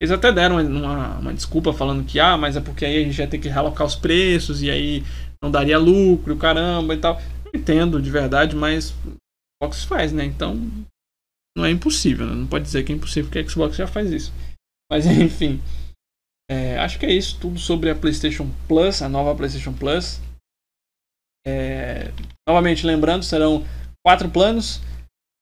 Eles 0.00 0.12
até 0.12 0.30
deram 0.32 0.64
uma, 0.64 1.18
uma 1.18 1.34
desculpa 1.34 1.72
falando 1.72 2.04
que, 2.04 2.20
ah, 2.20 2.36
mas 2.36 2.56
é 2.56 2.60
porque 2.60 2.84
aí 2.84 3.02
a 3.02 3.04
gente 3.04 3.18
ia 3.18 3.26
ter 3.26 3.38
que 3.38 3.48
realocar 3.48 3.84
os 3.84 3.96
preços 3.96 4.62
e 4.62 4.70
aí 4.70 5.04
não 5.42 5.50
daria 5.50 5.78
lucro, 5.78 6.36
caramba 6.36 6.94
e 6.94 6.98
tal. 6.98 7.20
Eu 7.52 7.58
entendo 7.60 8.00
de 8.00 8.10
verdade, 8.10 8.54
mas 8.54 8.94
Xbox 9.62 9.84
faz, 9.84 10.12
né? 10.12 10.24
Então 10.24 10.56
não 11.56 11.64
é 11.64 11.70
impossível, 11.70 12.26
né? 12.26 12.34
Não 12.34 12.46
pode 12.46 12.64
dizer 12.64 12.84
que 12.84 12.92
é 12.92 12.94
impossível 12.94 13.24
porque 13.30 13.38
a 13.38 13.48
Xbox 13.48 13.76
já 13.76 13.86
faz 13.86 14.10
isso. 14.10 14.32
Mas 14.90 15.06
enfim. 15.06 15.60
É, 16.50 16.78
acho 16.78 16.98
que 16.98 17.04
é 17.04 17.12
isso 17.12 17.38
tudo 17.38 17.58
sobre 17.58 17.90
a 17.90 17.94
PlayStation 17.94 18.48
Plus, 18.66 19.02
a 19.02 19.08
nova 19.08 19.34
PlayStation 19.34 19.72
Plus. 19.72 20.20
É, 21.46 22.10
novamente 22.48 22.86
lembrando, 22.86 23.22
serão 23.22 23.66
quatro 24.04 24.30
planos. 24.30 24.80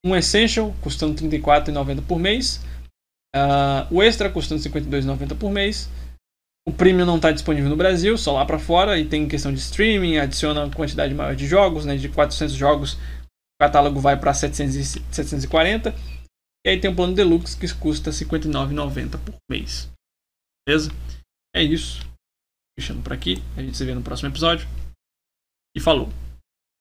Um 0.04 0.14
Essential 0.14 0.74
custando 0.80 1.20
R$ 1.20 1.28
34,90 1.38 2.06
por 2.06 2.18
mês. 2.18 2.60
Uh, 3.34 3.86
o 3.90 4.02
Extra 4.02 4.30
custando 4.30 4.62
R$ 4.62 4.68
52,90 4.68 5.38
por 5.38 5.50
mês. 5.50 5.90
O 6.66 6.72
Premium 6.72 7.06
não 7.06 7.16
está 7.16 7.30
disponível 7.30 7.70
no 7.70 7.76
Brasil, 7.76 8.18
só 8.18 8.32
lá 8.32 8.44
para 8.44 8.58
fora. 8.58 8.98
E 8.98 9.06
tem 9.06 9.28
questão 9.28 9.52
de 9.52 9.58
streaming, 9.58 10.18
adiciona 10.18 10.68
quantidade 10.70 11.14
maior 11.14 11.36
de 11.36 11.46
jogos, 11.46 11.84
né, 11.84 11.96
de 11.96 12.08
400 12.08 12.54
jogos. 12.54 12.98
Catálogo 13.60 14.00
vai 14.00 14.18
para 14.18 14.34
740. 14.34 15.94
E 16.66 16.70
aí 16.70 16.80
tem 16.80 16.90
o 16.90 16.96
plano 16.96 17.14
Deluxe 17.14 17.56
que 17.56 17.72
custa 17.74 18.10
R$ 18.10 18.16
59,90 18.16 19.24
por 19.24 19.36
mês. 19.50 19.90
Beleza? 20.66 20.90
É 21.54 21.62
isso. 21.62 22.00
Fechando 22.78 23.02
por 23.02 23.12
aqui. 23.12 23.36
A 23.56 23.62
gente 23.62 23.76
se 23.76 23.84
vê 23.84 23.94
no 23.94 24.02
próximo 24.02 24.28
episódio. 24.28 24.66
E 25.76 25.80
falou! 25.80 26.10